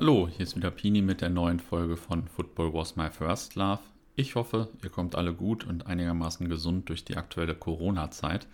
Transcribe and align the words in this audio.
Hallo, 0.00 0.28
hier 0.28 0.44
ist 0.44 0.54
wieder 0.54 0.70
Pini 0.70 1.02
mit 1.02 1.22
der 1.22 1.28
neuen 1.28 1.58
Folge 1.58 1.96
von 1.96 2.28
Football 2.28 2.72
Was 2.72 2.94
My 2.94 3.10
First 3.10 3.56
Love. 3.56 3.80
Ich 4.14 4.36
hoffe, 4.36 4.68
ihr 4.80 4.90
kommt 4.90 5.16
alle 5.16 5.34
gut 5.34 5.66
und 5.66 5.88
einigermaßen 5.88 6.48
gesund 6.48 6.88
durch 6.88 7.04
die 7.04 7.16
aktuelle 7.16 7.56
Corona-Zeit. 7.56 8.46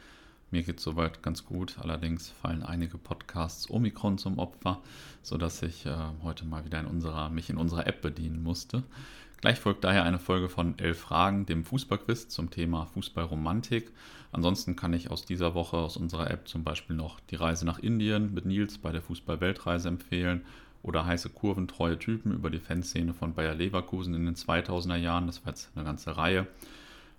Mir 0.50 0.62
geht 0.62 0.78
es 0.78 0.84
soweit 0.84 1.22
ganz 1.22 1.44
gut, 1.44 1.76
allerdings 1.80 2.30
fallen 2.30 2.62
einige 2.62 2.96
Podcasts 2.96 3.68
Omikron 3.68 4.16
zum 4.16 4.38
Opfer, 4.38 4.80
sodass 5.20 5.60
ich 5.60 5.84
äh, 5.84 5.94
heute 6.22 6.46
mal 6.46 6.64
wieder 6.64 6.80
in 6.80 6.86
unserer, 6.86 7.28
mich 7.28 7.50
in 7.50 7.58
unserer 7.58 7.86
App 7.86 8.00
bedienen 8.00 8.42
musste. 8.42 8.82
Gleich 9.42 9.60
folgt 9.60 9.84
daher 9.84 10.04
eine 10.04 10.18
Folge 10.18 10.48
von 10.48 10.78
elf 10.78 10.98
Fragen, 10.98 11.44
dem 11.44 11.66
Fußballquiz 11.66 12.30
zum 12.30 12.48
Thema 12.48 12.86
Fußballromantik. 12.86 13.92
Ansonsten 14.32 14.76
kann 14.76 14.94
ich 14.94 15.10
aus 15.10 15.26
dieser 15.26 15.54
Woche 15.54 15.76
aus 15.76 15.98
unserer 15.98 16.30
App 16.30 16.48
zum 16.48 16.64
Beispiel 16.64 16.96
noch 16.96 17.20
die 17.20 17.36
Reise 17.36 17.66
nach 17.66 17.78
Indien 17.78 18.32
mit 18.32 18.46
Nils 18.46 18.78
bei 18.78 18.92
der 18.92 19.02
Fußballweltreise 19.02 19.88
empfehlen 19.88 20.46
oder 20.84 21.06
heiße 21.06 21.30
kurventreue 21.30 21.98
Typen 21.98 22.32
über 22.32 22.50
die 22.50 22.60
Fanszene 22.60 23.14
von 23.14 23.34
Bayer 23.34 23.54
Leverkusen 23.54 24.14
in 24.14 24.26
den 24.26 24.36
2000er 24.36 24.96
Jahren. 24.96 25.26
Das 25.26 25.44
war 25.44 25.52
jetzt 25.52 25.70
eine 25.74 25.84
ganze 25.84 26.16
Reihe. 26.16 26.46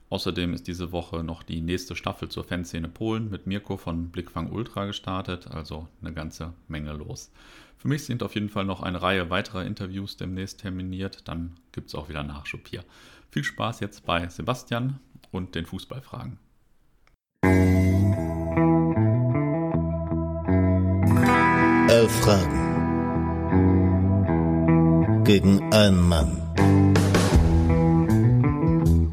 Außerdem 0.09 0.53
ist 0.53 0.67
diese 0.67 0.91
Woche 0.91 1.23
noch 1.23 1.41
die 1.41 1.61
nächste 1.61 1.95
Staffel 1.95 2.29
zur 2.29 2.43
Fanszene 2.43 2.87
Polen 2.87 3.29
mit 3.29 3.47
Mirko 3.47 3.75
von 3.75 4.09
Blickfang 4.09 4.51
Ultra 4.51 4.85
gestartet, 4.85 5.47
also 5.47 5.87
eine 6.01 6.13
ganze 6.13 6.53
Menge 6.67 6.93
los. 6.93 7.31
Für 7.77 7.87
mich 7.87 8.05
sind 8.05 8.21
auf 8.21 8.35
jeden 8.35 8.49
Fall 8.49 8.65
noch 8.65 8.83
eine 8.83 9.01
Reihe 9.01 9.31
weiterer 9.31 9.65
Interviews 9.65 10.15
demnächst 10.15 10.61
terminiert, 10.61 11.27
dann 11.27 11.57
gibt 11.71 11.87
es 11.87 11.95
auch 11.95 12.07
wieder 12.07 12.23
Nachschub 12.23 12.67
hier. 12.67 12.83
Viel 13.31 13.43
Spaß 13.43 13.79
jetzt 13.79 14.05
bei 14.05 14.29
Sebastian 14.29 14.99
und 15.31 15.55
den 15.55 15.65
Fußballfragen. 15.65 16.37
Fragen 22.21 22.64
gegen 25.25 25.73
einen 25.73 26.07
Mann. 26.07 26.41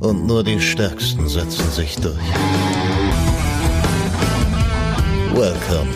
Und 0.00 0.26
nur 0.26 0.44
die 0.44 0.60
Stärksten 0.60 1.26
setzen 1.26 1.70
sich 1.70 1.96
durch. 1.96 2.18
Welcome 5.34 5.90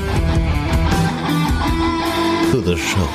to 2.51 2.61
the 2.63 2.79
show. 2.79 3.09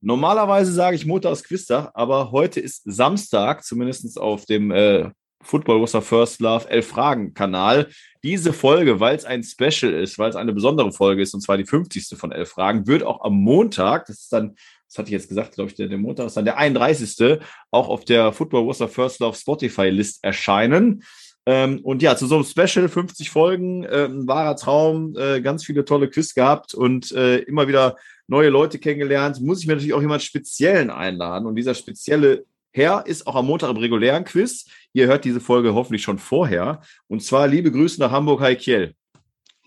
Normalerweise 0.00 0.72
sage 0.72 0.94
ich 0.94 1.04
Montags 1.04 1.42
Quiztag, 1.42 1.90
aber 1.94 2.30
heute 2.30 2.60
ist 2.60 2.82
Samstag, 2.84 3.64
zumindest 3.64 4.20
auf 4.20 4.46
dem 4.46 4.70
äh, 4.70 5.10
Football 5.42 5.82
Was 5.82 5.92
First 6.04 6.40
Love 6.40 6.68
Elf 6.68 6.86
Fragen 6.86 7.34
Kanal. 7.34 7.88
Diese 8.22 8.52
Folge, 8.52 9.00
weil 9.00 9.16
es 9.16 9.24
ein 9.24 9.42
Special 9.42 9.92
ist, 9.92 10.18
weil 10.18 10.30
es 10.30 10.36
eine 10.36 10.52
besondere 10.52 10.92
Folge 10.92 11.22
ist, 11.22 11.34
und 11.34 11.40
zwar 11.40 11.56
die 11.56 11.64
50. 11.64 12.16
von 12.16 12.32
Elf 12.32 12.50
Fragen, 12.50 12.86
wird 12.86 13.02
auch 13.02 13.22
am 13.22 13.34
Montag, 13.34 14.06
das 14.06 14.20
ist 14.20 14.32
dann, 14.32 14.54
das 14.88 14.98
hatte 14.98 15.08
ich 15.08 15.12
jetzt 15.12 15.28
gesagt, 15.28 15.54
glaube 15.54 15.70
ich, 15.70 15.76
der, 15.76 15.88
der 15.88 15.98
Montag 15.98 16.26
ist 16.26 16.36
dann 16.36 16.44
der 16.44 16.58
31. 16.58 17.40
auch 17.70 17.88
auf 17.88 18.04
der 18.04 18.32
Football 18.32 18.66
Was 18.66 18.78
First 18.92 19.20
Love 19.20 19.36
Spotify 19.36 19.88
List 19.90 20.22
erscheinen. 20.22 21.02
Ähm, 21.44 21.80
und 21.82 22.02
ja, 22.02 22.16
zu 22.16 22.26
so 22.26 22.36
einem 22.36 22.44
Special, 22.44 22.88
50 22.88 23.30
Folgen, 23.30 23.84
äh, 23.84 24.04
ein 24.04 24.28
wahrer 24.28 24.54
Traum, 24.54 25.16
äh, 25.16 25.40
ganz 25.40 25.64
viele 25.64 25.84
tolle 25.84 26.08
Quiz 26.08 26.34
gehabt 26.34 26.72
und 26.72 27.10
äh, 27.12 27.38
immer 27.38 27.66
wieder 27.66 27.96
neue 28.28 28.48
Leute 28.48 28.78
kennengelernt. 28.78 29.40
Muss 29.40 29.60
ich 29.60 29.66
mir 29.66 29.74
natürlich 29.74 29.94
auch 29.94 30.00
jemand 30.00 30.22
Speziellen 30.22 30.90
einladen. 30.90 31.46
Und 31.46 31.56
dieser 31.56 31.74
spezielle 31.74 32.44
Herr 32.74 33.06
ist 33.06 33.26
auch 33.26 33.36
am 33.36 33.46
Montag 33.46 33.68
im 33.70 33.76
regulären 33.76 34.24
Quiz. 34.24 34.64
Ihr 34.94 35.06
hört 35.06 35.26
diese 35.26 35.40
Folge 35.40 35.74
hoffentlich 35.74 36.02
schon 36.02 36.18
vorher. 36.18 36.80
Und 37.06 37.22
zwar 37.22 37.46
liebe 37.46 37.70
Grüße 37.70 38.00
nach 38.00 38.10
Hamburg, 38.10 38.40
Hi 38.40 38.56
Kiel. 38.56 38.94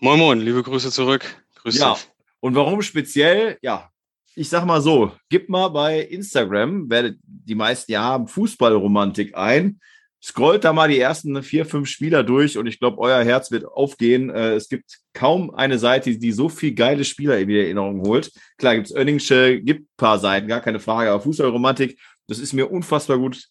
Moin 0.00 0.18
Moin, 0.18 0.40
liebe 0.40 0.60
Grüße 0.60 0.90
zurück. 0.90 1.24
Grüß 1.62 1.78
ja. 1.78 1.94
dich. 1.94 2.08
Und 2.40 2.56
warum 2.56 2.82
speziell? 2.82 3.58
Ja, 3.62 3.90
ich 4.34 4.48
sag 4.48 4.64
mal 4.64 4.80
so, 4.80 5.12
gib 5.28 5.48
mal 5.48 5.68
bei 5.68 6.00
Instagram, 6.00 6.90
werdet 6.90 7.18
die 7.22 7.54
meisten 7.54 7.92
ja 7.92 8.02
haben, 8.02 8.26
Fußballromantik 8.26 9.36
ein. 9.36 9.78
Scrollt 10.20 10.64
da 10.64 10.72
mal 10.72 10.88
die 10.88 10.98
ersten 10.98 11.40
vier, 11.44 11.64
fünf 11.64 11.88
Spieler 11.88 12.24
durch 12.24 12.58
und 12.58 12.66
ich 12.66 12.80
glaube, 12.80 12.98
euer 12.98 13.22
Herz 13.22 13.52
wird 13.52 13.66
aufgehen. 13.66 14.30
Äh, 14.30 14.54
es 14.54 14.68
gibt 14.68 14.98
kaum 15.12 15.54
eine 15.54 15.78
Seite, 15.78 16.18
die 16.18 16.32
so 16.32 16.48
viel 16.48 16.74
geile 16.74 17.04
Spieler 17.04 17.38
in 17.38 17.48
die 17.48 17.60
Erinnerung 17.60 18.00
holt. 18.02 18.32
Klar, 18.58 18.74
gibt 18.74 18.88
es 18.88 18.96
Oenningsche, 18.96 19.60
gibt 19.60 19.82
ein 19.82 19.96
paar 19.96 20.18
Seiten, 20.18 20.48
gar 20.48 20.60
keine 20.60 20.80
Frage, 20.80 21.10
aber 21.10 21.22
Fußballromantik 21.22 21.96
das 22.28 22.38
ist 22.38 22.52
mir 22.52 22.70
unfassbar 22.70 23.18
gut 23.18 23.48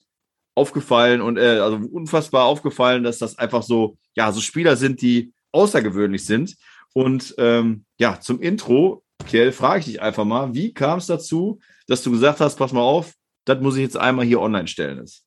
aufgefallen 0.56 1.22
und 1.22 1.38
äh, 1.38 1.60
also 1.60 1.78
unfassbar 1.78 2.46
aufgefallen, 2.46 3.04
dass 3.04 3.18
das 3.18 3.38
einfach 3.38 3.64
so, 3.64 3.98
ja, 4.16 4.32
so 4.32 4.42
Spieler 4.42 4.78
sind, 4.78 5.02
die 5.02 5.34
außergewöhnlich 5.52 6.26
sind. 6.26 6.56
Und 6.94 7.36
ähm, 7.38 7.86
ja, 8.00 8.20
zum 8.20 8.42
Intro, 8.42 9.04
Kiel, 9.28 9.52
frage 9.52 9.80
ich 9.80 9.86
dich 9.86 10.02
einfach 10.02 10.24
mal, 10.24 10.54
wie 10.54 10.74
kam 10.74 11.00
es 11.00 11.08
dazu, 11.08 11.60
dass 11.88 12.04
du 12.04 12.12
gesagt 12.12 12.40
hast, 12.40 12.56
pass 12.56 12.72
mal 12.72 12.82
auf, 12.82 13.14
das 13.44 13.60
muss 13.62 13.76
ich 13.76 13.82
jetzt 13.82 13.98
einmal 13.98 14.26
hier 14.26 14.40
online 14.40 14.68
stellen. 14.68 15.00
Ist. 15.00 15.26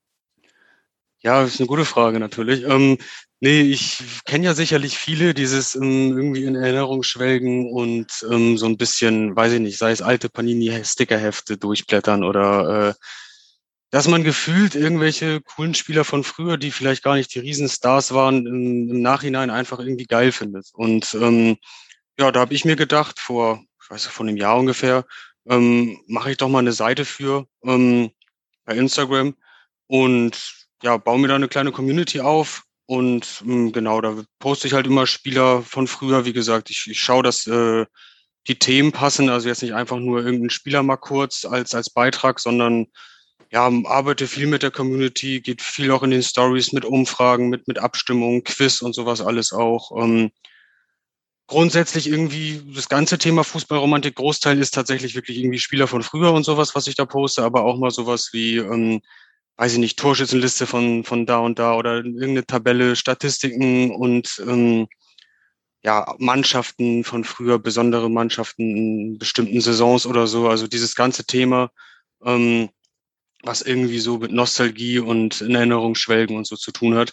Ja, 1.20 1.42
das 1.42 1.54
ist 1.54 1.60
eine 1.60 1.66
gute 1.66 1.84
Frage 1.84 2.20
natürlich. 2.20 2.64
Ähm, 2.64 2.96
nee, 3.40 3.62
ich 3.62 3.98
kenne 4.24 4.46
ja 4.46 4.54
sicherlich 4.54 4.96
viele, 4.96 5.34
dieses 5.34 5.74
ähm, 5.74 6.16
irgendwie 6.16 6.44
in 6.44 6.54
Erinnerung 6.54 7.02
schwelgen 7.02 7.70
und 7.70 8.06
ähm, 8.30 8.56
so 8.56 8.66
ein 8.66 8.76
bisschen, 8.76 9.36
weiß 9.36 9.52
ich 9.54 9.60
nicht, 9.60 9.78
sei 9.78 9.90
es 9.90 10.02
alte 10.02 10.28
Panini-Stickerhefte 10.28 11.58
durchblättern 11.58 12.24
oder 12.24 12.88
äh, 12.90 12.94
dass 13.90 14.08
man 14.08 14.22
gefühlt 14.22 14.74
irgendwelche 14.74 15.40
coolen 15.40 15.74
Spieler 15.74 16.04
von 16.04 16.22
früher, 16.24 16.58
die 16.58 16.70
vielleicht 16.70 17.02
gar 17.02 17.14
nicht 17.14 17.34
die 17.34 17.38
Riesenstars 17.38 18.12
waren, 18.12 18.46
im, 18.46 18.90
im 18.90 19.02
Nachhinein 19.02 19.50
einfach 19.50 19.78
irgendwie 19.78 20.06
geil 20.06 20.32
findet. 20.32 20.68
Und 20.74 21.14
ähm, 21.14 21.56
ja, 22.18 22.30
da 22.30 22.40
habe 22.40 22.54
ich 22.54 22.64
mir 22.64 22.76
gedacht, 22.76 23.18
vor, 23.18 23.62
ich 23.82 23.90
weiß 23.90 24.04
nicht, 24.04 24.14
vor 24.14 24.26
einem 24.26 24.36
Jahr 24.36 24.58
ungefähr, 24.58 25.06
ähm, 25.48 25.98
mache 26.06 26.30
ich 26.30 26.36
doch 26.36 26.48
mal 26.48 26.58
eine 26.58 26.72
Seite 26.72 27.04
für 27.04 27.46
ähm, 27.64 28.10
bei 28.64 28.76
Instagram 28.76 29.34
und 29.86 30.66
ja, 30.82 30.96
baue 30.98 31.18
mir 31.18 31.28
da 31.28 31.36
eine 31.36 31.48
kleine 31.48 31.72
Community 31.72 32.20
auf. 32.20 32.64
Und 32.86 33.42
ähm, 33.46 33.72
genau, 33.72 34.00
da 34.00 34.22
poste 34.38 34.66
ich 34.66 34.74
halt 34.74 34.86
immer 34.86 35.06
Spieler 35.06 35.62
von 35.62 35.86
früher. 35.86 36.24
Wie 36.24 36.32
gesagt, 36.32 36.70
ich, 36.70 36.86
ich 36.88 37.00
schaue, 37.00 37.22
dass 37.22 37.46
äh, 37.46 37.86
die 38.46 38.58
Themen 38.58 38.92
passen. 38.92 39.28
Also 39.28 39.48
jetzt 39.48 39.62
nicht 39.62 39.74
einfach 39.74 39.98
nur 39.98 40.24
irgendein 40.24 40.50
Spieler 40.50 40.82
mal 40.82 40.96
kurz 40.96 41.44
als, 41.44 41.74
als 41.74 41.90
Beitrag, 41.90 42.40
sondern 42.40 42.86
ja, 43.50 43.70
arbeite 43.84 44.26
viel 44.26 44.46
mit 44.46 44.62
der 44.62 44.70
Community, 44.70 45.40
geht 45.40 45.62
viel 45.62 45.90
auch 45.90 46.02
in 46.02 46.10
den 46.10 46.22
Stories 46.22 46.72
mit 46.72 46.84
Umfragen, 46.84 47.48
mit, 47.48 47.66
mit 47.66 47.78
Abstimmungen, 47.78 48.44
Quiz 48.44 48.82
und 48.82 48.94
sowas 48.94 49.20
alles 49.20 49.52
auch. 49.52 49.90
Ähm, 50.02 50.30
grundsätzlich 51.46 52.08
irgendwie 52.08 52.62
das 52.74 52.88
ganze 52.90 53.16
Thema 53.18 53.42
Fußballromantik, 53.42 54.16
Großteil 54.16 54.60
ist 54.60 54.74
tatsächlich 54.74 55.14
wirklich 55.14 55.38
irgendwie 55.38 55.58
Spieler 55.58 55.86
von 55.88 56.02
früher 56.02 56.32
und 56.32 56.44
sowas, 56.44 56.74
was 56.74 56.86
ich 56.86 56.94
da 56.94 57.06
poste, 57.06 57.42
aber 57.42 57.64
auch 57.64 57.78
mal 57.78 57.90
sowas 57.90 58.30
wie, 58.32 58.58
ähm, 58.58 59.00
weiß 59.56 59.72
ich 59.72 59.78
nicht, 59.78 59.98
Torschützenliste 59.98 60.66
von, 60.66 61.04
von 61.04 61.24
da 61.24 61.38
und 61.38 61.58
da 61.58 61.74
oder 61.74 61.96
irgendeine 61.96 62.46
Tabelle, 62.46 62.96
Statistiken 62.96 63.92
und 63.92 64.42
ähm, 64.46 64.88
ja, 65.82 66.14
Mannschaften 66.18 67.02
von 67.04 67.24
früher, 67.24 67.58
besondere 67.58 68.10
Mannschaften 68.10 68.76
in 68.76 69.18
bestimmten 69.18 69.60
Saisons 69.60 70.06
oder 70.06 70.26
so. 70.26 70.48
Also 70.48 70.66
dieses 70.66 70.94
ganze 70.94 71.24
Thema. 71.24 71.70
Ähm, 72.24 72.68
was 73.42 73.62
irgendwie 73.62 73.98
so 73.98 74.18
mit 74.18 74.32
Nostalgie 74.32 74.98
und 74.98 75.40
in 75.40 75.54
Erinnerung 75.54 75.94
schwelgen 75.94 76.36
und 76.36 76.46
so 76.46 76.56
zu 76.56 76.72
tun 76.72 76.94
hat. 76.94 77.12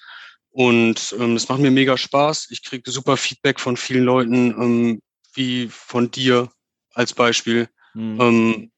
Und 0.51 1.15
ähm, 1.19 1.33
das 1.33 1.49
macht 1.49 1.59
mir 1.59 1.71
mega 1.71 1.97
Spaß. 1.97 2.47
Ich 2.49 2.63
kriege 2.63 2.89
super 2.89 3.17
Feedback 3.17 3.59
von 3.59 3.77
vielen 3.77 4.05
Leuten, 4.05 4.51
ähm, 4.51 5.01
wie 5.33 5.67
von 5.69 6.11
dir 6.11 6.49
als 6.93 7.13
Beispiel, 7.13 7.67
mhm. 7.93 8.21
ähm, 8.21 8.71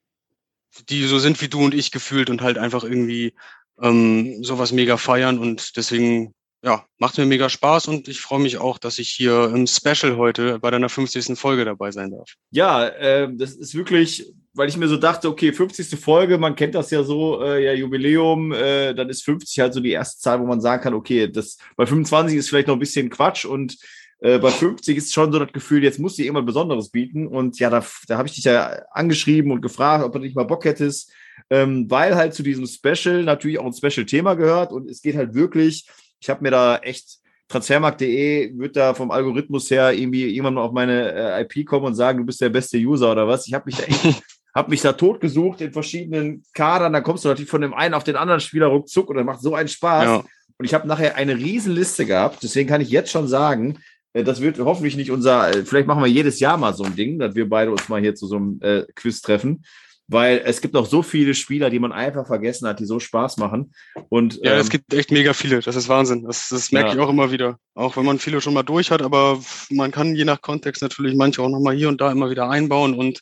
die 0.90 1.04
so 1.06 1.20
sind 1.20 1.40
wie 1.42 1.48
du 1.48 1.64
und 1.64 1.74
ich 1.74 1.92
gefühlt 1.92 2.30
und 2.30 2.42
halt 2.42 2.58
einfach 2.58 2.84
irgendwie 2.84 3.34
ähm, 3.82 4.44
sowas 4.44 4.72
mega 4.72 4.98
feiern. 4.98 5.38
Und 5.38 5.78
deswegen 5.78 6.34
ja, 6.64 6.86
macht 6.98 7.18
mir 7.18 7.26
mega 7.26 7.50
Spaß 7.50 7.88
und 7.88 8.08
ich 8.08 8.20
freue 8.20 8.40
mich 8.40 8.58
auch, 8.58 8.78
dass 8.78 8.98
ich 8.98 9.10
hier 9.10 9.52
im 9.54 9.68
Special 9.68 10.18
heute 10.18 10.60
bei 10.60 10.72
deiner 10.72 10.90
50. 10.90 11.38
Folge 11.38 11.66
dabei 11.66 11.92
sein 11.92 12.12
darf. 12.12 12.34
Ja, 12.52 12.88
äh, 12.88 13.30
das 13.32 13.54
ist 13.54 13.76
wirklich, 13.76 14.34
weil 14.58 14.70
ich 14.70 14.78
mir 14.78 14.88
so 14.88 14.98
dachte, 14.98 15.30
okay, 15.30 15.54
50. 15.54 16.00
Folge, 16.00 16.38
man 16.38 16.56
kennt 16.56 16.76
das 16.76 16.92
ja 16.92 17.04
so, 17.04 17.42
äh, 17.44 17.64
ja, 17.64 17.74
Jubiläum, 17.74 18.52
äh, 18.52 18.94
dann 18.94 19.10
ist 19.10 19.24
50 19.24 19.60
halt 19.60 19.74
so 19.74 19.80
die 19.80 19.92
erste 19.92 20.20
Zahl, 20.20 20.40
wo 20.40 20.46
man 20.46 20.62
sagen 20.62 20.84
kann, 20.84 20.94
okay, 20.94 21.30
das 21.32 21.58
bei 21.76 21.86
25 21.86 22.38
ist 22.38 22.50
vielleicht 22.50 22.68
noch 22.68 22.76
ein 22.76 22.80
bisschen 22.80 23.10
Quatsch 23.10 23.46
und 23.46 23.78
äh, 24.20 24.40
bei 24.40 24.50
50 24.50 24.98
ist 24.98 25.14
schon 25.14 25.32
so 25.32 25.40
das 25.40 25.54
Gefühl, 25.54 25.84
jetzt 25.84 26.00
muss 26.00 26.16
dir 26.16 26.26
irgendwas 26.26 26.46
Besonderes 26.46 26.90
bieten. 26.90 27.28
Und 27.28 27.60
ja, 27.60 27.70
da, 27.70 27.86
da 28.08 28.18
habe 28.18 28.28
ich 28.28 28.36
dich 28.36 28.46
ja 28.46 28.82
angeschrieben 28.92 29.52
und 29.52 29.62
gefragt, 29.62 30.04
ob 30.04 30.14
du 30.14 30.20
nicht 30.20 30.36
mal 30.36 30.44
Bock 30.44 30.66
hättest, 30.66 31.12
ähm, 31.50 31.90
weil 31.90 32.16
halt 32.16 32.34
zu 32.34 32.44
diesem 32.44 32.66
Special 32.66 33.24
natürlich 33.24 33.60
auch 33.60 33.66
ein 33.66 33.74
Special-Thema 33.74 34.34
gehört 34.34 34.72
und 34.74 34.90
es 34.90 35.02
geht 35.02 35.16
halt 35.16 35.34
wirklich 35.36 35.88
ich 36.20 36.30
habe 36.30 36.44
mir 36.44 36.52
da 36.52 36.78
echt 36.78 37.20
transfermarkt.de 37.50 38.58
wird 38.58 38.76
da 38.76 38.94
vom 38.94 39.12
Algorithmus 39.12 39.72
her 39.72 39.94
irgendwie 39.94 40.36
irgendwann 40.36 40.58
auf 40.58 40.74
meine 40.74 41.14
äh, 41.14 41.42
IP 41.44 41.66
kommen 41.66 41.86
und 41.86 41.96
sagen, 41.96 42.20
du 42.20 42.26
bist 42.26 42.42
der 42.42 42.50
beste 42.50 42.78
User 42.78 43.12
oder 43.12 43.28
was. 43.28 43.48
Ich 43.48 43.54
habe 43.54 43.66
mich 43.68 43.78
da 43.78 43.84
echt, 43.84 44.22
habe 44.58 44.70
mich 44.72 44.82
da 44.82 44.92
tot 44.94 45.22
gesucht 45.22 45.62
in 45.62 45.72
verschiedenen 45.72 46.44
Kadern. 46.54 46.92
Dann 46.94 47.04
kommst 47.04 47.24
du 47.24 47.30
natürlich 47.30 47.50
von 47.50 47.62
dem 47.62 47.74
einen 47.74 47.94
auf 47.94 48.04
den 48.04 48.16
anderen 48.18 48.42
Spieler 48.42 48.68
ruckzuck 48.68 49.10
und 49.10 49.16
das 49.18 49.26
macht 49.26 49.42
so 49.42 49.56
einen 49.56 49.70
Spaß. 49.70 50.04
Ja. 50.06 50.16
Und 50.58 50.66
ich 50.66 50.74
habe 50.74 50.88
nachher 50.88 51.16
eine 51.16 51.36
riesen 51.38 51.74
Liste 51.74 52.06
gehabt. 52.06 52.40
Deswegen 52.44 52.68
kann 52.68 52.82
ich 52.82 52.90
jetzt 52.90 53.12
schon 53.12 53.28
sagen, 53.28 53.78
Äh, 54.14 54.24
Das 54.24 54.42
wird 54.42 54.58
hoffentlich 54.60 54.96
nicht 54.96 55.12
unser, 55.12 55.50
äh, 55.50 55.66
vielleicht 55.66 55.88
machen 55.88 56.02
wir 56.02 56.08
jedes 56.10 56.40
Jahr 56.40 56.58
mal 56.58 56.74
so 56.74 56.84
ein 56.84 56.96
Ding, 56.96 57.20
dass 57.20 57.36
wir 57.36 57.48
beide 57.48 57.72
uns 57.72 57.88
mal 57.90 58.02
hier 58.02 58.16
zu 58.16 58.26
so 58.26 58.38
einem 58.38 58.60
äh, 58.62 58.84
Quiz 58.96 59.22
treffen. 59.22 59.64
Weil 60.10 60.42
es 60.46 60.62
gibt 60.62 60.74
noch 60.74 60.86
so 60.86 61.04
viele 61.04 61.34
Spieler, 61.36 61.70
die 61.70 61.80
man 61.80 61.92
einfach 61.92 62.26
vergessen 62.26 62.66
hat, 62.68 62.80
die 62.80 62.86
so 62.86 62.98
Spaß 63.00 63.36
machen. 63.38 63.74
Und 64.08 64.40
Ja, 64.42 64.54
ähm, 64.54 64.62
es 64.62 64.70
gibt 64.70 64.94
echt 64.94 65.12
mega 65.12 65.34
viele. 65.34 65.60
Das 65.60 65.76
ist 65.76 65.90
Wahnsinn. 65.90 66.24
Das, 66.24 66.48
das 66.50 66.72
merke 66.72 66.90
Ja. 66.90 66.96
ich 66.96 67.00
auch 67.02 67.10
immer 67.10 67.30
wieder. 67.34 67.60
Auch 67.76 67.98
wenn 67.98 68.06
man 68.06 68.18
viele 68.18 68.40
schon 68.40 68.54
mal 68.54 68.64
durch 68.64 68.90
hat, 68.90 69.02
aber 69.02 69.40
man 69.70 69.92
kann 69.92 70.16
je 70.16 70.24
nach 70.24 70.42
Kontext 70.42 70.82
natürlich 70.82 71.14
manche 71.16 71.42
auch 71.42 71.50
nochmal 71.50 71.76
hier 71.76 71.90
und 71.90 72.00
da 72.00 72.10
immer 72.10 72.30
wieder 72.30 72.50
einbauen 72.50 72.94
und 72.96 73.20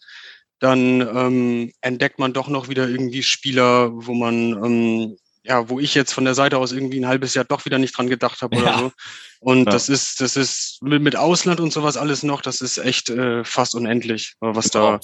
dann 0.59 1.01
ähm, 1.01 1.71
entdeckt 1.81 2.19
man 2.19 2.33
doch 2.33 2.47
noch 2.47 2.69
wieder 2.69 2.87
irgendwie 2.87 3.23
Spieler, 3.23 3.91
wo 3.93 4.13
man, 4.13 4.51
ähm, 4.63 5.17
ja, 5.43 5.69
wo 5.69 5.79
ich 5.79 5.93
jetzt 5.93 6.13
von 6.13 6.25
der 6.25 6.33
Seite 6.33 6.57
aus 6.57 6.71
irgendwie 6.71 6.99
ein 6.99 7.07
halbes 7.07 7.33
Jahr 7.35 7.45
doch 7.45 7.65
wieder 7.65 7.77
nicht 7.77 7.97
dran 7.97 8.09
gedacht 8.09 8.41
habe 8.41 8.55
oder 8.57 8.65
Ja. 8.67 8.77
so. 8.79 8.91
Und 9.39 9.65
Ja. 9.65 9.71
das 9.71 9.89
ist, 9.89 10.21
das 10.21 10.35
ist 10.35 10.79
mit, 10.81 11.01
mit 11.03 11.15
Ausland 11.15 11.59
und 11.59 11.71
sowas 11.71 11.97
alles 11.97 12.23
noch, 12.23 12.41
das 12.41 12.61
ist 12.61 12.77
echt 12.77 13.09
äh, 13.09 13.43
fast 13.43 13.75
unendlich, 13.75 14.33
was 14.39 14.71
Genau. 14.71 14.93
da. 14.93 14.99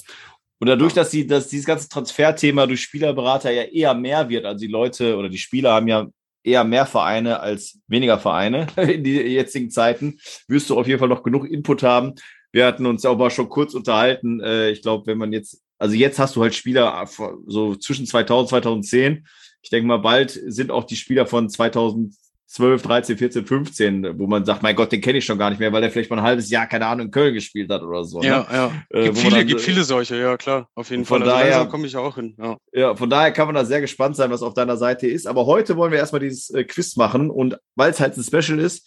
Und 0.58 0.68
dadurch, 0.68 0.92
dass, 0.94 1.10
die, 1.10 1.26
dass 1.26 1.48
dieses 1.48 1.66
ganze 1.66 1.88
Transferthema 1.88 2.66
durch 2.66 2.82
Spielerberater 2.82 3.50
ja 3.50 3.62
eher 3.64 3.94
mehr 3.94 4.28
wird, 4.28 4.44
also 4.46 4.60
die 4.64 4.70
Leute 4.70 5.16
oder 5.16 5.28
die 5.28 5.38
Spieler 5.38 5.72
haben 5.74 5.88
ja 5.88 6.06
eher 6.44 6.64
mehr 6.64 6.86
Vereine 6.86 7.40
als 7.40 7.78
weniger 7.86 8.18
Vereine 8.18 8.66
in 8.76 9.04
die 9.04 9.12
jetzigen 9.14 9.70
Zeiten, 9.70 10.18
wirst 10.48 10.70
du 10.70 10.78
auf 10.78 10.86
jeden 10.88 10.98
Fall 10.98 11.08
noch 11.08 11.22
genug 11.22 11.48
Input 11.48 11.82
haben. 11.82 12.14
Wir 12.52 12.66
hatten 12.66 12.86
uns 12.86 13.04
auch 13.04 13.16
mal 13.18 13.30
schon 13.30 13.48
kurz 13.48 13.74
unterhalten. 13.74 14.40
Äh, 14.40 14.70
Ich 14.70 14.82
glaube, 14.82 15.06
wenn 15.06 15.18
man 15.18 15.32
jetzt, 15.32 15.60
also 15.78 15.94
jetzt 15.94 16.18
hast 16.18 16.36
du 16.36 16.42
halt 16.42 16.54
Spieler 16.54 17.02
äh, 17.02 17.06
so 17.46 17.74
zwischen 17.76 18.06
2000, 18.06 18.50
2010. 18.50 19.26
Ich 19.62 19.70
denke 19.70 19.86
mal, 19.86 19.98
bald 19.98 20.30
sind 20.46 20.70
auch 20.70 20.84
die 20.84 20.96
Spieler 20.96 21.24
von 21.26 21.48
2012, 21.48 22.82
13, 22.82 23.16
14, 23.16 23.46
15, 23.46 24.18
wo 24.18 24.26
man 24.26 24.44
sagt, 24.44 24.62
mein 24.62 24.74
Gott, 24.76 24.92
den 24.92 25.00
kenne 25.00 25.18
ich 25.18 25.24
schon 25.24 25.38
gar 25.38 25.50
nicht 25.50 25.60
mehr, 25.60 25.72
weil 25.72 25.80
der 25.80 25.90
vielleicht 25.90 26.10
mal 26.10 26.18
ein 26.18 26.24
halbes 26.24 26.50
Jahr, 26.50 26.66
keine 26.66 26.86
Ahnung, 26.86 27.06
in 27.06 27.10
Köln 27.12 27.32
gespielt 27.32 27.70
hat 27.70 27.82
oder 27.82 28.04
so. 28.04 28.20
Ja, 28.22 28.40
ne? 28.40 28.46
ja. 28.52 28.72
Äh, 28.90 29.04
Gibt 29.04 29.18
viele, 29.18 29.36
dann- 29.36 29.46
gibt 29.46 29.60
viele 29.60 29.84
solche, 29.84 30.16
ja 30.18 30.36
klar, 30.36 30.68
auf 30.74 30.90
jeden 30.90 31.04
Von 31.04 31.20
Fall. 31.22 31.30
Also 31.30 31.44
daher- 31.50 31.66
komme 31.66 31.86
ich 31.86 31.96
auch 31.96 32.16
hin. 32.16 32.34
Ja. 32.38 32.56
Ja, 32.72 32.96
von 32.96 33.08
daher 33.08 33.32
kann 33.32 33.46
man 33.46 33.54
da 33.54 33.64
sehr 33.64 33.80
gespannt 33.80 34.16
sein, 34.16 34.30
was 34.30 34.42
auf 34.42 34.54
deiner 34.54 34.76
Seite 34.76 35.06
ist. 35.06 35.26
Aber 35.26 35.46
heute 35.46 35.76
wollen 35.76 35.92
wir 35.92 35.98
erstmal 36.00 36.20
dieses 36.20 36.50
äh, 36.50 36.64
Quiz 36.64 36.96
machen. 36.96 37.30
Und 37.30 37.56
weil 37.76 37.90
es 37.92 38.00
halt 38.00 38.16
ein 38.16 38.22
Special 38.24 38.58
ist, 38.58 38.86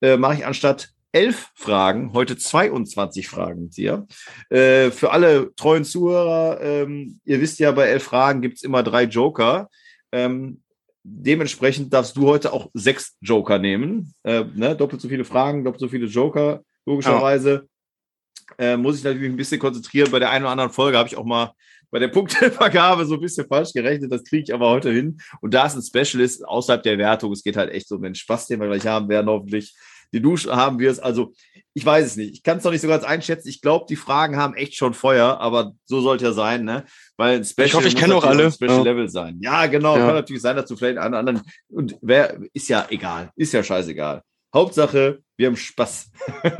äh, 0.00 0.16
mache 0.16 0.34
ich 0.34 0.46
anstatt 0.46 0.88
elf 1.12 1.50
Fragen 1.54 2.12
heute 2.14 2.36
22 2.36 3.28
Fragen 3.28 3.64
mit 3.64 3.76
dir. 3.76 4.06
Äh, 4.48 4.90
für 4.90 5.12
alle 5.12 5.54
treuen 5.54 5.84
Zuhörer, 5.84 6.60
ähm, 6.60 7.20
ihr 7.24 7.40
wisst 7.40 7.58
ja, 7.58 7.70
bei 7.72 7.86
elf 7.86 8.02
Fragen 8.02 8.40
gibt 8.40 8.56
es 8.56 8.62
immer 8.62 8.82
drei 8.82 9.04
Joker. 9.04 9.68
Ähm, 10.10 10.62
dementsprechend 11.04 11.92
darfst 11.92 12.16
du 12.16 12.26
heute 12.26 12.52
auch 12.52 12.70
sechs 12.74 13.16
Joker 13.20 13.58
nehmen. 13.58 14.14
Äh, 14.22 14.44
ne? 14.54 14.74
Doppelt 14.74 15.00
so 15.00 15.08
viele 15.08 15.24
Fragen, 15.24 15.64
doppelt 15.64 15.80
so 15.80 15.88
viele 15.88 16.06
Joker, 16.06 16.62
logischerweise. 16.86 17.68
Äh, 18.58 18.76
muss 18.76 18.98
ich 18.98 19.04
natürlich 19.04 19.30
ein 19.30 19.36
bisschen 19.36 19.60
konzentrieren. 19.60 20.10
Bei 20.10 20.18
der 20.18 20.30
einen 20.30 20.44
oder 20.44 20.52
anderen 20.52 20.72
Folge 20.72 20.98
habe 20.98 21.08
ich 21.08 21.16
auch 21.16 21.24
mal 21.24 21.52
bei 21.90 21.98
der 21.98 22.08
Punktevergabe 22.08 23.04
so 23.04 23.14
ein 23.14 23.20
bisschen 23.20 23.46
falsch 23.46 23.72
gerechnet. 23.72 24.10
Das 24.10 24.24
kriege 24.24 24.44
ich 24.44 24.54
aber 24.54 24.70
heute 24.70 24.90
hin. 24.90 25.18
Und 25.40 25.52
da 25.52 25.66
es 25.66 25.74
ein 25.74 25.82
Special 25.82 26.22
ist, 26.22 26.46
außerhalb 26.46 26.82
der 26.82 26.96
Wertung, 26.98 27.32
es 27.32 27.42
geht 27.42 27.56
halt 27.56 27.70
echt 27.70 27.88
so 27.88 27.96
um 27.96 28.02
den 28.02 28.14
Spaß, 28.14 28.46
den 28.46 28.60
wir 28.60 28.66
gleich 28.66 28.86
haben 28.86 29.08
werden, 29.08 29.28
hoffentlich. 29.28 29.74
Die 30.12 30.20
Dusche 30.22 30.54
haben 30.54 30.78
wir 30.78 30.90
es. 30.90 30.98
Also, 30.98 31.32
ich 31.74 31.86
weiß 31.86 32.04
es 32.04 32.16
nicht. 32.16 32.34
Ich 32.34 32.42
kann 32.42 32.58
es 32.58 32.64
noch 32.64 32.70
nicht 32.72 32.82
so 32.82 32.88
ganz 32.88 33.02
einschätzen. 33.04 33.48
Ich 33.48 33.62
glaube, 33.62 33.86
die 33.88 33.96
Fragen 33.96 34.36
haben 34.36 34.54
echt 34.54 34.74
schon 34.76 34.92
Feuer, 34.92 35.40
aber 35.40 35.72
so 35.86 36.00
sollte 36.02 36.24
ja 36.26 36.32
sein, 36.32 36.64
ne? 36.64 36.84
Weil 37.16 37.36
ein 37.38 37.44
Special 37.44 37.66
Ich 37.66 37.74
hoffe, 37.74 37.88
ich 37.88 37.96
kenne 37.96 38.14
auch 38.14 38.24
alle. 38.24 38.52
Special 38.52 38.78
Ja. 38.78 38.82
Level 38.82 39.08
sein. 39.08 39.38
Ja, 39.40 39.66
genau. 39.66 39.96
Ja. 39.96 40.06
Kann 40.06 40.14
natürlich 40.14 40.42
sein, 40.42 40.56
dass 40.56 40.66
du 40.66 40.76
vielleicht 40.76 40.98
einen 40.98 41.14
anderen. 41.14 41.40
Und 41.68 41.96
wer 42.02 42.38
ist 42.52 42.68
ja 42.68 42.86
egal. 42.90 43.30
Ist 43.36 43.52
ja 43.54 43.62
scheißegal. 43.62 44.22
Hauptsache, 44.54 45.20
wir 45.36 45.46
haben 45.46 45.56
Spaß. 45.56 46.10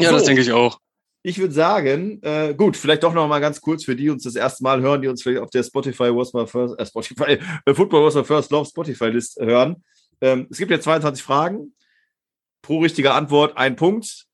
Ja, 0.00 0.08
So. 0.08 0.14
das 0.16 0.24
denke 0.24 0.40
ich 0.42 0.52
auch. 0.52 0.78
Ich 1.22 1.38
würde 1.38 1.54
sagen, 1.54 2.18
äh, 2.22 2.52
gut, 2.54 2.76
vielleicht 2.76 3.04
doch 3.04 3.12
noch 3.14 3.28
mal 3.28 3.38
ganz 3.40 3.60
kurz 3.60 3.84
für 3.84 3.94
die 3.94 4.10
uns 4.10 4.24
das 4.24 4.34
erste 4.34 4.64
Mal 4.64 4.80
hören, 4.80 5.02
die 5.02 5.08
uns 5.08 5.22
vielleicht 5.22 5.40
auf 5.42 5.50
der 5.50 5.62
Spotify 5.62 6.04
Was 6.14 6.32
My 6.32 6.46
First, 6.46 6.78
äh, 6.80 6.86
Spotify, 6.86 7.38
äh, 7.64 7.74
Football 7.74 8.04
Was 8.06 8.14
My 8.16 8.24
First 8.24 8.50
Love 8.50 8.66
Spotify 8.68 9.08
List 9.10 9.38
hören. 9.40 9.84
Ähm, 10.20 10.48
es 10.50 10.58
gibt 10.58 10.70
ja 10.72 10.80
22 10.80 11.22
Fragen. 11.22 11.74
Pro 12.62 12.78
richtige 12.78 13.12
Antwort 13.12 13.56
ein 13.56 13.76
Punkt. 13.76 14.26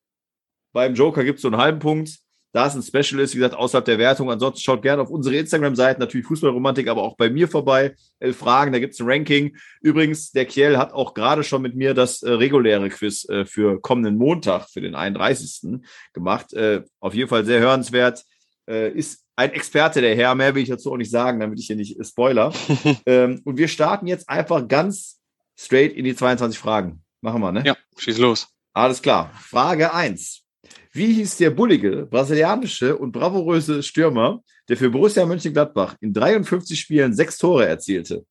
Beim 0.71 0.93
Joker 0.93 1.23
gibt 1.23 1.37
es 1.37 1.41
so 1.41 1.47
einen 1.47 1.57
halben 1.57 1.79
Punkt. 1.79 2.19
Da 2.51 2.65
es 2.65 2.73
ein 2.73 2.81
Special 2.81 3.21
ist, 3.21 3.35
wie 3.35 3.39
gesagt, 3.39 3.53
außerhalb 3.53 3.85
der 3.85 3.99
Wertung. 3.99 4.31
Ansonsten 4.31 4.61
schaut 4.61 4.81
gerne 4.81 5.03
auf 5.03 5.11
unsere 5.11 5.35
Instagram-Seiten, 5.35 5.99
natürlich 5.99 6.25
Fußballromantik, 6.25 6.87
aber 6.87 7.03
auch 7.03 7.15
bei 7.15 7.29
mir 7.29 7.47
vorbei. 7.47 7.95
Elf 8.19 8.37
Fragen, 8.37 8.71
da 8.71 8.79
gibt 8.79 8.95
es 8.95 8.99
ein 8.99 9.07
Ranking. 9.07 9.55
Übrigens, 9.81 10.31
der 10.31 10.45
Kiel 10.45 10.77
hat 10.77 10.91
auch 10.91 11.13
gerade 11.13 11.43
schon 11.43 11.61
mit 11.61 11.75
mir 11.75 11.93
das 11.93 12.23
äh, 12.23 12.31
reguläre 12.31 12.89
Quiz 12.89 13.29
äh, 13.29 13.45
für 13.45 13.79
kommenden 13.79 14.17
Montag, 14.17 14.67
für 14.69 14.81
den 14.81 14.95
31. 14.95 15.79
gemacht. 16.13 16.51
Äh, 16.53 16.81
auf 16.99 17.13
jeden 17.13 17.29
Fall 17.29 17.45
sehr 17.45 17.59
hörenswert. 17.59 18.23
Äh, 18.67 18.93
ist 18.93 19.23
ein 19.35 19.51
Experte, 19.51 20.01
der 20.01 20.15
Herr. 20.15 20.33
Mehr 20.33 20.55
will 20.55 20.63
ich 20.63 20.69
dazu 20.69 20.91
auch 20.91 20.97
nicht 20.97 21.11
sagen, 21.11 21.39
damit 21.39 21.59
ich 21.59 21.67
hier 21.67 21.75
nicht 21.75 21.99
äh, 21.99 22.03
spoiler. 22.03 22.51
ähm, 23.05 23.41
und 23.45 23.57
wir 23.57 23.67
starten 23.67 24.07
jetzt 24.07 24.27
einfach 24.27 24.67
ganz 24.67 25.19
straight 25.55 25.93
in 25.93 26.03
die 26.03 26.15
22 26.15 26.57
Fragen. 26.57 27.03
Machen 27.21 27.41
wir, 27.41 27.51
ne? 27.51 27.63
Ja, 27.65 27.75
schieß 27.97 28.17
los. 28.17 28.47
Alles 28.73 29.01
klar. 29.01 29.33
Frage 29.39 29.93
1. 29.93 30.43
Wie 30.91 31.13
hieß 31.13 31.37
der 31.37 31.51
bullige, 31.51 32.05
brasilianische 32.05 32.97
und 32.97 33.11
bravouröse 33.11 33.83
Stürmer, 33.83 34.41
der 34.67 34.77
für 34.77 34.89
Borussia 34.89 35.25
Mönchengladbach 35.25 35.95
in 36.01 36.13
53 36.13 36.79
Spielen 36.79 37.13
sechs 37.13 37.37
Tore 37.37 37.67
erzielte? 37.67 38.25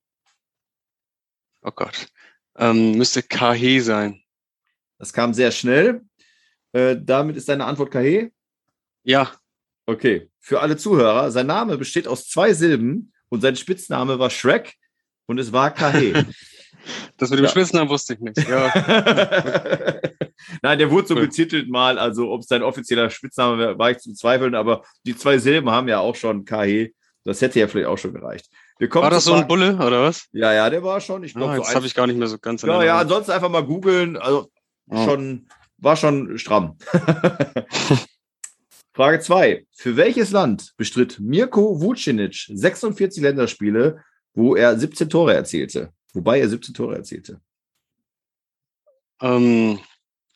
Oh 1.62 1.70
Gott. 1.70 2.08
Ähm, 2.56 2.92
müsste 2.92 3.22
KH 3.22 3.80
sein. 3.82 4.22
Das 4.98 5.12
kam 5.12 5.34
sehr 5.34 5.52
schnell. 5.52 6.02
Äh, 6.72 6.96
damit 7.00 7.36
ist 7.36 7.48
deine 7.48 7.64
Antwort 7.64 7.90
Kahe? 7.90 8.32
Ja. 9.04 9.32
Okay. 9.86 10.30
Für 10.40 10.60
alle 10.60 10.76
Zuhörer, 10.76 11.30
sein 11.30 11.46
Name 11.46 11.78
besteht 11.78 12.08
aus 12.08 12.28
zwei 12.28 12.52
Silben 12.52 13.12
und 13.28 13.40
sein 13.40 13.56
Spitzname 13.56 14.18
war 14.18 14.30
Shrek 14.30 14.74
und 15.26 15.38
es 15.38 15.52
war 15.52 15.72
Kahe. 15.72 16.26
Das 17.16 17.30
mit 17.30 17.38
dem 17.38 17.44
Ja. 17.44 17.50
Spitznamen 17.50 17.88
wusste 17.90 18.14
ich 18.14 18.20
nicht. 18.20 18.38
Ja. 18.48 18.72
Nein, 20.62 20.78
der 20.78 20.90
wurde 20.90 21.06
so 21.08 21.14
Cool. 21.14 21.22
betitelt 21.26 21.68
mal, 21.68 21.98
also 21.98 22.30
ob 22.30 22.40
es 22.42 22.46
sein 22.48 22.62
offizieller 22.62 23.10
Spitzname 23.10 23.58
wäre, 23.58 23.78
war 23.78 23.90
ich 23.90 23.98
zu 23.98 24.12
zweifeln, 24.14 24.54
aber 24.54 24.82
die 25.04 25.16
zwei 25.16 25.38
Silben 25.38 25.70
haben 25.70 25.88
ja 25.88 25.98
auch 26.00 26.14
schon 26.14 26.44
KH. 26.44 26.88
Das 27.24 27.42
hätte 27.42 27.60
ja 27.60 27.68
vielleicht 27.68 27.88
auch 27.88 27.98
schon 27.98 28.14
gereicht. 28.14 28.48
Wir 28.78 28.88
kommen 28.88 29.02
War 29.02 29.10
das 29.10 29.24
so 29.24 29.34
ein 29.34 29.46
Bulle 29.48 29.74
oder 29.76 30.04
was? 30.04 30.28
Ja, 30.32 30.52
ja, 30.54 30.70
der 30.70 30.82
war 30.82 31.00
schon. 31.00 31.24
Ich 31.24 31.34
glaube, 31.34 31.52
Ah, 31.52 31.56
so 31.56 31.62
jetzt 31.62 31.74
habe 31.74 31.86
ich 31.86 31.94
gar 31.94 32.06
nicht 32.06 32.16
mehr 32.18 32.28
so 32.28 32.38
ganz 32.38 32.62
Ja, 32.62 32.82
ja, 32.82 32.98
ansonsten 32.98 33.32
einfach 33.32 33.50
mal 33.50 33.64
googeln. 33.64 34.16
Also 34.16 34.48
Ja. 34.90 35.04
schon, 35.04 35.46
war 35.78 35.96
schon 35.96 36.38
stramm. 36.38 36.78
Frage 38.94 39.20
2. 39.20 39.66
Für 39.76 39.96
welches 39.96 40.30
Land 40.30 40.72
bestritt 40.76 41.18
Mirko 41.20 41.80
Vucinic 41.80 42.46
46 42.52 43.22
Länderspiele, 43.22 44.02
wo 44.34 44.56
er 44.56 44.78
17 44.78 45.08
Tore 45.10 45.34
erzielte? 45.34 45.92
Wobei 46.18 46.40
er 46.40 46.48
17 46.48 46.74
Tore 46.74 46.96
erzielte. 46.96 47.40
Ähm, 49.20 49.78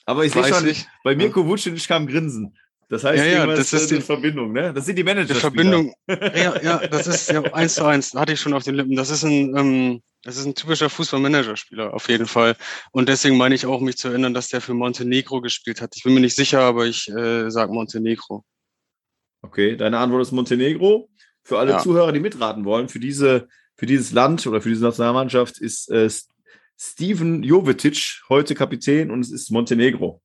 Aber 0.05 0.25
ich 0.25 0.33
sehe 0.33 0.43
weiß 0.43 0.59
schon, 0.59 0.69
ich. 0.69 0.87
bei 1.03 1.17
Mirko 1.17 1.45
Vucinic 1.47 1.87
kam 1.89 2.07
Grinsen. 2.07 2.57
Das 2.89 3.03
heißt, 3.05 3.19
Ja, 3.19 3.31
ja, 3.31 3.47
das 3.47 3.73
ist 3.73 3.91
in 3.91 3.99
die- 3.99 4.03
Verbindung, 4.05 4.53
ne? 4.53 4.73
Das 4.73 4.87
sind 4.87 4.97
die 4.97 5.03
Manager. 5.03 5.35
Die 5.35 5.41
Verbindung, 5.41 5.93
ja, 6.09 6.61
ja, 6.63 6.87
das 6.87 7.07
ist 7.09 7.31
ja 7.31 7.43
eins 7.55 7.75
zu 7.75 7.85
eins, 7.85 8.15
hatte 8.15 8.33
ich 8.33 8.41
schon 8.41 8.53
auf 8.53 8.63
den 8.65 8.75
Lippen. 8.77 8.95
Das 8.95 9.11
ist 9.11 9.25
ein, 9.25 9.57
ähm, 9.57 10.03
das 10.23 10.37
ist 10.37 10.45
ein 10.47 10.55
typischer 10.55 10.89
Fußballmanagerspieler, 10.91 11.95
auf 11.95 12.09
jeden 12.09 12.27
Fall. 12.27 12.55
Und 12.93 13.09
deswegen 13.09 13.37
meine 13.39 13.55
ich 13.57 13.67
auch, 13.67 13.81
mich 13.81 13.97
zu 13.97 14.09
erinnern, 14.09 14.35
dass 14.35 14.49
der 14.51 14.61
für 14.61 14.75
Montenegro 14.75 15.41
gespielt 15.41 15.81
hat. 15.81 15.97
Ich 15.97 16.05
bin 16.05 16.15
mir 16.15 16.21
nicht 16.21 16.37
sicher, 16.37 16.61
aber 16.61 16.87
ich 16.87 17.09
äh, 17.09 17.51
sage 17.51 17.73
Montenegro. 17.73 18.45
Okay, 19.41 19.77
deine 19.77 19.99
Antwort 19.99 20.23
ist 20.23 20.31
Montenegro. 20.33 21.09
Für 21.43 21.59
alle 21.59 21.73
Ja. 21.73 21.79
Zuhörer, 21.81 22.13
die 22.13 22.21
mitraten 22.21 22.65
wollen, 22.65 22.89
für 22.89 23.01
diese, 23.01 23.49
für 23.83 23.87
dieses 23.87 24.13
Land 24.13 24.47
oder 24.47 24.61
für 24.61 24.69
diese 24.69 24.85
Nationalmannschaft 24.85 25.59
ist 25.59 25.91
äh, 25.91 26.09
Steven 26.79 27.43
Jovetic 27.43 28.21
heute 28.29 28.55
Kapitän 28.55 29.11
und 29.11 29.19
es 29.23 29.33
ist 29.33 29.51
Montenegro. 29.51 30.23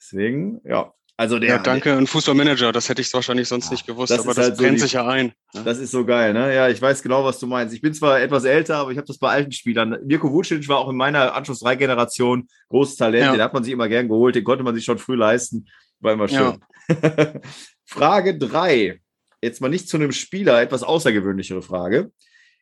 Deswegen, 0.00 0.60
ja. 0.64 0.92
Also 1.16 1.38
der, 1.38 1.50
ja, 1.50 1.58
danke, 1.58 1.96
ein 1.96 2.08
Fußballmanager, 2.08 2.72
das 2.72 2.88
hätte 2.88 3.00
ich 3.00 3.14
wahrscheinlich 3.14 3.46
sonst 3.46 3.70
nicht 3.70 3.86
gewusst, 3.86 4.10
das 4.10 4.18
aber 4.18 4.30
ist 4.30 4.38
das 4.38 4.44
halt 4.46 4.56
so 4.56 4.62
brennt 4.64 4.78
die- 4.78 4.80
sich 4.80 4.94
ja 4.94 5.06
ein. 5.06 5.26
ne? 5.54 5.62
Das 5.64 5.78
ist 5.78 5.92
so 5.92 6.04
geil, 6.04 6.32
ne? 6.32 6.52
Ja, 6.52 6.68
ich 6.68 6.82
weiß 6.82 7.00
genau, 7.04 7.24
was 7.24 7.38
du 7.38 7.46
meinst. 7.46 7.72
Ich 7.72 7.80
bin 7.80 7.94
zwar 7.94 8.20
etwas 8.20 8.42
älter, 8.42 8.78
aber 8.78 8.90
ich 8.90 8.96
habe 8.98 9.06
das 9.06 9.18
bei 9.18 9.28
alten 9.30 9.52
Spielern. 9.52 9.96
Mirko 10.04 10.32
Vucic 10.32 10.66
war 10.66 10.78
auch 10.78 10.90
in 10.90 10.96
meiner 10.96 11.32
Anschluss 11.36 11.60
3 11.60 11.76
Generation 11.76 12.48
großes 12.70 12.96
Talent. 12.96 13.26
Ja. 13.26 13.30
Den 13.32 13.42
hat 13.42 13.54
man 13.54 13.62
sich 13.62 13.72
immer 13.72 13.88
gern 13.88 14.08
geholt. 14.08 14.34
Den 14.34 14.42
konnte 14.42 14.64
man 14.64 14.74
sich 14.74 14.84
schon 14.84 14.98
früh 14.98 15.14
leisten. 15.14 15.66
War 16.00 16.14
immer 16.14 16.26
schön. 16.26 16.58
Frage 17.84 18.36
3. 18.36 19.00
Jetzt 19.40 19.60
mal 19.60 19.68
nicht 19.68 19.88
zu 19.88 19.96
einem 19.96 20.10
Spieler, 20.10 20.60
etwas 20.60 20.82
außergewöhnlichere 20.82 21.62
Frage. 21.62 22.10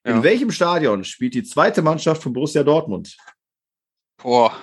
In 0.05 0.17
Ja. 0.17 0.23
welchem 0.23 0.51
Stadion 0.51 1.05
spielt 1.05 1.35
die 1.35 1.43
zweite 1.43 1.83
Mannschaft 1.83 2.23
von 2.23 2.33
Borussia 2.33 2.63
Dortmund? 2.63 3.17
Boah. 4.17 4.57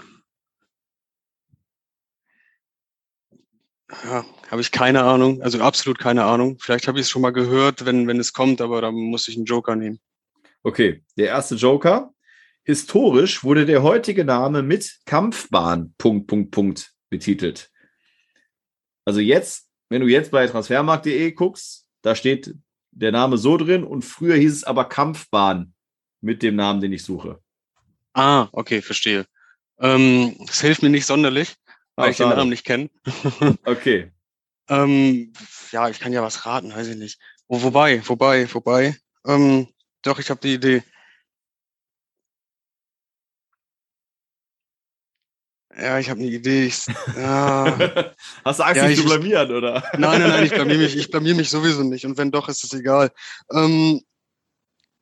Ja, 4.03 4.25
habe 4.49 4.61
ich 4.61 4.71
keine 4.71 5.03
Ahnung, 5.03 5.41
also 5.41 5.59
absolut 5.61 5.99
keine 5.99 6.23
Ahnung. 6.23 6.57
Vielleicht 6.59 6.87
habe 6.87 6.99
ich 6.99 7.05
es 7.05 7.09
schon 7.09 7.21
mal 7.21 7.31
gehört, 7.31 7.85
wenn, 7.85 8.07
wenn 8.07 8.19
es 8.19 8.33
kommt, 8.33 8.59
aber 8.61 8.81
da 8.81 8.91
muss 8.91 9.27
ich 9.27 9.35
einen 9.35 9.45
Joker 9.45 9.75
nehmen. 9.75 9.99
Okay, 10.63 11.03
der 11.17 11.27
erste 11.27 11.55
Joker. 11.55 12.11
Historisch 12.63 13.43
wurde 13.43 13.67
der 13.67 13.83
heutige 13.83 14.25
Name 14.25 14.63
mit 14.63 14.99
Kampfbahn 15.05 15.93
Punkt, 15.99 16.25
Punkt, 16.27 16.51
Punkt 16.51 16.93
betitelt. 17.11 17.69
Also 19.05 19.19
jetzt, 19.19 19.69
wenn 19.89 20.01
du 20.01 20.07
jetzt 20.07 20.31
bei 20.31 20.47
transfermarkt.de 20.47 21.31
guckst, 21.33 21.85
da 22.01 22.15
steht 22.15 22.55
der 22.95 23.11
Name 23.11 23.37
so 23.37 23.57
drin 23.57 23.83
und 23.83 24.03
früher 24.03 24.35
hieß 24.35 24.53
es 24.53 24.63
aber 24.63 24.85
Kampfbahn 24.85 25.73
mit 26.21 26.41
dem 26.41 26.55
Namen, 26.55 26.81
den 26.81 26.93
ich 26.93 27.03
suche. 27.03 27.39
Ah, 28.13 28.47
okay, 28.53 28.81
verstehe. 28.81 29.25
Ähm, 29.79 30.35
das 30.47 30.61
hilft 30.61 30.81
mir 30.81 30.89
nicht 30.89 31.05
sonderlich, 31.05 31.55
weil 31.95 32.07
Ah, 32.07 32.09
ich 32.11 32.17
den. 32.17 32.29
Namen 32.29 32.49
nicht 32.49 32.65
kenne. 32.65 32.89
Okay. 33.65 34.11
ähm, 34.69 35.33
ja, 35.71 35.89
ich 35.89 35.99
kann 35.99 36.13
ja 36.13 36.23
was 36.23 36.45
raten, 36.45 36.73
weiß 36.73 36.87
ich 36.87 36.97
nicht. 36.97 37.19
Wo, 37.47 37.61
wobei, 37.61 38.01
wobei, 38.07 38.51
wobei. 38.53 38.95
Ähm, 39.27 39.67
doch, 40.01 40.17
ich 40.19 40.29
habe 40.29 40.39
die 40.41 40.53
Idee. 40.55 40.83
Ja, 45.77 45.99
ich 45.99 46.09
habe 46.09 46.19
eine 46.21 46.29
Idee. 46.29 46.65
Ich, 46.67 46.85
ja. 47.17 48.13
Hast 48.45 48.59
du 48.59 48.63
Angst, 48.63 48.81
Ja, 48.81 48.87
dich 48.87 48.99
zu 48.99 49.05
blamieren, 49.05 49.51
oder? 49.51 49.83
Nein, 49.97 50.21
nein, 50.21 50.29
nein, 50.29 50.45
ich 50.45 50.53
blamier 50.53 50.77
mich, 50.77 50.95
ich 50.95 51.09
blamier 51.11 51.35
mich 51.35 51.49
sowieso 51.49 51.83
nicht. 51.83 52.05
Und 52.05 52.17
wenn 52.17 52.31
doch, 52.31 52.47
ist 52.49 52.63
es 52.63 52.73
egal. 52.73 53.11
Ähm, 53.51 54.01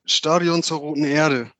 Stadion 0.06 0.64
zur 0.64 0.80
Roten 0.80 1.04
Erde. 1.06 1.52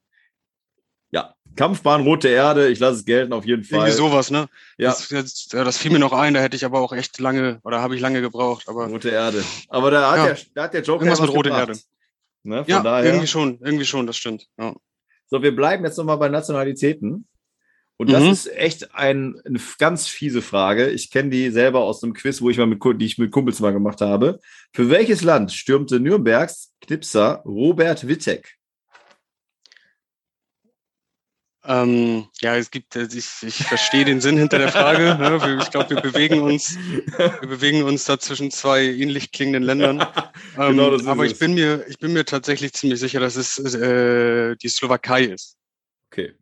Ja, 1.12 1.36
Kampfbahn, 1.56 2.02
rote 2.02 2.28
Erde, 2.28 2.70
ich 2.70 2.80
lasse 2.80 2.98
es 3.00 3.06
gelten 3.06 3.34
auf 3.34 3.46
jeden 3.46 3.64
Fall. 3.64 3.80
Irgendwie 3.88 3.92
sowas, 3.98 4.32
ne? 4.32 4.48
Ja, 4.78 4.90
Das, 4.90 5.08
das, 5.10 5.48
ja, 5.52 5.64
das 5.64 5.78
fiel 5.78 5.92
mir 5.92 6.00
noch 6.00 6.12
ein, 6.14 6.34
da 6.34 6.40
hätte 6.42 6.56
ich 6.56 6.66
aber 6.66 6.80
auch 6.82 6.92
echt 6.92 7.20
lange, 7.20 7.60
oder 7.64 7.82
habe 7.82 7.96
ich 7.96 8.02
lange 8.02 8.20
gebraucht. 8.22 8.68
Aber 8.68 8.88
rote 8.88 9.10
Erde. 9.12 9.44
Aber 9.70 9.92
da 9.92 10.10
hat, 10.12 10.18
Ja. 10.18 10.26
der, 10.26 10.38
da 10.56 10.64
hat 10.64 10.74
der 10.74 10.82
Joker 10.82 11.06
Irgendwas 11.06 11.22
mit 11.22 11.30
rote 11.30 11.50
gebracht. 11.50 11.68
Erde. 11.70 11.80
Ne, 12.46 12.58
von 12.66 12.70
ja, 12.72 12.82
daher. 12.82 13.06
irgendwie 13.06 13.28
schon, 13.28 13.60
irgendwie 13.62 13.86
schon, 13.86 14.08
das 14.08 14.18
stimmt. 14.18 14.48
Ja. 14.58 14.74
So, 15.28 15.42
wir 15.42 15.56
bleiben 15.56 15.86
jetzt 15.86 15.98
nochmal 15.98 16.18
bei 16.18 16.28
Nationalitäten. 16.30 17.26
Und 17.98 18.12
das 18.12 18.24
Mhm. 18.24 18.30
ist 18.32 18.52
echt 18.54 18.96
ein, 18.96 19.40
eine 19.46 19.60
ganz 19.78 20.08
fiese 20.08 20.42
Frage. 20.42 20.90
Ich 20.90 21.12
kenne 21.12 21.30
die 21.30 21.52
selber 21.52 21.82
aus 21.82 22.04
einem 22.04 22.14
Quiz, 22.14 22.42
wo 22.42 22.50
ich 22.50 22.58
mal 22.58 22.66
mit, 22.66 22.82
die 23.00 23.06
ich 23.06 23.18
mit 23.18 23.32
Kumpels 23.32 23.60
mal 23.60 23.72
gemacht 23.72 24.02
habe. 24.02 24.40
Für 24.74 24.90
welches 24.90 25.22
Land 25.22 25.52
stürmte 25.52 26.00
Nürnbergs 26.00 26.74
Knipser 26.82 27.44
Robert 27.46 28.08
Wittek? 28.08 28.58
Ähm, 31.66 32.28
ja, 32.42 32.58
es 32.58 32.72
gibt, 32.72 32.94
äh, 32.98 33.04
ich, 33.14 33.30
ich 33.42 33.56
verstehe 33.66 34.04
den 34.04 34.20
Sinn 34.20 34.38
hinter 34.38 34.58
der 34.58 34.68
Frage. 34.70 35.16
Ne? 35.18 35.60
Ich 35.62 35.72
glaube, 35.72 35.92
wir 35.92 36.02
bewegen 36.02 36.42
uns, 36.42 36.76
wir 36.78 37.48
bewegen 37.48 37.84
uns 37.84 38.04
da 38.04 38.20
zwischen 38.20 38.52
zwei 38.52 38.84
ähnlich 38.84 39.32
klingenden 39.32 39.64
Ländern. 39.64 40.06
Ähm, 40.56 40.72
Genau, 40.78 40.92
das 40.92 41.02
ist 41.04 41.08
aber 41.08 41.26
es. 41.26 41.32
ich 41.32 41.40
bin 41.40 41.56
mir, 41.56 41.84
ich 41.88 41.98
bin 41.98 42.14
mir 42.14 42.26
tatsächlich 42.26 42.74
ziemlich 42.74 43.00
sicher, 43.00 43.20
dass 43.20 43.38
es 43.38 43.58
äh, 43.74 44.56
die 44.58 44.70
Slowakei 44.70 45.24
ist. 45.24 45.58
Okay. 46.12 46.34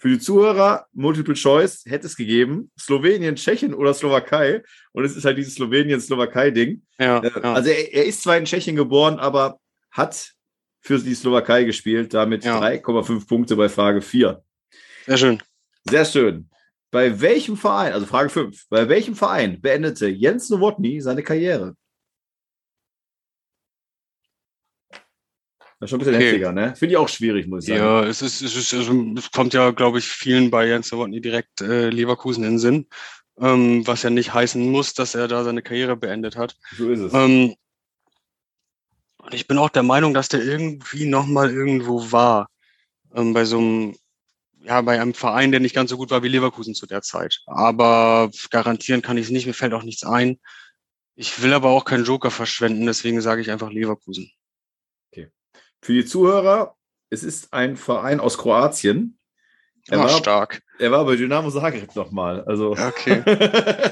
Für 0.00 0.08
die 0.10 0.20
Zuhörer, 0.20 0.86
Multiple 0.92 1.34
Choice 1.34 1.82
hätte 1.84 2.06
es 2.06 2.16
gegeben, 2.16 2.70
Slowenien, 2.78 3.34
Tschechien 3.34 3.74
oder 3.74 3.92
Slowakei. 3.92 4.62
Und 4.92 5.04
es 5.04 5.16
ist 5.16 5.24
halt 5.24 5.36
dieses 5.38 5.56
Slowenien-Slowakei-Ding. 5.56 6.82
Ja, 7.00 7.18
Äh, 7.18 7.30
ja. 7.34 7.52
Also 7.52 7.70
er, 7.70 7.92
er 7.92 8.04
ist 8.06 8.22
zwar 8.22 8.36
in 8.36 8.44
Tschechien 8.44 8.76
geboren, 8.76 9.18
aber 9.18 9.58
hat 9.90 10.34
für 10.80 10.98
die 11.00 11.14
Slowakei 11.16 11.64
gespielt, 11.64 12.14
damit 12.14 12.44
Ja. 12.44 12.60
3,5 12.60 13.26
Punkte 13.26 13.56
bei 13.56 13.68
Frage 13.68 14.00
4. 14.00 14.40
sehr 15.06 15.18
schön. 15.18 15.42
Sehr 15.90 16.04
schön. 16.04 16.48
Bei 16.92 17.20
welchem 17.20 17.56
Verein, 17.56 17.92
also 17.92 18.06
Frage 18.06 18.28
5, 18.30 18.68
bei 18.68 18.88
welchem 18.88 19.16
Verein 19.16 19.60
beendete 19.60 20.06
Jens 20.06 20.48
Nowotny 20.48 21.00
seine 21.00 21.22
Karriere? 21.24 21.74
Das 24.90 24.98
ist 24.98 25.66
schon 25.86 25.98
ein 25.98 26.00
bisschen 26.00 26.16
Okay. 26.16 26.26
heftiger, 26.26 26.52
ne? 26.52 26.74
Finde 26.74 26.92
ich 26.94 26.96
auch 26.96 27.08
schwierig, 27.08 27.46
muss 27.46 27.64
ich 27.64 27.68
sagen. 27.68 27.80
Ja, 27.80 28.04
es 28.04 28.20
ist, 28.20 28.42
es 28.42 28.56
ist, 28.56 28.72
es 28.72 29.30
kommt 29.30 29.54
ja, 29.54 29.70
glaube 29.70 29.98
ich, 29.98 30.08
vielen 30.08 30.50
bei 30.50 30.66
Jens 30.66 30.90
Nowotny 30.90 31.20
direkt 31.20 31.60
äh, 31.60 31.90
Leverkusen 31.90 32.42
in 32.44 32.50
den 32.52 32.58
Sinn. 32.58 32.86
Ähm, 33.40 33.86
was 33.86 34.02
ja 34.02 34.10
nicht 34.10 34.34
heißen 34.34 34.60
muss, 34.68 34.94
dass 34.94 35.14
er 35.14 35.28
da 35.28 35.44
seine 35.44 35.62
Karriere 35.62 35.96
beendet 35.96 36.36
hat. 36.36 36.56
So 36.76 36.90
ist 36.90 36.98
es. 36.98 37.14
Ähm, 37.14 37.54
und 39.18 39.34
ich 39.34 39.46
bin 39.46 39.58
auch 39.58 39.68
der 39.68 39.84
Meinung, 39.84 40.14
dass 40.14 40.28
der 40.28 40.42
irgendwie 40.42 41.06
nochmal 41.06 41.50
irgendwo 41.52 42.10
war. 42.10 42.48
Ähm, 43.14 43.34
bei 43.34 43.44
so 43.44 43.58
einem, 43.58 43.96
ja, 44.62 44.80
bei 44.80 45.00
einem 45.00 45.14
Verein, 45.14 45.52
der 45.52 45.60
nicht 45.60 45.74
ganz 45.74 45.90
so 45.90 45.96
gut 45.96 46.10
war 46.10 46.24
wie 46.24 46.28
Leverkusen 46.28 46.74
zu 46.74 46.86
der 46.86 47.02
Zeit. 47.02 47.40
Aber 47.46 48.30
garantieren 48.50 49.02
kann 49.02 49.16
ich 49.16 49.26
es 49.26 49.30
nicht, 49.30 49.46
mir 49.46 49.54
fällt 49.54 49.74
auch 49.74 49.84
nichts 49.84 50.02
ein. 50.04 50.40
Ich 51.14 51.42
will 51.42 51.52
aber 51.52 51.70
auch 51.70 51.84
keinen 51.84 52.04
Joker 52.04 52.30
verschwenden, 52.30 52.86
deswegen 52.86 53.20
sage 53.20 53.40
ich 53.40 53.50
einfach 53.50 53.70
Leverkusen. 53.70 54.30
Für 55.80 55.92
die 55.92 56.04
Zuhörer, 56.04 56.74
es 57.10 57.22
ist 57.22 57.52
ein 57.52 57.76
Verein 57.76 58.20
aus 58.20 58.38
Kroatien. 58.38 59.18
Er 59.90 59.96
Ja, 59.98 60.02
war, 60.04 60.10
stark. 60.10 60.60
er 60.78 60.90
war 60.90 61.04
bei 61.06 61.16
Dynamo 61.16 61.50
Zagreb 61.50 61.96
nochmal. 61.96 62.44
Also, 62.44 62.72
Okay. 62.72 63.22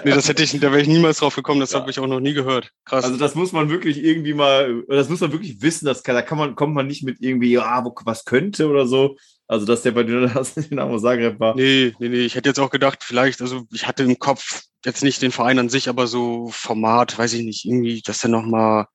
Nee, 0.05 0.11
das 0.11 0.29
hätte 0.29 0.43
ich, 0.43 0.53
da 0.61 0.71
wäre 0.71 0.83
ich 0.83 0.89
niemals 0.89 1.19
drauf 1.19 1.35
gekommen, 1.35 1.61
das 1.61 1.73
Ja. 1.73 1.81
habe 1.81 1.91
ich 1.91 1.99
auch 1.99 2.07
noch 2.07 2.21
nie 2.21 2.35
gehört. 2.35 2.71
Krass. 2.85 3.05
also 3.05 3.17
das 3.17 3.35
muss 3.35 3.53
man 3.53 3.71
wirklich 3.71 4.05
irgendwie 4.05 4.35
mal, 4.35 4.85
das 4.89 5.09
muss 5.09 5.21
man 5.21 5.33
wirklich 5.33 5.63
wissen, 5.63 5.87
das 5.87 6.03
kann, 6.03 6.15
da 6.15 6.21
kann 6.21 6.37
man, 6.37 6.55
kommt 6.55 6.75
man 6.75 6.87
nicht 6.87 7.03
mit 7.03 7.17
irgendwie, 7.21 7.53
ja, 7.53 7.83
wo, 7.85 7.95
was 8.05 8.25
könnte 8.27 8.69
oder 8.69 8.87
so. 8.87 9.17
Also, 9.49 9.65
dass 9.65 9.83
der 9.83 9.93
bei 9.93 10.03
Dynamo 10.03 10.99
Zagreb 10.99 11.41
war. 11.41 11.55
Nee, 11.55 11.95
nee, 11.99 12.09
nee. 12.11 12.27
Ich 12.27 12.35
hätte 12.35 12.51
jetzt 12.51 12.59
auch 12.61 12.71
gedacht, 12.71 13.03
vielleicht, 13.03 13.41
also 13.41 13.63
ich 13.73 13.87
hatte 13.87 14.03
im 14.03 14.19
Kopf 14.19 14.65
jetzt 14.85 15.03
nicht 15.03 15.23
den 15.23 15.33
Verein 15.33 15.59
an 15.59 15.69
sich, 15.71 15.89
aber 15.89 16.07
so 16.09 16.49
Format, 16.53 17.17
weiß 17.19 17.33
ich 17.33 17.43
nicht, 17.45 17.65
irgendwie, 17.65 18.03
dass 18.03 18.23
er 18.23 18.29
nochmal 18.31 18.87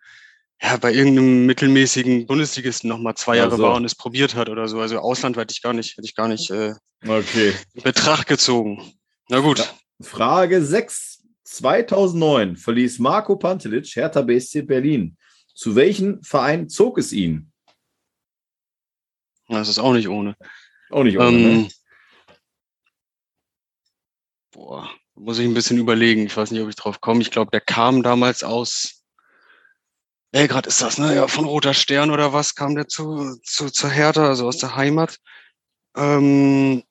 ja, 0.62 0.78
bei 0.78 0.94
irgendeinem 0.94 1.46
mittelmäßigen 1.46 2.28
Bundesligisten 2.28 2.88
nochmal 2.90 3.16
zwei 3.16 3.34
Ach 3.34 3.38
Jahre 3.46 3.58
so. 3.58 3.64
war 3.64 3.76
und 3.76 3.86
es 3.86 3.96
probiert 3.96 4.36
hat 4.36 4.50
oder 4.50 4.68
so. 4.68 4.80
Also 4.80 5.00
Ausland 5.00 5.38
hätte 5.38 5.54
ich 5.54 5.62
gar 5.62 5.74
nicht, 5.74 5.98
hätte 5.98 6.06
ich 6.06 6.16
gar 6.16 6.28
nicht 6.28 6.50
äh, 6.52 6.74
Okay. 7.08 7.54
in 7.74 7.82
Betracht 7.84 8.28
gezogen. 8.28 8.94
Na 9.30 9.40
gut. 9.40 9.74
Frage 10.02 10.64
6. 10.64 11.20
2009 11.44 12.56
verließ 12.56 13.00
Marco 13.00 13.36
Pantelic 13.36 13.86
Hertha 13.96 14.22
BSC 14.22 14.62
Berlin. 14.62 15.18
Zu 15.54 15.76
welchem 15.76 16.24
Verein 16.24 16.70
zog 16.70 16.98
es 16.98 17.12
ihn? 17.12 17.52
Das 19.50 19.68
ist 19.68 19.80
auch 19.80 19.92
nicht 19.92 20.08
ohne. 20.08 20.38
Auch 20.92 21.04
nicht 21.04 21.18
ohne, 21.18 21.28
Ähm, 21.28 21.62
ne? 21.64 21.68
boah, 24.52 24.90
muss 25.16 25.40
ich 25.40 25.46
ein 25.46 25.54
bisschen 25.54 25.78
überlegen. 25.78 26.26
Ich 26.26 26.38
weiß 26.38 26.52
nicht, 26.52 26.62
ob 26.62 26.70
ich 26.70 26.76
drauf 26.76 27.02
komme. 27.02 27.22
Ich 27.22 27.32
glaube, 27.32 27.52
der 27.52 27.62
kam 27.62 28.02
damals 28.04 28.44
aus 28.44 29.01
Belgrad 30.32 30.66
ist 30.66 30.82
das, 30.82 30.98
ne? 30.98 31.16
Ja, 31.16 31.28
von 31.28 31.46
Roter 31.46 31.74
Stern 31.74 32.10
oder 32.10 32.32
was 32.32 32.56
kam 32.56 32.76
der 32.76 32.88
zu, 32.88 33.38
zu 33.44 33.70
zur 33.70 33.90
Hertha, 33.90 34.28
also 34.28 34.48
aus 34.48 34.58
der 34.58 34.76
Heimat. 34.76 35.18
Ähm, 35.96 36.84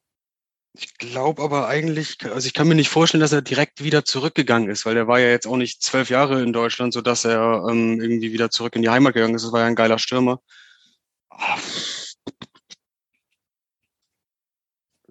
ich 0.74 0.96
glaube 0.98 1.42
aber 1.42 1.66
eigentlich, 1.66 2.18
also 2.24 2.46
ich 2.46 2.54
kann 2.54 2.68
mir 2.68 2.74
nicht 2.74 2.90
vorstellen, 2.90 3.20
dass 3.20 3.32
er 3.32 3.42
direkt 3.42 3.82
wieder 3.82 4.04
zurückgegangen 4.04 4.70
ist, 4.70 4.86
weil 4.86 4.94
der 4.94 5.08
war 5.08 5.18
ja 5.18 5.28
jetzt 5.28 5.46
auch 5.46 5.56
nicht 5.56 5.82
zwölf 5.82 6.10
Jahre 6.10 6.42
in 6.42 6.52
Deutschland, 6.52 6.92
so 6.92 7.00
dass 7.00 7.24
er 7.24 7.66
ähm, 7.68 8.00
irgendwie 8.00 8.32
wieder 8.32 8.50
zurück 8.50 8.76
in 8.76 8.82
die 8.82 8.90
Heimat 8.90 9.14
gegangen 9.14 9.34
ist. 9.34 9.44
Das 9.44 9.52
war 9.52 9.60
ja 9.60 9.66
ein 9.66 9.74
geiler 9.74 9.98
Stürmer. 9.98 10.40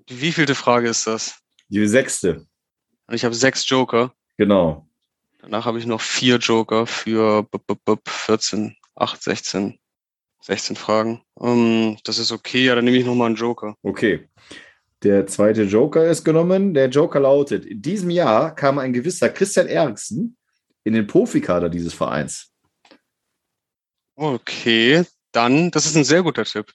Wie 0.07 0.31
vielte 0.31 0.55
Frage 0.55 0.89
ist 0.89 1.05
das? 1.07 1.39
Die 1.67 1.85
sechste. 1.87 2.47
Ich 3.11 3.25
habe 3.25 3.35
sechs 3.35 3.67
Joker. 3.69 4.13
Genau. 4.37 4.88
Danach 5.49 5.65
habe 5.65 5.79
ich 5.79 5.87
noch 5.87 6.01
vier 6.01 6.37
Joker 6.37 6.85
für 6.85 7.41
b 7.41 7.57
-b 7.57 7.75
-b 7.83 7.97
14, 8.07 8.75
8, 8.93 9.23
16, 9.23 9.79
16 10.43 10.75
Fragen. 10.75 11.23
Ähm, 11.41 11.97
das 12.03 12.19
ist 12.19 12.31
okay, 12.31 12.65
ja, 12.65 12.75
dann 12.75 12.85
nehme 12.85 12.97
ich 12.97 13.05
nochmal 13.05 13.27
einen 13.27 13.35
Joker. 13.35 13.75
Okay. 13.81 14.29
Der 15.01 15.25
zweite 15.25 15.63
Joker 15.63 16.05
ist 16.05 16.23
genommen. 16.23 16.75
Der 16.75 16.89
Joker 16.89 17.19
lautet: 17.21 17.65
In 17.65 17.81
diesem 17.81 18.11
Jahr 18.11 18.53
kam 18.53 18.77
ein 18.77 18.93
gewisser 18.93 19.29
Christian 19.29 19.65
Eriksen 19.65 20.37
in 20.83 20.93
den 20.93 21.07
Profikader 21.07 21.69
dieses 21.69 21.95
Vereins. 21.95 22.51
Okay, 24.15 25.03
dann, 25.31 25.71
das 25.71 25.87
ist 25.87 25.95
ein 25.95 26.03
sehr 26.03 26.21
guter 26.21 26.45
Tipp. 26.45 26.71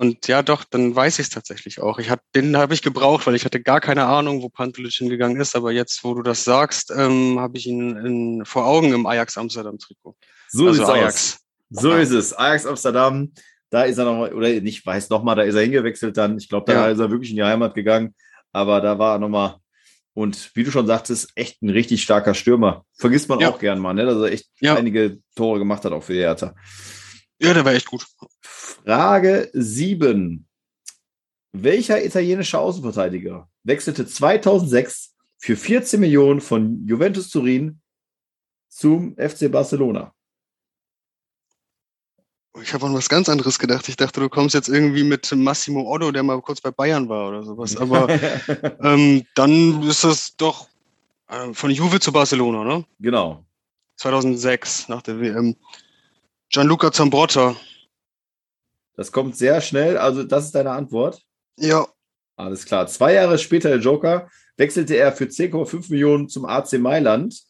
Und 0.00 0.28
ja, 0.28 0.42
doch, 0.44 0.62
dann 0.62 0.94
weiß 0.94 1.18
ich 1.18 1.24
es 1.26 1.30
tatsächlich 1.30 1.80
auch. 1.80 1.98
Ich 1.98 2.08
hat, 2.08 2.20
den 2.36 2.56
habe 2.56 2.72
ich 2.72 2.82
gebraucht, 2.82 3.26
weil 3.26 3.34
ich 3.34 3.44
hatte 3.44 3.60
gar 3.60 3.80
keine 3.80 4.04
Ahnung, 4.06 4.42
wo 4.42 4.48
Pantelic 4.48 4.92
hingegangen 4.92 5.40
ist. 5.40 5.56
Aber 5.56 5.72
jetzt, 5.72 6.04
wo 6.04 6.14
du 6.14 6.22
das 6.22 6.44
sagst, 6.44 6.92
ähm, 6.96 7.40
habe 7.40 7.58
ich 7.58 7.66
ihn 7.66 7.96
in, 7.96 8.44
vor 8.44 8.64
Augen 8.64 8.92
im 8.92 9.06
Ajax 9.06 9.36
Amsterdam 9.36 9.76
Trikot. 9.76 10.14
So 10.50 10.68
also 10.68 10.84
aus. 10.84 10.88
Ajax. 10.90 11.38
So 11.70 11.90
Ja. 11.90 11.98
ist 11.98 12.12
es. 12.12 12.32
Ajax 12.32 12.64
Amsterdam, 12.64 13.32
da 13.70 13.82
ist 13.82 13.98
er 13.98 14.04
nochmal, 14.04 14.32
oder 14.32 14.48
nicht, 14.60 14.86
weiß 14.86 15.10
nochmal, 15.10 15.34
da 15.34 15.42
ist 15.42 15.56
er 15.56 15.62
hingewechselt 15.62 16.16
dann. 16.16 16.38
Ich 16.38 16.48
glaube, 16.48 16.72
da 16.72 16.86
Ja. 16.86 16.92
ist 16.92 17.00
er 17.00 17.10
wirklich 17.10 17.30
in 17.30 17.36
die 17.36 17.42
Heimat 17.42 17.74
gegangen. 17.74 18.14
Aber 18.52 18.80
da 18.80 19.00
war 19.00 19.16
er 19.16 19.18
nochmal, 19.18 19.56
und 20.14 20.52
wie 20.54 20.62
du 20.62 20.70
schon 20.70 20.86
sagtest, 20.86 21.32
echt 21.34 21.60
ein 21.60 21.70
richtig 21.70 22.04
starker 22.04 22.34
Stürmer. 22.34 22.84
Vergisst 22.96 23.28
man 23.28 23.40
Ja. 23.40 23.50
auch 23.50 23.58
gern 23.58 23.80
mal, 23.80 23.94
ne? 23.94 24.04
dass 24.06 24.16
er 24.16 24.30
echt 24.30 24.48
einige 24.62 25.18
Tore 25.34 25.58
gemacht 25.58 25.84
hat, 25.84 25.90
auch 25.90 26.04
für 26.04 26.12
die 26.12 26.20
Hertha. 26.20 26.54
Ja, 27.40 27.54
der 27.54 27.64
war 27.64 27.72
echt 27.72 27.86
gut. 27.86 28.06
Frage 28.40 29.50
7. 29.52 30.46
Welcher 31.52 32.04
italienische 32.04 32.58
Außenverteidiger 32.58 33.48
wechselte 33.64 34.06
2006 34.06 35.14
für 35.38 35.56
14 35.56 36.00
Millionen 36.00 36.40
von 36.40 36.86
Juventus 36.86 37.30
Turin 37.30 37.80
zum 38.68 39.16
FC 39.16 39.50
Barcelona? 39.50 40.12
Ich 42.60 42.74
habe 42.74 42.86
an 42.86 42.94
was 42.94 43.08
ganz 43.08 43.28
anderes 43.28 43.58
gedacht. 43.58 43.88
Ich 43.88 43.96
dachte, 43.96 44.20
du 44.20 44.28
kommst 44.28 44.54
jetzt 44.54 44.68
irgendwie 44.68 45.04
mit 45.04 45.30
Massimo 45.32 45.88
Otto, 45.92 46.10
der 46.10 46.24
mal 46.24 46.40
kurz 46.42 46.60
bei 46.60 46.72
Bayern 46.72 47.08
war 47.08 47.28
oder 47.28 47.44
sowas. 47.44 47.76
Aber 47.76 48.08
ähm, 48.82 49.24
dann 49.34 49.82
ist 49.84 50.02
das 50.02 50.36
doch 50.36 50.68
Ähm, 51.30 51.54
Von 51.54 51.70
Juve 51.70 52.00
zu 52.00 52.12
Barcelona, 52.12 52.64
ne? 52.64 52.84
Genau. 53.00 53.44
2006 53.96 54.88
nach 54.88 55.02
der 55.02 55.20
WM. 55.20 55.56
Gianluca 56.50 56.90
Zambrotta. 56.90 57.56
Das 58.94 59.12
kommt 59.12 59.36
sehr 59.36 59.60
schnell. 59.60 59.98
Also, 59.98 60.24
das 60.24 60.46
ist 60.46 60.54
deine 60.54 60.70
Antwort. 60.70 61.22
Ja. 61.58 61.86
Alles 62.36 62.64
klar. 62.64 62.86
Zwei 62.86 63.14
Jahre 63.14 63.38
später, 63.38 63.68
der 63.68 63.78
Joker, 63.78 64.30
wechselte 64.56 64.96
er 64.96 65.12
für 65.12 65.24
10,5 65.24 65.90
Millionen 65.90 66.28
zum 66.28 66.46
AC 66.46 66.74
Mailand 66.74 67.42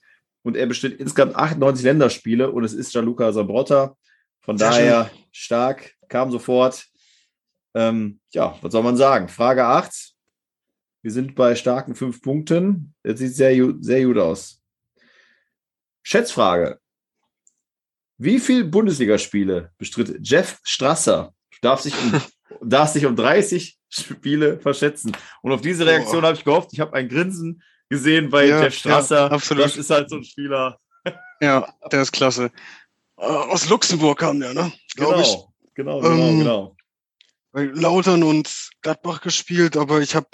und 0.42 0.56
er 0.56 0.66
bestritt 0.66 0.98
insgesamt 0.98 1.36
98 1.36 1.84
Länderspiele 1.84 2.50
und 2.50 2.64
es 2.64 2.74
ist 2.74 2.92
Gianluca 2.92 3.32
Zambrotta. 3.32 3.96
Von 4.40 4.58
Sehr 4.58 4.70
daher 4.70 5.10
stark, 5.30 5.94
kam 6.08 6.30
sofort. 6.30 6.86
Ähm, 7.74 8.20
ja, 8.30 8.58
was 8.62 8.72
soll 8.72 8.82
man 8.82 8.96
sagen? 8.96 9.28
Frage 9.28 9.64
8. 9.64 10.14
Wir 11.02 11.12
sind 11.12 11.34
bei 11.34 11.54
starken 11.54 11.94
fünf 11.94 12.20
Punkten. 12.20 12.94
Das 13.02 13.18
sieht 13.18 13.34
sehr, 13.34 13.54
sehr 13.80 14.04
gut 14.04 14.18
aus. 14.18 14.62
Schätzfrage. 16.02 16.80
Wie 18.18 18.38
viele 18.40 18.64
Bundesligaspiele 18.64 19.72
bestritt 19.78 20.18
Jeff 20.22 20.58
Strasser? 20.64 21.32
Du 21.52 21.58
darfst 21.62 21.86
dich 21.86 21.94
um, 21.94 22.20
darfst 22.68 22.94
dich 22.96 23.06
um 23.06 23.14
30 23.16 23.78
Spiele 23.88 24.58
verschätzen. 24.60 25.16
Und 25.42 25.52
auf 25.52 25.60
diese 25.60 25.86
Reaktion 25.86 26.22
habe 26.24 26.36
ich 26.36 26.44
gehofft. 26.44 26.70
Ich 26.72 26.80
habe 26.80 26.92
ein 26.94 27.08
Grinsen 27.08 27.62
gesehen 27.88 28.28
bei 28.28 28.46
Ja, 28.46 28.62
Jeff 28.64 28.74
Strasser. 28.74 29.16
ja, 29.16 29.26
absolut. 29.28 29.64
Das 29.64 29.76
ist 29.76 29.90
halt 29.90 30.10
so 30.10 30.16
ein 30.16 30.24
Spieler. 30.24 30.78
Ja, 31.40 31.72
der 31.92 32.02
ist 32.02 32.12
klasse. 32.12 32.50
Äh, 33.16 33.22
Aus 33.22 33.68
Luxemburg 33.68 34.18
kam 34.18 34.40
der, 34.40 34.52
ne? 34.52 34.72
Glaub 34.96 35.18
ich. 35.20 35.36
Genau, 35.74 36.00
genau, 36.00 36.00
genau, 36.00 36.28
Ähm, 36.28 36.38
genau. 36.40 36.76
bei 37.52 37.64
Lautern 37.66 38.24
und 38.24 38.70
Gladbach 38.82 39.20
gespielt, 39.20 39.76
aber 39.76 40.00
ich 40.00 40.16
habe, 40.16 40.26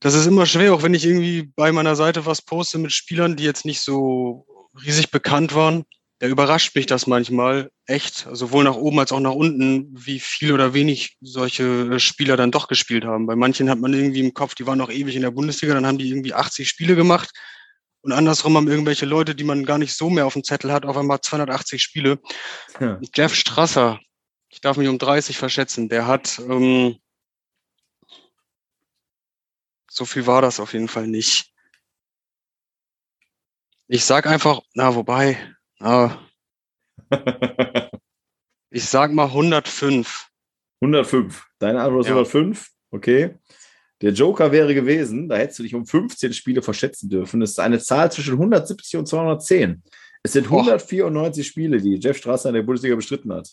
das 0.00 0.14
ist 0.14 0.26
immer 0.26 0.46
schwer, 0.46 0.72
auch 0.74 0.82
wenn 0.82 0.94
ich 0.94 1.04
irgendwie 1.04 1.42
bei 1.54 1.70
meiner 1.70 1.94
Seite 1.96 2.24
was 2.24 2.40
poste 2.42 2.78
mit 2.78 2.92
Spielern, 2.92 3.36
die 3.36 3.44
jetzt 3.44 3.66
nicht 3.66 3.80
so 3.82 4.46
riesig 4.84 5.10
bekannt 5.10 5.54
waren. 5.54 5.84
Da 6.24 6.30
überrascht 6.30 6.74
mich 6.74 6.86
das 6.86 7.06
manchmal 7.06 7.70
echt, 7.84 8.26
sowohl 8.32 8.64
nach 8.64 8.76
oben 8.76 8.98
als 8.98 9.12
auch 9.12 9.20
nach 9.20 9.34
unten, 9.34 9.90
wie 9.92 10.18
viel 10.18 10.54
oder 10.54 10.72
wenig 10.72 11.18
solche 11.20 11.64
äh, 11.64 12.00
Spieler 12.00 12.38
dann 12.38 12.50
doch 12.50 12.66
gespielt 12.66 13.04
haben. 13.04 13.26
Bei 13.26 13.36
manchen 13.36 13.68
hat 13.68 13.78
man 13.78 13.92
irgendwie 13.92 14.20
im 14.20 14.32
Kopf, 14.32 14.54
die 14.54 14.66
waren 14.66 14.78
noch 14.78 14.88
ewig 14.88 15.16
in 15.16 15.20
der 15.20 15.32
Bundesliga, 15.32 15.74
dann 15.74 15.84
haben 15.84 15.98
die 15.98 16.08
irgendwie 16.08 16.32
80 16.32 16.66
Spiele 16.66 16.96
gemacht. 16.96 17.30
Und 18.00 18.12
andersrum 18.12 18.56
haben 18.56 18.68
irgendwelche 18.68 19.04
Leute, 19.04 19.34
die 19.34 19.44
man 19.44 19.66
gar 19.66 19.76
nicht 19.76 19.92
so 19.92 20.08
mehr 20.08 20.24
auf 20.24 20.32
dem 20.32 20.44
Zettel 20.44 20.72
hat, 20.72 20.86
auf 20.86 20.96
einmal 20.96 21.20
280 21.20 21.82
Spiele. 21.82 22.18
Ja. 22.80 22.98
Jeff 23.14 23.34
Strasser, 23.34 24.00
ich 24.48 24.62
darf 24.62 24.78
mich 24.78 24.88
um 24.88 24.96
30 24.96 25.36
verschätzen, 25.36 25.90
der 25.90 26.06
hat, 26.06 26.38
ähm, 26.38 26.96
so 29.90 30.06
viel 30.06 30.26
war 30.26 30.40
das 30.40 30.58
auf 30.58 30.72
jeden 30.72 30.88
Fall 30.88 31.06
nicht. 31.06 31.52
Ich 33.88 34.06
sag 34.06 34.26
einfach, 34.26 34.62
na, 34.72 34.94
wobei, 34.94 35.54
ich 38.70 38.84
sag 38.84 39.12
mal 39.12 39.26
105. 39.26 40.28
105. 40.80 41.46
Deine 41.58 41.82
Antwort 41.82 42.02
ist 42.04 42.08
Ja. 42.08 42.14
105. 42.14 42.68
Okay. 42.90 43.34
Der 44.02 44.12
Joker 44.12 44.52
wäre 44.52 44.74
gewesen, 44.74 45.28
da 45.28 45.36
hättest 45.36 45.60
du 45.60 45.62
dich 45.62 45.74
um 45.74 45.86
15 45.86 46.32
Spiele 46.34 46.62
verschätzen 46.62 47.08
dürfen. 47.08 47.40
Das 47.40 47.50
ist 47.50 47.60
eine 47.60 47.78
Zahl 47.78 48.10
zwischen 48.12 48.34
170 48.34 48.98
und 48.98 49.06
210. 49.06 49.82
Es 50.22 50.32
sind 50.32 50.48
Boah. 50.48 50.60
194 50.60 51.46
Spiele, 51.46 51.80
die 51.80 51.94
Jeff 51.96 52.18
Strasser 52.18 52.48
in 52.50 52.56
der 52.56 52.62
Bundesliga 52.62 52.96
bestritten 52.96 53.32
hat. 53.32 53.48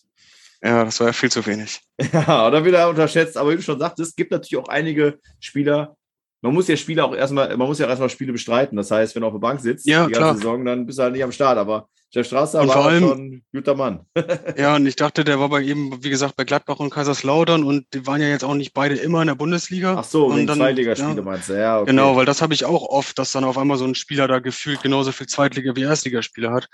Ja, 0.63 0.83
das 0.85 0.99
war 0.99 1.07
ja 1.07 1.13
viel 1.13 1.31
zu 1.31 1.45
wenig. 1.45 1.79
Ja, 2.13 2.47
oder 2.47 2.65
wieder 2.65 2.89
unterschätzt. 2.89 3.37
Aber 3.37 3.51
wie 3.51 3.55
du 3.55 3.61
schon 3.61 3.79
sagtest, 3.79 4.09
es 4.11 4.15
gibt 4.15 4.31
natürlich 4.31 4.57
auch 4.57 4.67
einige 4.67 5.19
Spieler. 5.39 5.95
Man 6.41 6.53
muss 6.53 6.67
ja 6.67 6.75
Spieler 6.75 7.05
auch 7.05 7.15
erstmal, 7.15 7.55
man 7.55 7.67
muss 7.67 7.79
ja 7.79 7.87
erstmal 7.87 8.09
Spiele 8.09 8.31
bestreiten. 8.31 8.75
Das 8.75 8.91
heißt, 8.91 9.15
wenn 9.15 9.21
du 9.21 9.27
auf 9.27 9.33
der 9.33 9.39
Bank 9.39 9.61
sitzt, 9.61 9.85
Ja, 9.85 10.07
die 10.07 10.13
ganze 10.13 10.19
klar. 10.21 10.35
Saison, 10.35 10.65
dann 10.65 10.85
bist 10.85 10.99
du 10.99 11.03
halt 11.03 11.13
nicht 11.13 11.23
am 11.23 11.31
Start. 11.31 11.57
Aber 11.57 11.87
Jeff 12.13 12.27
Strasser 12.27 12.61
Und 12.61 12.67
war 12.67 12.85
allem- 12.85 13.07
schon 13.07 13.19
ein 13.21 13.43
guter 13.53 13.75
Mann. 13.75 14.05
Ja, 14.57 14.75
und 14.75 14.85
ich 14.85 14.95
dachte, 14.97 15.23
der 15.23 15.39
war 15.39 15.47
bei 15.49 15.63
eben, 15.63 16.03
wie 16.03 16.09
gesagt, 16.09 16.35
bei 16.35 16.43
Gladbach 16.43 16.79
und 16.79 16.89
Kaiserslautern 16.89 17.63
und 17.63 17.85
die 17.93 18.05
waren 18.05 18.19
ja 18.21 18.27
jetzt 18.27 18.43
auch 18.43 18.53
nicht 18.53 18.73
beide 18.73 18.95
immer 18.95 19.21
in 19.21 19.27
der 19.27 19.35
Bundesliga. 19.35 19.95
Ach 19.97 20.03
so, 20.03 20.25
und 20.25 20.45
dann- 20.47 20.57
Zweitligaspiele 20.57 21.15
ja, 21.15 21.21
meinst 21.21 21.49
du. 21.49 21.53
Ja, 21.57 21.77
okay. 21.79 21.91
Genau, 21.91 22.15
weil 22.17 22.25
das 22.25 22.41
habe 22.41 22.53
ich 22.53 22.65
auch 22.65 22.83
oft, 22.83 23.17
dass 23.17 23.31
dann 23.31 23.43
auf 23.45 23.57
einmal 23.57 23.77
so 23.77 23.85
ein 23.85 23.95
Spieler 23.95 24.27
da 24.27 24.39
gefühlt 24.39 24.81
genauso 24.83 25.11
viel 25.11 25.27
Zweitliga- 25.27 25.75
wie 25.75 25.83
Erstligaspiele 25.83 26.51
hat. 26.51 26.67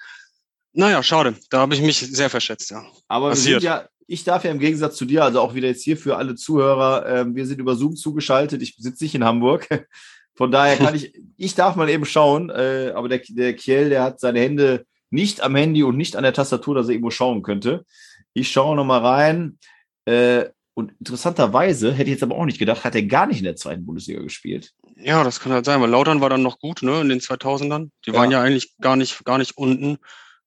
Naja, 0.74 1.02
schade. 1.04 1.36
Da 1.50 1.60
habe 1.60 1.74
ich 1.76 1.82
mich 1.82 2.00
sehr 2.00 2.30
verschätzt, 2.30 2.72
ja. 2.72 2.84
Aber 3.08 3.30
wir 3.30 3.36
sind 3.36 3.64
ja, 3.64 3.88
ich 4.08 4.24
darf 4.24 4.44
ja 4.44 4.52
im 4.52 4.60
Gegensatz 4.60 4.96
zu 4.96 5.06
dir, 5.06 5.24
also 5.24 5.42
auch 5.42 5.54
wieder 5.54 5.68
jetzt 5.68 5.84
hier 5.84 5.98
für 5.98 6.18
alle 6.18 6.36
Zuhörer, 6.36 7.06
ähm, 7.08 7.36
wir 7.36 7.46
sind 7.46 7.60
über 7.60 7.76
Zoom 7.76 7.96
zugeschaltet. 7.96 8.62
Ich 8.62 8.76
sitze 8.78 9.04
nicht 9.04 9.14
in 9.16 9.24
Hamburg. 9.24 9.68
Von 10.36 10.52
daher 10.52 10.78
kann 10.78 10.96
ich, 10.96 11.14
ich 11.36 11.56
darf 11.56 11.76
mal 11.76 11.90
eben 11.90 12.06
schauen, 12.06 12.50
äh, 12.50 12.92
aber 12.96 13.08
der, 13.10 13.22
der 13.30 13.54
Kiel, 13.54 13.90
der 13.90 14.04
hat 14.04 14.20
seine 14.20 14.40
Hände 14.40 14.86
nicht 15.10 15.42
am 15.42 15.56
Handy 15.56 15.84
und 15.84 15.98
nicht 15.98 16.16
an 16.16 16.24
der 16.24 16.34
Tastatur, 16.34 16.76
dass 16.76 16.88
er 16.88 16.92
irgendwo 16.94 17.10
schauen 17.12 17.42
könnte. 17.44 17.86
Ich 18.34 18.50
schaue 18.52 18.76
nochmal 18.76 19.06
rein. 19.06 19.58
Äh, 20.06 20.46
und 20.74 20.94
interessanterweise, 21.00 21.92
hätte 21.92 22.04
ich 22.04 22.16
jetzt 22.16 22.24
aber 22.24 22.36
auch 22.36 22.46
nicht 22.46 22.60
gedacht, 22.60 22.84
hat 22.84 22.94
er 22.94 23.02
gar 23.04 23.26
nicht 23.26 23.40
in 23.40 23.46
der 23.46 23.56
zweiten 23.56 23.86
Bundesliga 23.86 24.22
gespielt. 24.22 24.74
Ja, 24.96 25.24
das 25.24 25.40
kann 25.40 25.52
halt 25.52 25.66
sein, 25.66 25.82
weil 25.82 25.90
Lautern 25.90 26.22
war 26.22 26.30
dann 26.30 26.44
noch 26.44 26.60
gut, 26.60 26.84
ne, 26.84 27.02
in 27.02 27.10
den 27.10 27.20
2000ern. 27.20 27.90
Die 28.06 28.12
Ja. 28.12 28.16
waren 28.18 28.30
ja 28.32 28.42
eigentlich 28.42 28.76
gar 28.80 28.96
nicht, 28.96 29.26
gar 29.26 29.38
nicht 29.40 29.58
unten. 29.58 29.98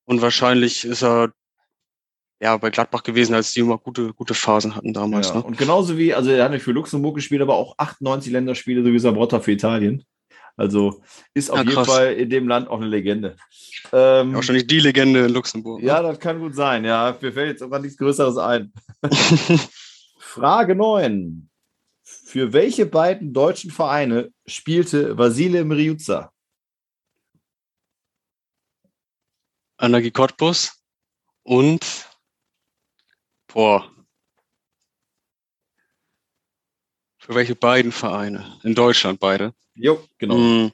Und 0.04 0.22
wahrscheinlich 0.22 0.84
ist 0.84 1.02
er 1.02 1.32
ja 2.40 2.56
bei 2.56 2.70
Gladbach 2.70 3.02
gewesen, 3.02 3.34
als 3.34 3.52
die 3.52 3.60
immer 3.60 3.76
gute, 3.78 4.14
gute 4.14 4.34
Phasen 4.34 4.74
hatten 4.76 4.92
damals, 4.94 5.28
Ja. 5.28 5.34
ne? 5.36 5.42
Und 5.42 5.58
genauso 5.58 5.98
wie, 5.98 6.14
also 6.14 6.30
er 6.30 6.44
hat 6.44 6.52
nicht 6.52 6.62
für 6.62 6.72
Luxemburg 6.72 7.16
gespielt, 7.16 7.42
aber 7.42 7.54
auch 7.56 7.74
98 7.78 8.32
Länderspiele, 8.32 8.82
so 8.84 8.92
wie 8.92 8.98
Sabrotta 8.98 9.40
für 9.40 9.52
Italien. 9.52 10.04
Also 10.60 11.02
ist 11.32 11.50
auf 11.50 11.56
Ja, 11.56 11.64
jeden. 11.64 11.84
Fall 11.86 12.12
in 12.12 12.28
dem 12.28 12.46
Land 12.46 12.68
auch 12.68 12.76
eine 12.76 12.86
Legende. 12.86 13.34
Ähm, 13.94 14.34
Wahrscheinlich 14.34 14.66
die 14.66 14.80
Legende 14.80 15.20
in 15.24 15.32
Luxemburg. 15.32 15.80
ne? 15.80 15.86
ja, 15.86 16.02
das 16.02 16.18
kann 16.20 16.38
gut 16.38 16.54
sein. 16.54 16.84
Ja, 16.84 17.16
mir 17.18 17.32
fällt 17.32 17.48
jetzt 17.48 17.60
sogar 17.60 17.80
nichts 17.80 17.96
Größeres 17.96 18.36
ein. 18.36 18.70
Frage 20.18 20.74
9. 20.74 21.48
Für 22.02 22.52
welche 22.52 22.84
beiden 22.84 23.32
deutschen 23.32 23.70
Vereine 23.70 24.32
spielte 24.46 25.16
Vasile 25.16 25.64
Mriuza? 25.64 26.30
Anagi 29.78 30.10
Cottbus 30.10 30.72
und 31.42 32.06
boah. 33.48 33.90
Für 37.30 37.36
welche 37.36 37.54
beiden 37.54 37.92
Vereine? 37.92 38.58
In 38.64 38.74
Deutschland 38.74 39.20
beide. 39.20 39.54
Jo, 39.76 40.04
genau. 40.18 40.34
Mm. 40.36 40.72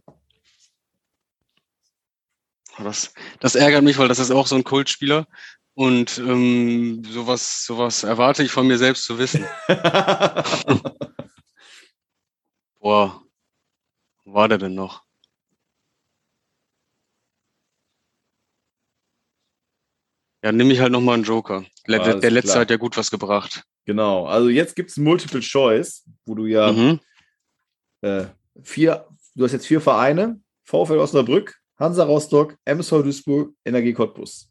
Das, 2.79 3.12
das 3.40 3.57
ärgert 3.57 3.85
mich, 3.85 3.99
weil 3.99 4.09
das 4.09 4.19
ist 4.19 4.31
auch 4.31 4.47
so 4.47 4.55
ein 4.55 4.64
Kultspieler. 4.64 5.27
Und 5.75 6.16
ähm, 6.16 7.05
sowas, 7.05 7.66
sowas 7.66 8.05
erwarte 8.05 8.42
ich 8.42 8.51
von 8.51 8.66
mir 8.66 8.79
selbst 8.79 9.05
zu 9.05 9.19
wissen. 9.19 9.45
Boah, 12.81 13.23
wo 14.25 14.33
war 14.33 14.49
der 14.49 14.57
denn 14.57 14.75
noch? 14.75 15.05
Ja, 20.42 20.53
nimm 20.53 20.71
ich 20.71 20.81
halt 20.81 20.92
nochmal 20.92 21.16
einen 21.16 21.25
Joker. 21.25 21.66
Alles 21.87 22.21
der 22.23 22.31
letzte 22.31 22.53
klar. 22.53 22.61
hat 22.62 22.71
ja 22.71 22.79
gut 22.79 22.97
was 22.97 23.11
gebracht. 23.11 23.66
Genau. 23.87 24.27
Also 24.27 24.51
jetzt 24.51 24.77
gibt 24.77 24.90
es 24.90 24.99
Multiple 24.99 25.40
Choice, 25.40 26.05
wo 26.27 26.35
du 26.35 26.44
ja 26.44 26.70
Mhm. 26.72 27.01
äh, 28.03 28.27
vier, 28.62 29.07
du 29.35 29.44
hast 29.44 29.53
jetzt 29.53 29.66
vier 29.66 29.81
Vereine: 29.81 30.40
VfL 30.64 30.99
Osnabrück, 30.99 31.59
Hansa 31.79 32.05
Rostock, 32.05 32.57
MSV 32.66 33.03
Duisburg, 33.03 33.55
Energie 33.64 33.94
Cottbus. 33.94 34.51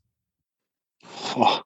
Boah. 1.34 1.64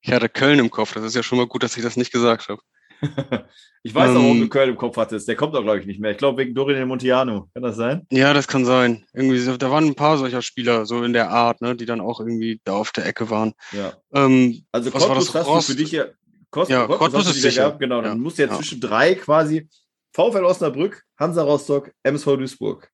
Ich 0.00 0.12
hatte 0.12 0.28
Köln 0.28 0.58
im 0.58 0.70
Kopf. 0.70 0.92
Das 0.94 1.04
ist 1.04 1.14
ja 1.16 1.22
schon 1.22 1.38
mal 1.38 1.46
gut, 1.48 1.62
dass 1.62 1.76
ich 1.76 1.82
das 1.82 1.96
nicht 1.96 2.12
gesagt 2.12 2.48
habe. 2.48 2.60
Ich 3.82 3.94
weiß 3.94 4.10
auch, 4.10 4.14
warum 4.16 4.38
Ähm. 4.38 4.40
du 4.40 4.48
Köln 4.48 4.70
im 4.70 4.76
Kopf 4.76 4.96
hattest. 4.96 5.28
Der 5.28 5.36
kommt 5.36 5.54
doch, 5.54 5.62
glaube 5.62 5.78
ich, 5.78 5.86
nicht 5.86 6.00
mehr. 6.00 6.10
Ich 6.10 6.16
glaube, 6.18 6.38
wegen 6.42 6.52
Dorian 6.56 6.88
Montiano. 6.88 7.48
Kann 7.54 7.62
das 7.62 7.76
sein? 7.76 8.04
Ja, 8.10 8.34
das 8.34 8.48
kann 8.48 8.64
sein. 8.64 9.06
Irgendwie, 9.12 9.38
da 9.58 9.70
waren 9.70 9.84
ein 9.86 9.94
paar 9.94 10.18
solcher 10.18 10.42
Spieler, 10.42 10.86
so 10.86 11.04
in 11.04 11.12
der 11.12 11.30
Art, 11.30 11.60
ne, 11.60 11.76
die 11.76 11.86
dann 11.86 12.00
auch 12.00 12.18
irgendwie 12.18 12.60
da 12.64 12.72
auf 12.72 12.90
der 12.90 13.06
Ecke 13.06 13.30
waren. 13.30 13.52
Ja. 13.70 13.92
Ähm, 14.12 14.64
Also 14.72 14.92
Was 14.92 15.02
war 15.02 15.08
Cottbus 15.10 15.26
das? 15.26 15.34
hast 15.36 15.46
Rost- 15.46 15.68
du 15.68 15.72
für 15.74 15.78
dich 15.78 15.92
ja. 15.92 16.06
Kost, 16.50 16.70
Ja, 16.70 16.86
Cottbus 16.86 16.98
Cottbus 16.98 17.26
ist 17.28 17.42
sicher. 17.42 17.62
gehabt, 17.62 17.78
Genau, 17.80 18.00
dann 18.02 18.12
Ja. 18.12 18.22
musst 18.22 18.38
du 18.38 18.42
ja, 18.42 18.48
Ja. 18.48 18.56
zwischen 18.56 18.80
drei 18.80 19.14
quasi 19.14 19.68
VfL 20.12 20.44
Osnabrück, 20.44 21.04
Hansa 21.18 21.42
Rostock, 21.42 21.92
MSV 22.02 22.36
Duisburg. 22.36 22.90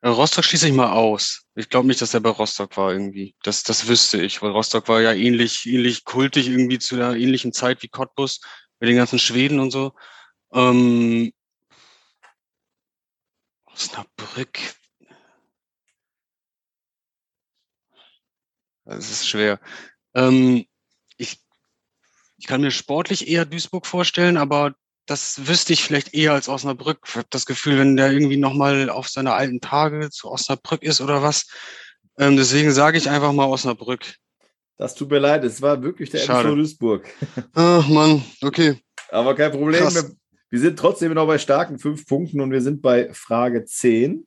äh, 0.00 0.08
Rostock 0.08 0.44
schließe 0.44 0.68
ich 0.68 0.74
mal 0.74 0.92
aus. 0.92 1.44
Ich 1.56 1.68
glaube 1.68 1.88
nicht, 1.88 2.00
dass 2.00 2.12
der 2.12 2.20
bei 2.20 2.28
Rostock 2.30 2.76
war 2.76 2.92
irgendwie. 2.92 3.34
Das, 3.42 3.62
das 3.64 3.88
wüsste 3.88 4.22
ich, 4.22 4.40
weil 4.42 4.50
Rostock 4.52 4.86
war 4.88 5.00
ja 5.00 5.12
ähnlich, 5.12 5.66
ähnlich 5.66 6.04
kultig 6.04 6.48
irgendwie 6.48 6.78
zu 6.78 6.96
der 6.96 7.14
ähnlichen 7.14 7.52
Zeit 7.52 7.82
wie 7.82 7.88
Cottbus 7.88 8.40
mit 8.78 8.88
den 8.90 8.96
ganzen 8.96 9.18
Schweden 9.18 9.58
und 9.58 9.70
so. 9.72 9.92
Ähm, 10.52 11.32
Osnabrück. 13.66 14.58
Das 18.84 19.10
ist 19.10 19.28
schwer. 19.28 19.60
Ähm, 20.14 20.64
ich, 21.16 21.40
ich 22.38 22.46
kann 22.46 22.60
mir 22.60 22.70
sportlich 22.70 23.28
eher 23.28 23.44
Duisburg 23.44 23.86
vorstellen, 23.86 24.36
aber 24.36 24.74
das 25.06 25.46
wüsste 25.46 25.72
ich 25.72 25.82
vielleicht 25.82 26.14
eher 26.14 26.32
als 26.32 26.48
Osnabrück. 26.48 26.98
Ich 27.06 27.16
habe 27.16 27.26
das 27.30 27.46
Gefühl, 27.46 27.78
wenn 27.78 27.96
der 27.96 28.12
irgendwie 28.12 28.36
nochmal 28.36 28.90
auf 28.90 29.08
seine 29.08 29.32
alten 29.32 29.60
Tage 29.60 30.10
zu 30.10 30.30
Osnabrück 30.30 30.82
ist 30.82 31.00
oder 31.00 31.22
was. 31.22 31.48
Ähm, 32.18 32.36
deswegen 32.36 32.70
sage 32.72 32.98
ich 32.98 33.08
einfach 33.08 33.32
mal 33.32 33.46
Osnabrück. 33.46 34.16
Das 34.76 34.94
tut 34.94 35.10
mir 35.10 35.18
leid, 35.18 35.44
es 35.44 35.60
war 35.60 35.82
wirklich 35.82 36.10
der 36.10 36.18
Schade. 36.18 36.50
MSV 36.50 36.56
Duisburg. 36.56 37.08
Ach 37.54 37.88
Mann, 37.88 38.22
okay. 38.42 38.80
Aber 39.10 39.34
kein 39.34 39.50
Problem. 39.50 39.80
Krass. 39.80 39.94
Wir, 39.94 40.16
wir 40.50 40.60
sind 40.60 40.78
trotzdem 40.78 41.14
noch 41.14 41.26
bei 41.26 41.38
starken 41.38 41.78
fünf 41.78 42.06
Punkten 42.06 42.40
und 42.40 42.52
wir 42.52 42.60
sind 42.60 42.82
bei 42.82 43.12
Frage 43.12 43.64
10. 43.64 44.26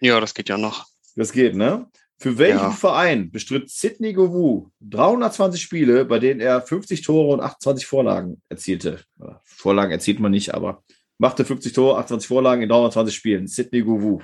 Ja, 0.00 0.20
das 0.20 0.34
geht 0.34 0.48
ja 0.48 0.58
noch. 0.58 0.86
Das 1.14 1.32
geht, 1.32 1.54
ne? 1.54 1.88
Für 2.18 2.38
welchen 2.38 2.58
Ja. 2.58 2.70
Verein 2.70 3.30
bestritt 3.30 3.70
Sidney 3.70 4.12
Govou 4.12 4.70
320 4.80 5.60
Spiele, 5.60 6.04
bei 6.04 6.18
denen 6.18 6.40
er 6.40 6.62
50 6.62 7.02
Tore 7.02 7.34
und 7.34 7.40
28 7.40 7.86
Vorlagen 7.86 8.40
erzielte? 8.48 9.00
Vorlagen 9.44 9.90
erzielt 9.92 10.20
man 10.20 10.30
nicht, 10.30 10.54
aber 10.54 10.82
machte 11.18 11.44
50 11.44 11.72
Tore, 11.72 11.98
28 11.98 12.28
Vorlagen 12.28 12.62
in 12.62 12.68
320 12.68 13.14
Spielen. 13.14 13.46
Sidney 13.46 13.82
Govou. 13.82 14.20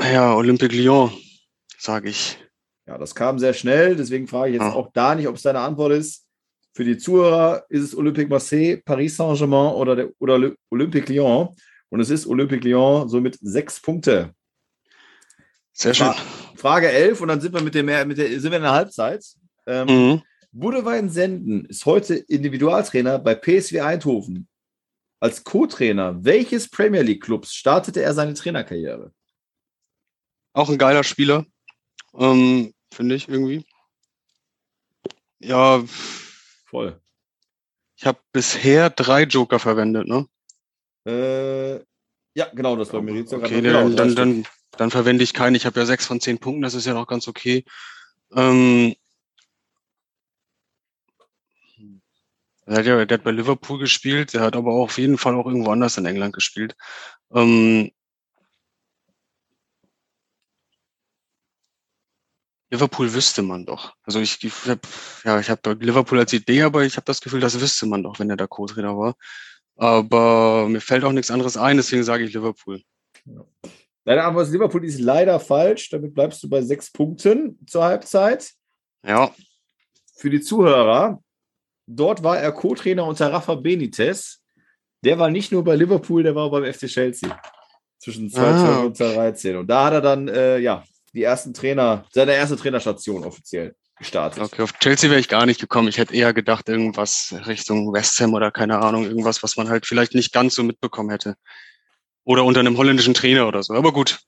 Ja, 0.00 0.34
Olympique 0.34 0.74
Lyon, 0.74 1.12
sage 1.78 2.08
ich. 2.10 2.38
Ja, 2.86 2.98
das 2.98 3.14
kam 3.14 3.38
sehr 3.38 3.54
schnell, 3.54 3.96
deswegen 3.96 4.26
frage 4.26 4.50
ich 4.50 4.54
jetzt 4.54 4.64
Ah. 4.64 4.72
auch 4.74 4.90
da 4.92 5.14
nicht, 5.14 5.28
ob 5.28 5.36
es 5.36 5.42
deine 5.42 5.60
Antwort 5.60 5.92
ist. 5.92 6.26
Für 6.74 6.84
die 6.84 6.98
Zuhörer 6.98 7.64
ist 7.68 7.82
es 7.82 7.96
Olympique 7.96 8.28
Marseille, 8.28 8.78
Paris 8.84 9.16
Saint-Germain 9.16 9.74
oder, 9.74 9.94
der, 9.96 10.10
oder 10.18 10.34
Oly- 10.34 10.54
Olympique 10.70 11.10
Lyon. 11.12 11.54
Und 11.88 12.00
es 12.00 12.10
ist 12.10 12.26
Olympique 12.26 12.64
Lyon, 12.68 13.08
somit 13.08 13.38
sechs 13.40 13.80
Punkte. 13.80 14.34
Sehr 15.74 15.92
schön. 15.92 16.06
Fra- 16.06 16.16
Frage 16.56 16.88
11 16.90 17.20
und 17.20 17.28
dann 17.28 17.40
sind 17.40 17.52
wir 17.52 17.60
mit 17.62 17.74
dem 17.74 17.86
mit 17.86 18.16
der, 18.16 18.28
sind 18.40 18.50
wir 18.52 18.56
in 18.58 18.62
der 18.62 18.72
Halbzeit. 18.72 19.24
Ähm, 19.66 19.86
Mhm. 19.88 20.22
Budewein 20.52 21.10
Senden 21.10 21.64
ist 21.64 21.84
heute 21.84 22.14
Individualtrainer 22.14 23.18
bei 23.18 23.34
PSW 23.34 23.80
Eindhoven. 23.80 24.46
Als 25.20 25.42
Co-Trainer 25.42 26.24
welches 26.24 26.68
Premier 26.70 27.02
League 27.02 27.22
Clubs 27.24 27.52
startete 27.54 28.02
er 28.02 28.14
seine 28.14 28.34
Trainerkarriere? 28.34 29.12
Auch 30.52 30.68
ein 30.70 30.78
geiler 30.78 31.02
Spieler, 31.02 31.44
ähm, 32.16 32.72
finde 32.92 33.16
ich 33.16 33.28
irgendwie. 33.28 33.64
Ja, 35.40 35.82
Voll. 36.66 37.00
ich 37.96 38.06
habe 38.06 38.18
bisher 38.32 38.90
drei 38.90 39.24
Joker 39.24 39.58
verwendet, 39.58 40.06
ne? 40.06 40.26
Äh, 41.06 41.74
ja, 42.38 42.46
genau, 42.54 42.76
das 42.76 42.92
war 42.92 43.02
mir 43.02 43.14
jetzt 43.18 43.32
Okay, 43.32 43.60
dann, 43.60 43.96
dann, 43.96 44.14
dann, 44.14 44.46
dann 44.76 44.90
verwende 44.90 45.24
ich 45.24 45.34
keinen. 45.34 45.54
Ich 45.54 45.66
habe 45.66 45.80
ja 45.80 45.86
sechs 45.86 46.06
von 46.06 46.20
zehn 46.20 46.38
Punkten, 46.38 46.62
das 46.62 46.74
ist 46.74 46.86
ja 46.86 46.94
noch 46.94 47.06
ganz 47.06 47.28
okay. 47.28 47.64
Ähm, 48.34 48.94
der, 52.66 52.78
hat 52.78 52.86
ja, 52.86 53.04
der 53.04 53.18
hat 53.18 53.24
bei 53.24 53.30
Liverpool 53.30 53.78
gespielt, 53.78 54.34
der 54.34 54.42
hat 54.42 54.56
aber 54.56 54.72
auf 54.72 54.98
jeden 54.98 55.18
Fall 55.18 55.34
auch 55.34 55.46
irgendwo 55.46 55.70
anders 55.70 55.96
in 55.98 56.06
England 56.06 56.34
gespielt. 56.34 56.76
Ähm, 57.32 57.90
Liverpool 62.70 63.12
wüsste 63.14 63.42
man 63.42 63.64
doch. 63.66 63.94
Also 64.02 64.20
ich, 64.20 64.42
ich 64.42 64.52
hab, 64.66 64.86
ja, 65.24 65.38
ich 65.38 65.48
habe 65.48 65.74
Liverpool 65.80 66.18
als 66.18 66.32
Idee, 66.32 66.62
aber 66.62 66.84
ich 66.84 66.96
habe 66.96 67.04
das 67.04 67.20
Gefühl, 67.20 67.40
das 67.40 67.60
wüsste 67.60 67.86
man 67.86 68.02
doch, 68.02 68.18
wenn 68.18 68.30
er 68.30 68.36
da 68.36 68.46
Co-Trainer 68.46 68.96
war. 68.98 69.14
Aber 69.76 70.68
mir 70.68 70.80
fällt 70.80 71.04
auch 71.04 71.12
nichts 71.12 71.30
anderes 71.30 71.56
ein, 71.56 71.76
deswegen 71.76 72.04
sage 72.04 72.24
ich 72.24 72.34
Liverpool. 72.34 72.82
Deine 74.04 74.24
Antwort 74.24 74.46
ist 74.46 74.52
Liverpool 74.52 74.84
ist 74.84 75.00
leider 75.00 75.40
falsch. 75.40 75.90
Damit 75.90 76.14
bleibst 76.14 76.42
du 76.42 76.48
bei 76.48 76.60
sechs 76.62 76.90
Punkten 76.92 77.58
zur 77.66 77.84
Halbzeit. 77.84 78.52
Ja, 79.06 79.30
Für 80.16 80.30
die 80.30 80.40
Zuhörer, 80.40 81.22
dort 81.86 82.22
war 82.22 82.38
er 82.38 82.52
Co-Trainer 82.52 83.04
unter 83.04 83.32
Rafa 83.32 83.54
Benitez. 83.54 84.40
Der 85.04 85.18
war 85.18 85.30
nicht 85.30 85.52
nur 85.52 85.64
bei 85.64 85.76
Liverpool, 85.76 86.22
der 86.22 86.34
war 86.34 86.44
auch 86.44 86.50
beim 86.50 86.64
FC 86.72 86.86
Chelsea. 86.86 87.38
Zwischen 87.98 88.30
2012 88.30 88.76
Ah, 88.76 88.82
und 88.84 88.96
2013. 88.96 89.56
Und 89.56 89.66
da 89.68 89.84
hat 89.86 89.92
er 89.94 90.00
dann, 90.00 90.28
äh, 90.28 90.58
ja, 90.58 90.84
die 91.14 91.22
ersten 91.22 91.52
Trainer, 91.54 92.04
seine 92.12 92.32
erste 92.34 92.56
Trainerstation 92.56 93.24
offiziell 93.24 93.74
gestartet. 93.98 94.42
okay, 94.42 94.62
auf 94.62 94.72
Chelsea 94.78 95.08
wäre 95.08 95.20
ich 95.20 95.28
gar 95.28 95.46
nicht 95.46 95.60
gekommen. 95.60 95.88
Ich 95.88 95.98
hätte 95.98 96.14
eher 96.14 96.32
gedacht, 96.34 96.68
irgendwas 96.68 97.34
Richtung 97.46 97.92
West 97.92 98.18
Ham 98.20 98.34
oder 98.34 98.50
keine 98.50 98.80
Ahnung, 98.80 99.04
irgendwas, 99.04 99.42
was 99.42 99.56
man 99.56 99.68
halt 99.68 99.86
vielleicht 99.86 100.14
nicht 100.14 100.32
ganz 100.32 100.54
so 100.54 100.62
mitbekommen 100.64 101.10
hätte. 101.10 101.36
Oder 102.24 102.44
unter 102.44 102.60
einem 102.60 102.76
holländischen 102.76 103.14
Trainer 103.14 103.46
oder 103.46 103.62
so. 103.62 103.74
Aber 103.74 103.92
gut. 103.92 104.20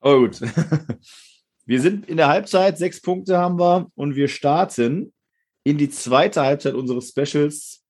Aber 0.00 0.18
gut. 0.18 0.40
Wir 1.66 1.80
sind 1.80 2.06
in 2.06 2.18
der 2.18 2.28
Halbzeit, 2.28 2.76
sechs 2.76 3.00
Punkte 3.00 3.38
haben 3.38 3.58
wir 3.58 3.90
und 3.94 4.16
wir 4.16 4.28
starten 4.28 5.14
in 5.62 5.78
die 5.78 5.88
zweite 5.88 6.42
Halbzeit 6.42 6.74
unseres 6.74 7.08
Specials. 7.08 7.80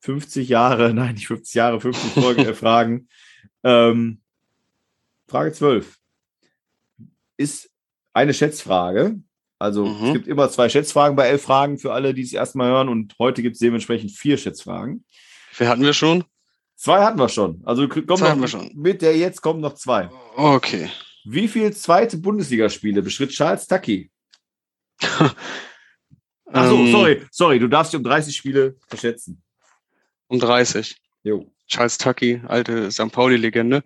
50 0.00 0.48
Jahre, 0.48 0.92
nein, 0.94 1.14
nicht 1.14 1.28
50 1.28 1.54
Jahre, 1.54 1.80
50 1.80 2.12
Folgen, 2.20 2.42
äh, 2.44 2.54
Fragen. 2.54 3.08
Ähm, 3.64 4.20
Frage 5.28 5.52
12 5.52 5.96
ist 7.36 7.70
eine 8.12 8.34
Schätzfrage. 8.34 9.20
Also 9.60 9.86
Mhm. 9.86 10.06
es 10.06 10.12
gibt 10.14 10.26
immer 10.26 10.50
zwei 10.50 10.68
Schätzfragen 10.68 11.14
bei 11.14 11.28
elf 11.28 11.42
Fragen 11.42 11.78
für 11.78 11.92
alle, 11.92 12.12
die 12.12 12.22
es 12.22 12.32
erstmal 12.32 12.68
hören 12.72 12.88
und 12.88 13.14
heute 13.20 13.40
gibt 13.40 13.54
es 13.54 13.60
dementsprechend 13.60 14.10
vier 14.10 14.36
Schätzfragen. 14.36 15.04
Wer 15.56 15.68
hatten 15.68 15.82
wir 15.82 15.92
schon? 15.94 16.24
Zwei 16.82 17.04
hatten 17.04 17.16
wir 17.20 17.28
schon. 17.28 17.62
Also 17.64 17.86
kommt 17.86 18.18
Zwei 18.18 18.34
noch, 18.34 18.48
schon. 18.48 18.72
mit 18.74 19.02
der 19.02 19.16
jetzt 19.16 19.40
kommen 19.40 19.60
noch 19.60 19.74
zwei. 19.74 20.10
Okay. 20.34 20.90
Wie 21.24 21.46
viele 21.46 21.70
zweite 21.70 22.16
Bundesligaspiele 22.18 23.02
bestritt 23.02 23.30
Charles 23.30 23.68
Tucky? 23.68 24.10
Achso, 25.00 26.74
Ähm, 26.76 26.90
sorry, 26.90 27.22
sorry, 27.30 27.60
du 27.60 27.68
darfst 27.68 27.92
dich 27.92 27.98
um 27.98 28.02
30 28.02 28.34
Spiele 28.34 28.74
verschätzen. 28.88 29.40
Um 30.26 30.40
30. 30.40 30.96
Jo. 31.22 31.52
Charles 31.68 31.98
Tucky, 31.98 32.42
alte 32.48 32.90
St. 32.90 33.12
Pauli-Legende. 33.12 33.84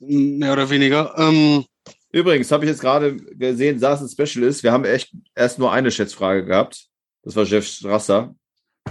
Mehr 0.00 0.52
oder 0.52 0.68
weniger. 0.68 1.14
Ähm, 1.16 1.64
Übrigens, 2.10 2.50
habe 2.50 2.64
ich 2.64 2.70
jetzt 2.72 2.80
gerade 2.80 3.18
gesehen, 3.18 3.76
es 3.76 3.84
ein 3.84 4.08
Special 4.08 4.44
ist, 4.44 4.64
wir 4.64 4.72
haben 4.72 4.84
echt 4.84 5.12
erst 5.36 5.60
nur 5.60 5.70
eine 5.70 5.92
Schätzfrage 5.92 6.44
gehabt. 6.44 6.88
Das 7.22 7.36
war 7.36 7.44
Jeff 7.44 7.68
Strasser. 7.68 8.34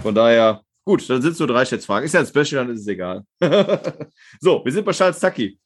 Von 0.00 0.14
daher, 0.14 0.64
gut, 0.84 1.08
dann 1.08 1.22
sind 1.22 1.32
es 1.32 1.38
nur 1.38 1.48
drei 1.48 1.64
Schätzfragen. 1.64 2.04
Ist 2.06 2.14
ja 2.14 2.20
ein 2.20 2.26
Special, 2.26 2.64
dann 2.64 2.74
ist 2.74 2.80
es 2.82 2.86
egal. 2.88 3.24
so, 4.40 4.64
wir 4.64 4.72
sind 4.72 4.84
bei 4.84 4.92
Charles 4.92 5.18
Tucky. 5.20 5.58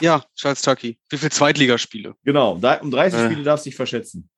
ja, 0.00 0.22
Charles 0.34 0.62
Tucky. 0.62 0.98
Wie 1.08 1.18
viele 1.18 1.30
Zweitligaspiele? 1.30 2.14
Genau, 2.24 2.52
um 2.52 2.90
30 2.90 3.18
Äh. 3.18 3.26
Spiele 3.26 3.42
darfst 3.42 3.66
du 3.66 3.70
dich 3.70 3.76
verschätzen. 3.76 4.28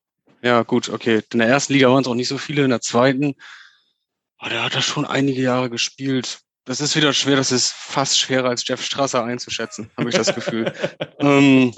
Ja, 0.42 0.62
gut, 0.62 0.88
okay. 0.88 1.22
In 1.32 1.40
der 1.40 1.48
ersten 1.48 1.72
Liga 1.72 1.88
waren 1.90 2.02
es 2.02 2.08
auch 2.08 2.14
nicht 2.14 2.28
so 2.28 2.38
viele, 2.38 2.62
in 2.64 2.70
der 2.70 2.80
zweiten. 2.80 3.34
Aber 4.38 4.50
der 4.50 4.62
hat 4.64 4.74
da 4.76 4.80
schon 4.82 5.04
einige 5.04 5.42
Jahre 5.42 5.68
gespielt. 5.68 6.38
Das 6.64 6.80
ist 6.80 6.94
wieder 6.94 7.12
schwer, 7.12 7.34
das 7.34 7.50
ist 7.50 7.72
fast 7.72 8.18
schwerer 8.20 8.50
als 8.50 8.66
Jeff 8.68 8.84
Strasser 8.84 9.24
einzuschätzen, 9.24 9.90
habe 9.96 10.10
ich 10.10 10.14
das 10.14 10.34
Gefühl. 10.34 10.72
ähm, 11.18 11.74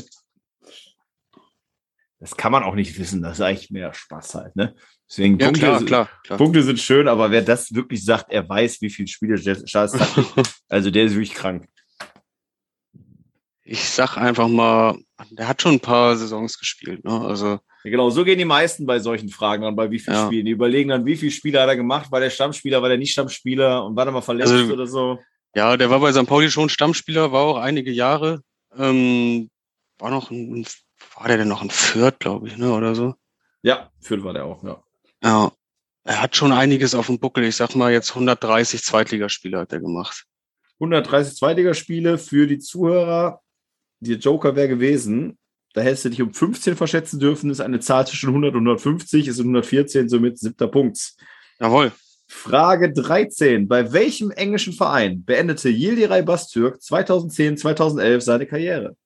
Das 2.19 2.37
kann 2.37 2.53
man 2.53 2.65
auch 2.65 2.75
nicht 2.75 2.99
wissen, 2.99 3.23
das 3.23 3.35
ist 3.39 3.41
eigentlich 3.41 3.71
mehr 3.71 3.95
Spaß 3.95 4.35
halt, 4.35 4.57
ne? 4.57 4.75
Deswegen 5.11 5.39
ja, 5.41 5.47
Punkte, 5.47 5.61
klar, 5.67 5.79
sind- 5.79 5.87
klar, 5.89 6.09
klar. 6.23 6.39
Punkte 6.39 6.63
sind 6.63 6.79
schön, 6.79 7.09
aber 7.09 7.31
wer 7.33 7.43
das 7.43 7.75
wirklich 7.75 8.05
sagt, 8.05 8.31
er 8.31 8.49
weiß, 8.49 8.81
wie 8.81 8.91
viele 8.91 9.09
Spiele 9.09 9.35
Charles 9.65 9.93
Tucky, 10.15 10.43
also 10.69 10.91
der 10.91 11.05
ist 11.05 11.15
wirklich 11.15 11.35
krank. 11.35 11.67
Ich 13.65 13.89
sag 13.89 14.17
einfach 14.17 14.49
mal, 14.49 14.97
der 15.31 15.49
hat 15.49 15.63
schon 15.63 15.73
ein 15.75 15.81
paar 15.81 16.17
Saisons 16.17 16.59
gespielt, 16.59 17.05
ne? 17.05 17.21
Also, 17.21 17.59
Ja, 17.85 17.91
genau, 17.91 18.11
so 18.11 18.25
gehen 18.25 18.39
die 18.39 18.45
meisten 18.45 18.87
bei 18.87 18.99
solchen 18.99 19.29
Fragen 19.29 19.65
an, 19.65 19.77
bei 19.77 19.91
wie 19.91 19.99
vielen 19.99 20.17
Ja. 20.17 20.27
Spielen. 20.27 20.47
Die 20.47 20.53
überlegen 20.53 20.91
dann, 20.91 21.05
wie 21.07 21.17
viele 21.17 21.31
Spiele 21.31 21.61
hat 21.61 21.69
er 21.69 21.77
gemacht, 21.77 22.11
war 22.11 22.21
der 22.21 22.31
Stammspieler, 22.31 22.83
war 22.83 22.89
der 22.89 22.99
nicht 22.99 23.13
Stammspieler 23.13 23.85
und 23.85 23.97
war 23.97 24.07
er 24.07 24.13
mal 24.13 24.23
verletzt 24.23 24.53
Also- 24.53 24.73
oder 24.73 24.87
so. 24.87 25.19
ja, 25.55 25.77
der 25.77 25.91
war 25.91 26.01
bei 26.01 26.13
St. 26.13 26.27
Pauli 26.27 26.51
schon 26.51 26.69
Stammspieler, 26.69 27.33
war 27.33 27.43
auch 27.43 27.57
einige 27.59 27.91
Jahre. 27.93 28.43
Ähm, 28.77 29.51
war 29.99 30.11
noch 30.11 30.31
ein, 30.31 30.65
war 31.17 31.29
der 31.29 31.39
denn 31.39 31.49
noch 31.49 31.63
ein 31.63 31.71
Fürth, 31.71 32.19
glaube 32.19 32.49
ich, 32.49 32.57
ne? 32.57 32.73
Oder 32.73 32.95
so? 32.95 33.15
Ja, 33.63 33.91
Fürth 34.01 34.25
war 34.25 34.33
der 34.33 34.45
auch, 34.47 34.63
ja. 34.65 34.83
Ja. 35.23 35.53
Er 36.05 36.23
hat 36.23 36.35
schon 36.35 36.53
einiges 36.53 36.95
auf 36.95 37.07
dem 37.07 37.19
Buckel. 37.19 37.45
Ich 37.45 37.57
sag 37.57 37.77
mal, 37.77 37.93
jetzt 37.93 38.11
130 38.11 38.83
Zweitligaspiele 38.83 39.59
hat 39.59 39.73
er 39.73 39.81
gemacht. 39.81 40.25
130 40.75 41.37
Zweitligaspiele 41.37 42.19
für 42.19 42.47
die 42.47 42.59
Zuhörer. 42.59 43.43
Die 44.01 44.15
Joker 44.15 44.57
wäre 44.57 44.69
gewesen. 44.69 45.39
Da 45.75 45.83
hättest 45.83 46.07
du 46.07 46.09
dich 46.09 46.23
um 46.23 46.33
15 46.33 46.75
verschätzen 46.75 47.21
dürfen. 47.21 47.49
Das 47.49 47.59
ist 47.59 47.65
eine 47.65 47.81
Zahl 47.81 48.07
zwischen 48.07 48.31
100 48.31 48.55
und 48.55 48.63
150, 48.63 49.29
ist 49.29 49.39
114, 49.39 50.09
somit 50.09 50.39
siebter 50.39 50.69
Punkt. 50.69 51.15
Jawohl. 51.61 51.93
Frage 52.27 52.93
13. 52.93 53.69
Bei 53.69 53.93
welchem 53.93 54.31
englischen 54.31 54.73
Verein 54.73 55.25
beendete 55.25 55.69
Yildiray 55.69 56.23
Bastürk 56.23 56.81
2010, 56.81 57.59
2011 57.59 58.23
seine 58.23 58.47
Karriere? 58.47 58.97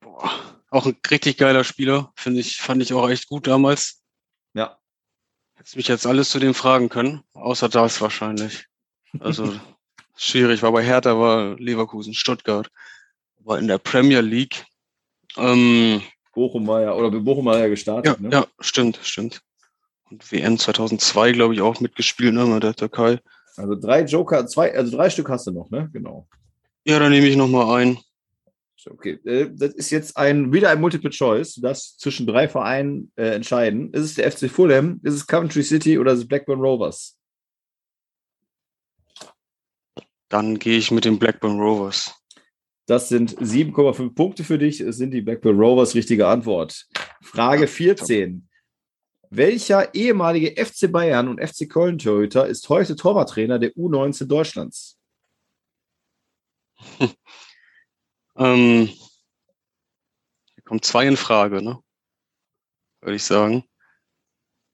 Boah. 0.00 0.30
Auch 0.70 0.86
ein 0.86 0.96
richtig 1.10 1.36
geiler 1.36 1.64
Spieler, 1.64 2.12
finde 2.16 2.40
ich, 2.40 2.56
fand 2.56 2.82
ich 2.82 2.94
auch 2.94 3.10
echt 3.10 3.26
gut 3.26 3.46
damals. 3.46 4.01
Ja, 5.62 5.68
Hätte 5.68 5.76
mich 5.76 5.88
jetzt 5.88 6.06
alles 6.06 6.30
zu 6.30 6.38
dem 6.38 6.54
fragen 6.54 6.88
können, 6.88 7.22
außer 7.34 7.68
das 7.68 8.00
wahrscheinlich. 8.00 8.66
Also 9.20 9.54
schwierig, 10.16 10.62
war 10.62 10.72
bei 10.72 10.82
Hertha, 10.82 11.18
war 11.18 11.58
Leverkusen, 11.58 12.14
Stuttgart, 12.14 12.68
war 13.38 13.58
in 13.58 13.68
der 13.68 13.78
Premier 13.78 14.20
League. 14.20 14.64
Ähm, 15.36 16.02
Bochum 16.34 16.66
war 16.66 16.82
ja, 16.82 16.92
oder 16.92 17.10
Bochum 17.10 17.44
war 17.44 17.58
ja 17.58 17.68
gestartet. 17.68 18.16
ja, 18.20 18.28
ne? 18.28 18.34
ja, 18.34 18.46
stimmt, 18.58 18.98
stimmt. 19.02 19.40
Und 20.10 20.30
WM 20.32 20.58
2002, 20.58 21.32
glaube 21.32 21.54
ich, 21.54 21.60
auch 21.60 21.80
mitgespielt, 21.80 22.34
ne, 22.34 22.44
mit 22.44 22.62
der 22.62 22.74
Türkei. 22.74 23.20
Also 23.56 23.74
drei 23.76 24.02
Joker, 24.02 24.46
zwei, 24.46 24.74
also 24.74 24.96
drei 24.96 25.10
Stück 25.10 25.28
hast 25.28 25.46
du 25.46 25.52
noch, 25.52 25.70
ne? 25.70 25.88
Genau. 25.92 26.26
Ja, 26.84 26.98
dann 26.98 27.12
nehme 27.12 27.28
ich 27.28 27.36
nochmal 27.36 27.80
ein. 27.80 27.98
Okay, 28.90 29.18
äh, 29.24 29.50
das 29.52 29.74
ist 29.74 29.90
jetzt 29.90 30.16
ein, 30.16 30.52
wieder 30.52 30.70
ein 30.70 30.80
Multiple 30.80 31.10
Choice. 31.10 31.56
Darfst 31.56 32.00
zwischen 32.00 32.26
drei 32.26 32.48
Vereinen 32.48 33.12
äh, 33.16 33.34
entscheiden. 33.34 33.92
Ist 33.92 34.02
es 34.02 34.14
der 34.14 34.30
FC 34.30 34.50
Fulham, 34.50 35.00
ist 35.02 35.14
es 35.14 35.26
Coventry 35.26 35.62
City 35.62 35.98
oder 35.98 36.12
ist 36.12 36.20
es 36.20 36.28
Blackburn 36.28 36.60
Rovers? 36.60 37.16
Dann 40.28 40.58
gehe 40.58 40.78
ich 40.78 40.90
mit 40.90 41.04
den 41.04 41.18
Blackburn 41.18 41.60
Rovers. 41.60 42.14
Das 42.86 43.08
sind 43.08 43.36
7,5 43.38 44.14
Punkte 44.14 44.44
für 44.44 44.58
dich. 44.58 44.80
Es 44.80 44.96
sind 44.96 45.12
die 45.12 45.20
Blackburn 45.20 45.58
Rovers 45.58 45.94
richtige 45.94 46.26
Antwort. 46.26 46.86
Frage 47.22 47.66
14. 47.66 48.48
Welcher 49.30 49.94
ehemalige 49.94 50.62
FC 50.62 50.90
Bayern 50.92 51.28
und 51.28 51.40
FC 51.40 51.68
Köln 51.68 51.98
Torhüter 51.98 52.46
ist 52.46 52.68
heute 52.68 52.96
Torwarttrainer 52.96 53.58
der 53.58 53.72
U19 53.72 54.26
Deutschlands? 54.26 54.98
Ähm, 58.42 58.88
hier 60.54 60.64
kommen 60.64 60.82
zwei 60.82 61.06
in 61.06 61.16
Frage, 61.16 61.62
ne? 61.62 61.80
Würde 63.00 63.14
ich 63.14 63.22
sagen. 63.22 63.64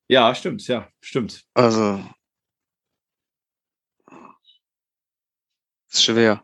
Ja, 0.09 0.35
stimmt, 0.35 0.67
ja, 0.69 0.91
stimmt. 1.01 1.47
Also. 1.53 2.03
Ist 5.91 6.03
schwer. 6.03 6.43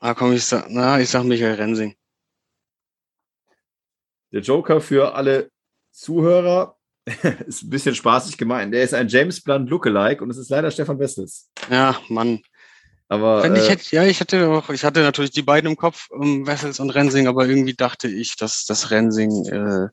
Ah, 0.00 0.14
komm, 0.14 0.32
ich 0.32 0.44
sag, 0.44 0.66
na, 0.70 1.00
ich 1.00 1.10
sag 1.10 1.24
Michael 1.24 1.56
Rensing. 1.56 1.94
Der 4.32 4.40
Joker 4.40 4.80
für 4.80 5.14
alle 5.14 5.50
Zuhörer 5.90 6.78
ist 7.46 7.62
ein 7.62 7.70
bisschen 7.70 7.94
spaßig 7.94 8.38
gemeint. 8.38 8.72
Der 8.72 8.82
ist 8.82 8.94
ein 8.94 9.08
James 9.08 9.42
Blunt 9.42 9.68
Lookalike 9.68 10.22
und 10.22 10.30
es 10.30 10.38
ist 10.38 10.48
leider 10.48 10.70
Stefan 10.70 10.98
Wessels. 10.98 11.50
Ja, 11.70 12.00
Mann. 12.08 12.42
Aber 13.08 13.42
Wenn 13.42 13.54
ich 13.54 13.66
äh, 13.66 13.70
hätte, 13.70 13.94
ja, 13.94 14.04
ich 14.04 14.20
hatte 14.20 14.48
auch, 14.48 14.70
ich 14.70 14.84
hatte 14.84 15.00
natürlich 15.00 15.30
die 15.30 15.42
beiden 15.42 15.70
im 15.70 15.76
Kopf, 15.76 16.08
um 16.10 16.46
Wessels 16.46 16.80
und 16.80 16.90
Rensing, 16.90 17.28
aber 17.28 17.46
irgendwie 17.46 17.74
dachte 17.74 18.08
ich, 18.08 18.36
dass 18.36 18.64
das 18.64 18.90
Rensing, 18.90 19.46
äh, 19.46 19.88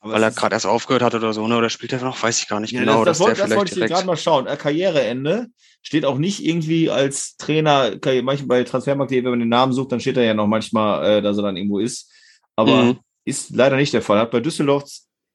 aber 0.00 0.12
weil 0.12 0.22
er 0.22 0.30
gerade 0.30 0.54
erst 0.54 0.66
aufgehört 0.66 1.02
hat 1.02 1.14
oder 1.14 1.32
so, 1.32 1.46
ne? 1.48 1.56
Oder 1.56 1.70
spielt 1.70 1.92
er 1.92 2.00
noch, 2.00 2.22
weiß 2.22 2.38
ich 2.38 2.48
gar 2.48 2.60
nicht 2.60 2.72
Ja, 2.72 2.80
genau, 2.80 3.04
das, 3.04 3.18
das, 3.18 3.26
wollte, 3.26 3.40
das 3.42 3.50
wollte 3.50 3.80
ich 3.80 3.86
gerade 3.86 4.06
mal 4.06 4.16
schauen. 4.16 4.46
Äh, 4.46 4.56
Karriereende 4.56 5.48
steht 5.82 6.04
auch 6.04 6.18
nicht 6.18 6.44
irgendwie 6.44 6.88
als 6.88 7.36
Trainer, 7.36 7.96
manchmal 8.22 8.46
bei 8.46 8.64
Transfermarkt.de, 8.64 9.24
wenn 9.24 9.30
man 9.30 9.40
den 9.40 9.48
Namen 9.48 9.72
sucht, 9.72 9.90
dann 9.90 10.00
steht 10.00 10.16
er 10.16 10.24
ja 10.24 10.34
noch 10.34 10.46
manchmal, 10.46 11.18
äh, 11.18 11.22
dass 11.22 11.36
er 11.36 11.42
dann 11.42 11.56
irgendwo 11.56 11.80
ist. 11.80 12.12
Aber 12.54 12.84
Mhm. 12.84 13.00
ist 13.24 13.50
leider 13.50 13.76
nicht 13.76 13.92
der 13.92 14.02
Fall. 14.02 14.18
Hat 14.18 14.30
bei 14.30 14.40
Düsseldorf 14.40 14.84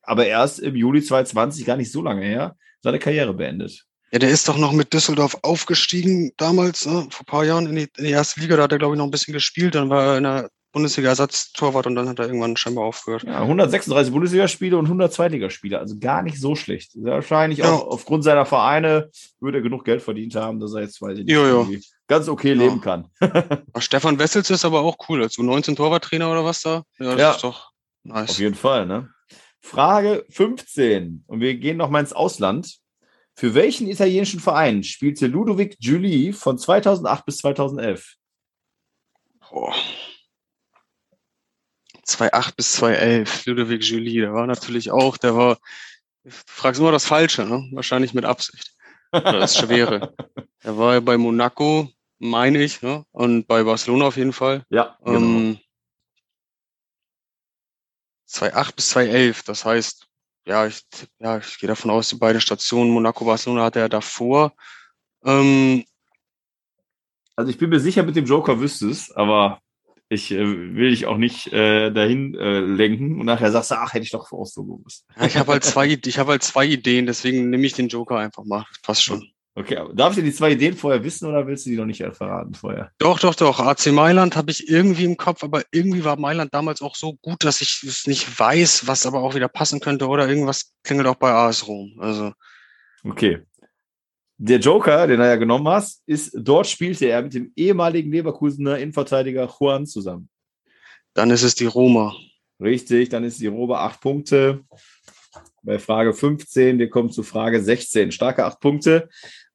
aber 0.01 0.25
erst 0.25 0.59
im 0.59 0.75
Juli 0.75 1.01
2020, 1.01 1.65
gar 1.65 1.77
nicht 1.77 1.91
so 1.91 2.01
lange 2.01 2.25
her, 2.25 2.55
seine 2.81 2.99
Karriere 2.99 3.33
beendet. 3.33 3.85
Ja, 4.13 4.19
der 4.19 4.29
ist 4.29 4.47
doch 4.47 4.57
noch 4.57 4.71
mit 4.73 4.93
Düsseldorf 4.93 5.37
aufgestiegen 5.41 6.31
damals, 6.37 6.85
ne? 6.85 7.07
vor 7.09 7.21
ein 7.21 7.25
paar 7.25 7.43
Jahren 7.45 7.65
in 7.65 7.75
die, 7.75 7.87
in 7.97 8.03
die 8.03 8.11
erste 8.11 8.39
Liga. 8.39 8.55
Da 8.55 8.63
hat 8.63 8.71
er, 8.71 8.77
glaube 8.77 8.93
ich, 8.93 8.99
noch 8.99 9.05
ein 9.05 9.11
bisschen 9.11 9.33
gespielt. 9.33 9.73
Dann 9.73 9.89
war 9.89 10.03
er 10.05 10.17
in 10.17 10.23
der 10.23 10.49
Bundesliga 10.71 11.09
Ersatztorwart 11.09 11.87
und 11.87 11.95
dann 11.95 12.07
hat 12.07 12.19
er 12.19 12.27
irgendwann 12.27 12.55
scheinbar 12.55 12.85
aufgehört. 12.85 13.23
Ja, 13.23 13.41
136 13.41 14.13
Bundesligaspiele 14.13 14.77
und 14.77 14.85
100 14.85 15.11
Zweitligaspiele, 15.13 15.79
also 15.79 15.97
gar 15.99 16.21
nicht 16.21 16.39
so 16.39 16.55
schlecht. 16.55 16.91
Wahrscheinlich 16.95 17.59
Ja. 17.59 17.71
auch 17.71 17.87
aufgrund 17.87 18.23
seiner 18.23 18.45
Vereine 18.45 19.09
würde 19.39 19.59
er 19.59 19.61
genug 19.63 19.83
Geld 19.85 20.01
verdient 20.03 20.35
haben, 20.35 20.59
dass 20.59 20.73
er 20.73 20.81
jetzt, 20.81 21.01
weiß 21.01 21.17
ich 21.17 21.25
nicht, 21.25 21.33
Jo, 21.33 21.45
jo. 21.47 21.67
ganz 22.07 22.27
okay 22.27 22.49
Ja. 22.53 22.55
leben 22.55 22.81
kann. 22.81 23.07
Stefan 23.79 24.19
Wessels 24.19 24.49
ist 24.51 24.63
aber 24.65 24.81
auch 24.81 24.97
cool. 25.09 25.23
Als 25.23 25.37
U19 25.37 25.75
Torwarttrainer 25.75 26.31
oder 26.31 26.45
was 26.45 26.61
da? 26.61 26.83
Ja, 26.99 27.11
das 27.13 27.19
Ja. 27.19 27.31
ist 27.31 27.43
doch 27.43 27.65
Auf 27.65 27.71
nice. 28.03 28.37
jeden 28.39 28.55
Fall, 28.55 28.85
ne? 28.85 29.09
Frage 29.61 30.25
15. 30.29 31.23
Und 31.27 31.39
wir 31.39 31.55
gehen 31.55 31.77
noch 31.77 31.89
mal 31.89 31.99
ins 31.99 32.13
Ausland. 32.13 32.77
Für 33.35 33.55
welchen 33.55 33.87
italienischen 33.87 34.39
Verein 34.39 34.83
spielte 34.83 35.27
Ludovic 35.27 35.77
Giuli 35.79 36.33
von 36.33 36.57
2008 36.57 37.25
bis 37.25 37.37
2011? 37.37 38.15
Boah. 39.49 39.75
2008 42.03 42.55
bis 42.55 42.73
2011, 42.73 43.45
Ludovic 43.45 43.83
Julie, 43.83 44.21
der 44.21 44.33
war 44.33 44.45
natürlich 44.45 44.91
auch, 44.91 45.17
der 45.17 45.35
war, 45.35 45.57
du 46.23 46.31
fragst 46.31 46.79
immer 46.79 46.91
das 46.91 47.05
Falsche, 47.05 47.45
ne? 47.45 47.67
Wahrscheinlich 47.71 48.13
mit 48.13 48.25
Absicht. 48.25 48.75
Oder 49.11 49.39
das 49.39 49.57
Schwere. 49.57 50.13
Der 50.63 50.77
war 50.77 50.99
bei 51.01 51.17
Monaco, 51.17 51.89
meine 52.19 52.61
ich, 52.61 52.81
ne? 52.81 53.05
Und 53.11 53.47
bei 53.47 53.63
Barcelona 53.63 54.05
auf 54.05 54.17
jeden 54.17 54.33
Fall. 54.33 54.65
Ja, 54.69 54.97
genau. 55.03 55.19
Ähm, 55.19 55.59
2008 58.25 58.75
bis 58.75 58.89
2011, 58.89 59.43
das 59.43 59.65
heißt, 59.65 60.07
ja, 60.45 60.67
ich, 60.67 60.83
ja, 61.19 61.37
ich 61.37 61.57
gehe 61.59 61.67
davon 61.67 61.91
aus, 61.91 62.09
die 62.09 62.15
beiden 62.15 62.41
Stationen 62.41 62.91
Monaco, 62.91 63.25
Barcelona 63.25 63.63
hatte 63.65 63.79
er 63.79 63.89
davor. 63.89 64.53
Ähm, 65.25 65.85
Also 67.35 67.49
ich 67.49 67.57
bin 67.57 67.69
mir 67.69 67.79
sicher, 67.79 68.03
mit 68.03 68.15
dem 68.15 68.25
Joker 68.25 68.59
wüsste 68.59 68.89
es, 68.89 69.11
aber 69.11 69.59
ich 70.09 70.31
äh, 70.31 70.45
will 70.75 70.91
dich 70.91 71.05
auch 71.07 71.17
nicht 71.17 71.51
äh, 71.51 71.91
dahin 71.91 72.35
äh, 72.35 72.59
lenken 72.59 73.19
und 73.19 73.25
nachher 73.25 73.51
sagst 73.51 73.71
du, 73.71 73.75
ach, 73.75 73.93
hätte 73.93 74.03
ich 74.03 74.11
doch 74.11 74.31
auch 74.31 74.45
so 74.45 74.63
gewusst. 74.63 75.05
ja, 75.17 75.25
ich 75.25 75.37
habe 75.37 75.51
halt 75.51 75.63
zwei, 75.63 75.87
ich 76.05 76.19
habe 76.19 76.31
halt 76.31 76.43
zwei 76.43 76.65
Ideen, 76.65 77.05
deswegen 77.05 77.49
nehme 77.49 77.65
ich 77.65 77.73
den 77.73 77.87
Joker 77.87 78.17
einfach 78.17 78.43
mal. 78.43 78.65
Passt 78.83 79.03
schon. 79.03 79.32
Okay, 79.55 79.77
aber 79.77 79.93
darf 79.93 80.11
ich 80.11 80.15
dir 80.17 80.23
die 80.23 80.33
zwei 80.33 80.51
Ideen 80.51 80.75
vorher 80.75 81.03
wissen 81.03 81.27
oder 81.27 81.45
willst 81.45 81.65
du 81.65 81.69
die 81.69 81.75
noch 81.75 81.85
nicht 81.85 82.03
verraten 82.13 82.55
vorher? 82.55 82.91
Doch, 82.97 83.19
doch, 83.19 83.35
doch. 83.35 83.59
AC 83.59 83.91
Mailand 83.91 84.35
habe 84.35 84.49
ich 84.49 84.67
irgendwie 84.67 85.05
im 85.05 85.15
Kopf, 85.15 85.43
aber 85.43 85.61
irgendwie 85.71 86.03
war 86.03 86.17
Mailand 86.17 86.53
damals 86.53 86.81
auch 86.81 86.95
so 86.95 87.13
gut, 87.21 87.43
dass 87.43 87.61
ich 87.61 87.83
es 87.83 88.07
nicht 88.07 88.39
weiß, 88.39 88.87
was 88.87 89.05
aber 89.05 89.21
auch 89.21 89.35
wieder 89.35 89.47
passen 89.47 89.79
könnte 89.79 90.07
oder 90.07 90.27
irgendwas 90.27 90.73
klingelt 90.83 91.07
auch 91.07 91.15
bei 91.15 91.31
AS 91.31 91.67
Rom. 91.67 91.93
Also, 91.99 92.33
Okay. 93.03 93.41
Der 94.37 94.59
Joker, 94.59 95.07
den 95.07 95.19
er 95.19 95.27
ja 95.27 95.35
genommen 95.35 95.67
hast, 95.67 96.01
ist, 96.05 96.31
dort 96.35 96.67
spielte 96.67 97.05
er 97.05 97.21
mit 97.21 97.33
dem 97.33 97.51
ehemaligen 97.55 98.11
Leverkusener 98.11 98.77
Innenverteidiger 98.77 99.49
Juan 99.59 99.85
zusammen. 99.85 100.29
dann 101.13 101.29
ist 101.29 101.43
es 101.43 101.55
die 101.55 101.65
Roma. 101.65 102.15
Richtig, 102.59 103.09
dann 103.09 103.23
ist 103.23 103.39
die 103.39 103.47
Robe 103.47 103.77
acht 103.77 104.01
Punkte. 104.01 104.63
Bei 105.63 105.79
Frage 105.79 106.13
15, 106.13 106.77
wir 106.77 106.89
kommen 106.89 107.09
zu 107.09 107.23
Frage 107.23 107.61
16. 107.63 108.11
Starke 108.11 108.43
acht 108.45 108.59
Punkte. 108.59 109.07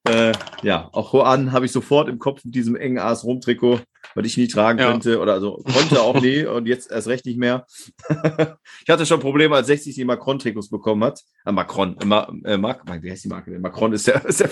Äh, 0.09 0.33
ja, 0.63 0.89
auch 0.93 1.13
Juan 1.13 1.53
habe 1.53 1.67
ich 1.67 1.73
sofort 1.73 2.09
im 2.09 2.19
Kopf 2.19 2.43
mit 2.45 2.55
diesem 2.55 2.77
engen 2.77 2.99
AS 2.99 3.25
Rom-Trikot, 3.25 3.81
was 4.15 4.25
ich 4.27 4.39
nie 4.39 4.49
tragen 4.49 4.79
Ja. 4.79 4.91
könnte 4.91 5.21
oder 5.21 5.35
also 5.35 5.63
konnte 5.71 6.01
auch 6.01 6.19
nie 6.23 6.47
und 6.47 6.67
jetzt 6.67 6.91
erst 6.91 7.09
recht 7.09 7.27
nicht 7.27 7.37
mehr. 7.39 7.67
ich 8.09 8.89
hatte 8.89 9.05
schon 9.05 9.21
Probleme, 9.21 9.55
als 9.57 9.67
60 9.67 9.95
die 9.97 10.05
Macron-Trikots 10.07 10.71
bekommen 10.71 11.05
hat. 11.05 11.21
Ah, 11.45 11.53
Macron, 11.53 11.95
äh, 12.01 12.07
Ma, 12.07 12.27
äh, 12.45 13.03
wie 13.03 13.11
heißt 13.11 13.25
die 13.25 13.29
Marke? 13.29 13.51
denn? 13.51 13.61
Macron 13.61 13.93
ist 13.93 14.07
der, 14.07 14.25
ist 14.27 14.41
der, 14.41 14.49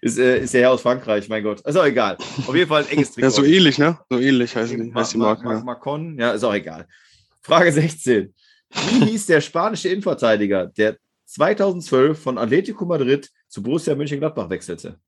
ist, 0.00 0.18
äh, 0.18 0.40
ist 0.40 0.54
Herr 0.54 0.72
aus 0.72 0.80
Frankreich, 0.82 1.28
mein 1.28 1.44
Gott. 1.44 1.60
Ist 1.60 1.76
auch 1.76 1.84
egal. 1.86 2.16
Auf 2.46 2.54
jeden 2.56 2.68
Fall 2.68 2.82
ein 2.82 2.88
enges 2.90 3.12
Trikot. 3.12 3.26
Ja, 3.26 3.30
so 3.30 3.44
ähnlich, 3.44 3.78
ne? 3.78 3.98
So 4.10 4.18
ähnlich 4.18 4.56
heißt 4.56 4.72
die, 4.72 4.78
Ma- 4.78 5.00
heißt 5.00 5.12
die 5.14 5.18
Ma- 5.18 5.26
Marke. 5.26 5.44
Ma- 5.44 5.52
ja. 5.54 5.60
Macron, 5.62 6.18
ja, 6.18 6.30
ist 6.32 6.42
auch 6.42 6.54
egal. 6.54 6.88
Frage 7.42 7.70
16. 7.70 8.34
Wie 8.70 9.04
hieß 9.06 9.26
der 9.26 9.40
spanische 9.40 9.88
Innenverteidiger, 9.88 10.66
der 10.66 10.98
2012 11.26 12.20
von 12.20 12.38
Atletico 12.38 12.84
Madrid 12.84 13.30
zu 13.48 13.62
Borussia 13.62 13.94
Mönchengladbach 13.94 14.50
wechselte? 14.50 15.00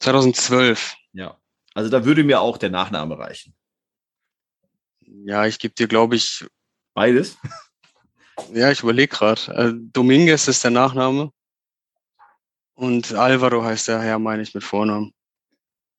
2012. 0.00 0.96
Ja. 1.12 1.38
Also 1.74 1.88
da 1.90 2.04
würde 2.04 2.24
mir 2.24 2.40
auch 2.40 2.58
der 2.58 2.70
Nachname 2.70 3.18
reichen. 3.18 3.54
Ja, 5.00 5.46
ich 5.46 5.58
gebe 5.58 5.74
dir, 5.74 5.86
glaube 5.86 6.16
ich, 6.16 6.44
Beides? 6.94 7.38
ja, 8.52 8.70
ich 8.70 8.82
überlege 8.82 9.08
gerade. 9.08 9.40
Äh, 9.54 9.72
Dominguez 9.74 10.48
ist 10.48 10.64
der 10.64 10.70
Nachname. 10.70 11.32
Und 12.74 13.14
Alvaro 13.14 13.62
heißt 13.62 13.88
der 13.88 14.00
Herr, 14.00 14.18
meine 14.18 14.42
ich, 14.42 14.54
mit 14.54 14.64
Vornamen. 14.64 15.12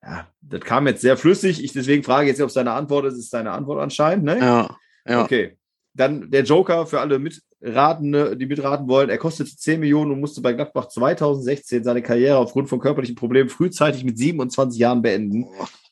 Ja, 0.01 0.27
das 0.41 0.61
kam 0.61 0.87
jetzt 0.87 1.01
sehr 1.01 1.17
flüssig. 1.17 1.63
Ich 1.63 1.71
deswegen 1.71 2.03
frage 2.03 2.27
jetzt, 2.27 2.41
ob 2.41 2.49
es 2.49 2.55
deine 2.55 2.73
Antwort 2.73 3.05
ist. 3.05 3.17
Ist 3.17 3.33
deine 3.33 3.51
Antwort 3.51 3.81
anscheinend, 3.81 4.25
ne? 4.25 4.37
Ja, 4.39 4.77
ja. 5.07 5.23
Okay. 5.23 5.57
Dann 5.95 6.31
der 6.31 6.43
Joker 6.43 6.87
für 6.87 6.99
alle 7.01 7.19
Mitratende, 7.19 8.35
die 8.35 8.47
mitraten 8.47 8.87
wollen. 8.87 9.09
Er 9.11 9.19
kostete 9.19 9.55
10 9.55 9.79
Millionen 9.79 10.11
und 10.11 10.19
musste 10.19 10.41
bei 10.41 10.53
Gladbach 10.53 10.87
2016 10.87 11.83
seine 11.83 12.01
Karriere 12.01 12.37
aufgrund 12.37 12.67
von 12.67 12.79
körperlichen 12.79 13.15
Problemen 13.15 13.49
frühzeitig 13.49 14.03
mit 14.03 14.17
27 14.17 14.79
Jahren 14.79 15.03
beenden. 15.03 15.45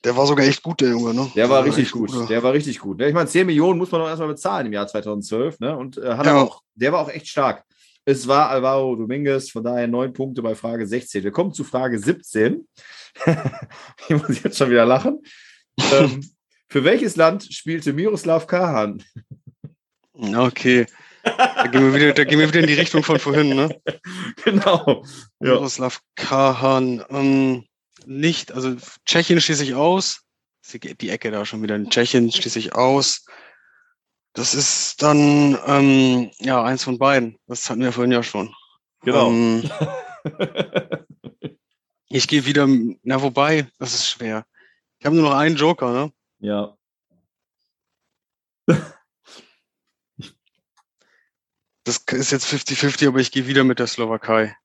Der 0.03 0.17
war 0.17 0.25
sogar 0.25 0.45
echt 0.47 0.63
gut, 0.63 0.81
der 0.81 0.89
Junge, 0.89 1.13
ne? 1.13 1.31
Der 1.35 1.47
war 1.51 1.63
richtig 1.63 1.83
echt 1.83 1.91
gut. 1.91 2.11
guter. 2.11 2.25
Der 2.25 2.41
war 2.41 2.53
richtig 2.53 2.79
gut. 2.79 2.97
ne? 2.97 3.07
Ich 3.09 3.13
meine, 3.13 3.27
10 3.29 3.45
Millionen 3.45 3.77
muss 3.77 3.91
man 3.91 4.01
doch 4.01 4.07
erstmal 4.07 4.29
bezahlen 4.29 4.65
im 4.65 4.73
Jahr 4.73 4.87
2012. 4.87 5.59
Ne? 5.59 5.77
Und 5.77 5.97
äh, 5.99 6.15
hat 6.15 6.25
Ja. 6.25 6.41
auch, 6.41 6.63
der 6.73 6.91
war 6.93 7.01
auch 7.01 7.09
echt 7.09 7.27
stark. 7.27 7.63
Es 8.03 8.27
war 8.27 8.49
Alvaro 8.49 8.95
Dominguez, 8.95 9.51
von 9.51 9.63
daher 9.63 9.87
neun 9.87 10.11
Punkte 10.13 10.41
bei 10.41 10.55
Frage 10.55 10.87
16. 10.87 11.23
Wir 11.23 11.29
kommen 11.31 11.53
zu 11.53 11.63
Frage 11.63 11.99
17. 11.99 12.67
Hier 14.07 14.17
muss 14.17 14.29
ich 14.29 14.43
jetzt 14.43 14.57
schon 14.57 14.71
wieder 14.71 14.87
lachen. 14.87 15.19
ähm, 15.93 16.27
für 16.71 16.85
welches 16.85 17.17
Land 17.17 17.53
spielte 17.53 17.91
Miroslav 17.91 18.47
Kahan? 18.47 19.03
Okay. 20.13 20.85
Da 21.21 21.67
gehen, 21.67 21.83
wir 21.83 21.93
wieder, 21.93 22.13
da 22.13 22.23
gehen 22.23 22.39
wir 22.39 22.47
wieder 22.47 22.61
in 22.61 22.67
die 22.67 22.75
Richtung 22.75 23.03
von 23.03 23.19
vorhin, 23.19 23.49
ne? 23.49 23.81
genau. 24.45 25.03
Ja. 25.41 25.49
Miroslav 25.51 25.99
Kahan. 26.15 27.03
Ähm, 27.09 27.65
nicht, 28.05 28.53
also 28.53 28.77
Tschechien 29.05 29.41
schließe 29.41 29.65
ich 29.65 29.75
aus. 29.75 30.21
Die 30.73 31.09
Ecke 31.09 31.29
da 31.29 31.45
schon 31.45 31.61
wieder 31.61 31.75
in 31.75 31.89
Tschechien 31.89 32.31
schließe 32.31 32.57
ich 32.57 32.73
aus. 32.73 33.25
Das 34.31 34.53
ist 34.55 35.01
dann, 35.01 35.59
ähm, 35.67 36.31
ja, 36.39 36.63
eins 36.63 36.85
von 36.85 36.97
beiden. 36.97 37.37
Das 37.47 37.69
hatten 37.69 37.81
wir 37.81 37.91
vorhin 37.91 38.13
ja 38.13 38.23
schon. 38.23 38.55
Genau. 39.01 39.29
Ähm, 39.29 39.69
ich 42.07 42.29
gehe 42.29 42.45
wieder, 42.45 42.65
na 43.03 43.21
wobei, 43.21 43.67
das 43.77 43.93
ist 43.93 44.07
schwer. 44.07 44.45
Ich 44.99 45.05
habe 45.05 45.17
nur 45.17 45.29
noch 45.29 45.35
einen 45.35 45.57
Joker, 45.57 45.91
ne? 45.91 46.13
Ja. 46.41 46.77
Das 51.83 51.97
ist 52.11 52.31
jetzt 52.31 52.45
50-50, 52.45 53.07
aber 53.07 53.19
ich 53.19 53.31
gehe 53.31 53.47
wieder 53.47 53.63
mit 53.63 53.79
der 53.79 53.87
Slowakei. 53.87 54.55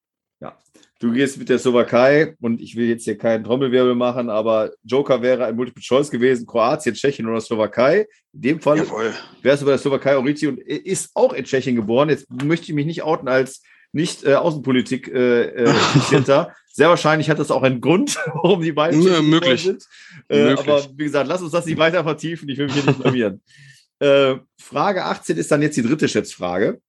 Du 0.98 1.12
gehst 1.12 1.36
mit 1.36 1.50
der 1.50 1.58
Slowakei 1.58 2.34
und 2.40 2.58
ich 2.62 2.74
will 2.74 2.88
jetzt 2.88 3.04
hier 3.04 3.18
keinen 3.18 3.44
Trommelwirbel 3.44 3.94
machen, 3.94 4.30
aber 4.30 4.72
Joker 4.82 5.20
wäre 5.20 5.44
ein 5.44 5.54
Multiple 5.54 5.82
Choice 5.82 6.10
gewesen, 6.10 6.46
Kroatien, 6.46 6.94
Tschechien 6.94 7.28
oder 7.28 7.40
Slowakei. 7.42 8.06
In 8.32 8.40
dem 8.40 8.60
Fall 8.60 8.78
Jawohl. 8.78 9.12
wärst 9.42 9.60
du 9.60 9.66
bei 9.66 9.72
der 9.72 9.78
Slowakei 9.78 10.16
richtig 10.16 10.48
und 10.48 10.58
ist 10.58 11.10
auch 11.12 11.34
in 11.34 11.44
Tschechien 11.44 11.76
geboren. 11.76 12.08
Jetzt 12.08 12.30
möchte 12.30 12.66
ich 12.66 12.72
mich 12.72 12.86
nicht 12.86 13.02
outen 13.02 13.28
als 13.28 13.62
nicht 13.96 14.24
äh, 14.24 14.35
Außenpolitik 14.35 15.09
äh, 15.09 15.42
äh, 15.46 15.70
interessierter. 15.94 16.54
Sehr 16.70 16.90
wahrscheinlich 16.90 17.30
hat 17.30 17.38
das 17.38 17.50
auch 17.50 17.62
einen 17.62 17.80
Grund, 17.80 18.16
warum 18.35 18.61
die 18.61 18.72
beiden 18.72 19.00
Ja, 19.02 19.22
möglich. 19.22 19.64
sind. 19.64 19.85
Äh, 20.28 20.50
Möglich. 20.50 20.68
aber 20.68 20.87
wie 20.96 21.04
gesagt, 21.04 21.26
lass 21.26 21.42
uns 21.42 21.52
das 21.52 21.66
nicht 21.66 21.78
weiter 21.78 22.04
vertiefen. 22.04 22.48
Ich 22.48 22.59
will 22.59 22.66
mich 22.66 22.74
hier 22.74 22.85
nicht 22.85 23.02
blamieren. 23.02 23.42
äh, 23.98 24.37
Frage 24.61 25.04
18 25.04 25.38
ist 25.38 25.50
dann 25.50 25.62
jetzt 25.62 25.76
die 25.76 25.82
dritte 25.82 26.09
Schätzfrage. 26.09 26.80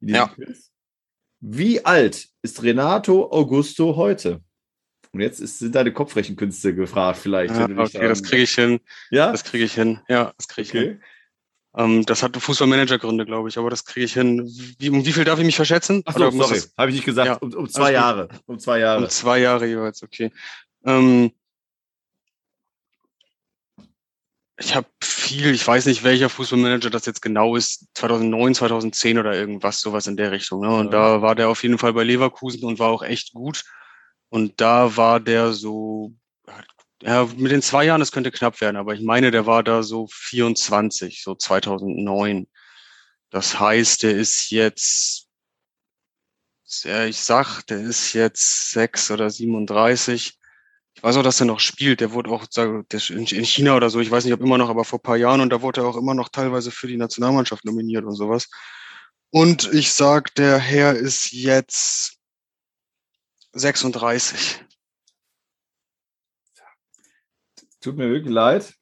Ja. 0.00 0.28
Quiz. 0.28 0.70
Wie 1.40 1.84
alt 1.84 2.28
ist 2.42 2.62
Renato 2.62 3.30
Augusto 3.30 3.94
heute? 3.96 4.40
Und 5.12 5.20
jetzt 5.20 5.40
ist, 5.40 5.58
sind 5.58 5.74
deine 5.74 5.92
Kopfrechenkünste 5.92 6.74
gefragt, 6.74 7.18
vielleicht. 7.18 7.54
Ja, 7.54 7.68
dich 7.68 7.78
okay, 7.78 8.08
das 8.08 8.22
kriege 8.22 8.42
ich 8.42 8.54
hin. 8.54 8.80
Ja? 9.10 9.30
Das 9.30 9.44
kriege 9.44 9.64
ich 9.64 9.74
hin. 9.74 10.00
Ja, 10.08 10.32
das 10.36 10.48
kriege 10.48 10.62
ich 10.62 10.70
hin. 10.72 10.82
Okay. 10.82 10.90
Ähm, 10.92 11.00
das 11.76 12.22
hatte 12.22 12.40
Fußballmanagergründe, 12.40 13.26
glaube 13.26 13.50
ich, 13.50 13.58
aber 13.58 13.68
das 13.68 13.84
kriege 13.84 14.06
ich 14.06 14.14
hin. 14.14 14.50
Wie, 14.78 14.88
um 14.88 15.04
wie 15.04 15.12
viel 15.12 15.24
darf 15.24 15.38
ich 15.38 15.44
mich 15.44 15.56
verschätzen? 15.56 16.02
Ach 16.06 16.16
so, 16.16 16.30
sorry, 16.30 16.62
habe 16.78 16.88
ich 16.90 16.96
nicht 16.96 17.04
gesagt. 17.04 17.26
Ja, 17.26 17.34
um, 17.34 17.52
um 17.52 17.68
zwei. 17.68 17.92
Jahre. 17.92 18.28
Um 18.46 18.58
zwei 18.58 18.78
Jahre. 18.78 19.02
Um 19.02 19.10
zwei 19.10 19.40
Jahre 19.40 19.66
jeweils, 19.66 20.02
okay. 20.02 20.32
Ähm, 20.86 21.32
ich 24.58 24.74
habe 24.74 24.86
viel, 25.02 25.52
ich 25.54 25.66
weiß 25.66 25.84
nicht, 25.86 26.02
welcher 26.02 26.30
Fußballmanager 26.30 26.88
das 26.88 27.04
jetzt 27.04 27.20
genau 27.20 27.56
ist, 27.56 27.88
2009, 27.94 28.54
2010 28.54 29.18
oder 29.18 29.34
irgendwas, 29.34 29.80
sowas 29.80 30.06
in 30.06 30.16
der 30.16 30.30
Richtung. 30.30 30.62
Ne? 30.62 30.74
Und 30.74 30.86
Ja. 30.86 31.16
da 31.16 31.22
war 31.22 31.34
der 31.34 31.50
auf 31.50 31.62
jeden 31.62 31.76
Fall 31.76 31.92
bei 31.92 32.04
Leverkusen 32.04 32.64
und 32.64 32.78
war 32.78 32.88
auch 32.88 33.02
echt 33.02 33.34
gut. 33.34 33.64
Und 34.30 34.60
da 34.60 34.96
war 34.96 35.20
der 35.20 35.52
so, 35.52 36.14
ja, 37.06 37.24
mit 37.36 37.52
den 37.52 37.62
zwei 37.62 37.84
Jahren, 37.84 38.00
das 38.00 38.10
könnte 38.10 38.32
knapp 38.32 38.60
werden, 38.60 38.76
aber 38.76 38.92
ich 38.94 39.00
meine, 39.00 39.30
der 39.30 39.46
war 39.46 39.62
da 39.62 39.84
so 39.84 40.08
24, 40.10 41.22
so 41.22 41.36
2009. 41.36 42.48
Das 43.30 43.60
heißt, 43.60 44.02
der 44.02 44.16
ist 44.16 44.50
jetzt, 44.50 45.28
ich 46.64 47.20
sag, 47.20 47.62
der 47.68 47.78
ist 47.80 48.12
jetzt 48.12 48.72
sechs 48.72 49.08
oder 49.12 49.30
37. 49.30 50.36
Ich 50.94 51.02
weiß 51.02 51.16
auch, 51.18 51.22
dass 51.22 51.38
er 51.38 51.46
noch 51.46 51.60
spielt. 51.60 52.00
Der 52.00 52.10
wurde 52.12 52.30
auch 52.30 52.44
in 52.56 53.26
in 53.26 53.44
China 53.44 53.76
oder 53.76 53.88
so, 53.88 54.00
ich 54.00 54.10
weiß 54.10 54.24
nicht, 54.24 54.34
ob 54.34 54.40
immer 54.40 54.58
noch, 54.58 54.68
aber 54.68 54.84
vor 54.84 55.00
paar 55.00 55.16
Jahren 55.16 55.40
und 55.40 55.50
da 55.50 55.62
wurde 55.62 55.82
er 55.82 55.86
auch 55.86 55.96
immer 55.96 56.14
noch 56.14 56.28
teilweise 56.30 56.72
für 56.72 56.88
die 56.88 56.96
Nationalmannschaft 56.96 57.64
nominiert 57.64 58.04
und 58.04 58.16
sowas. 58.16 58.48
Und 59.30 59.72
ich 59.72 59.92
sag, 59.92 60.34
der 60.34 60.58
Herr 60.58 60.96
ist 60.96 61.30
jetzt 61.30 62.18
36. 63.52 64.65
Tut 67.86 67.96
mir 67.96 68.10
wirklich 68.10 68.32
leid, 68.34 68.74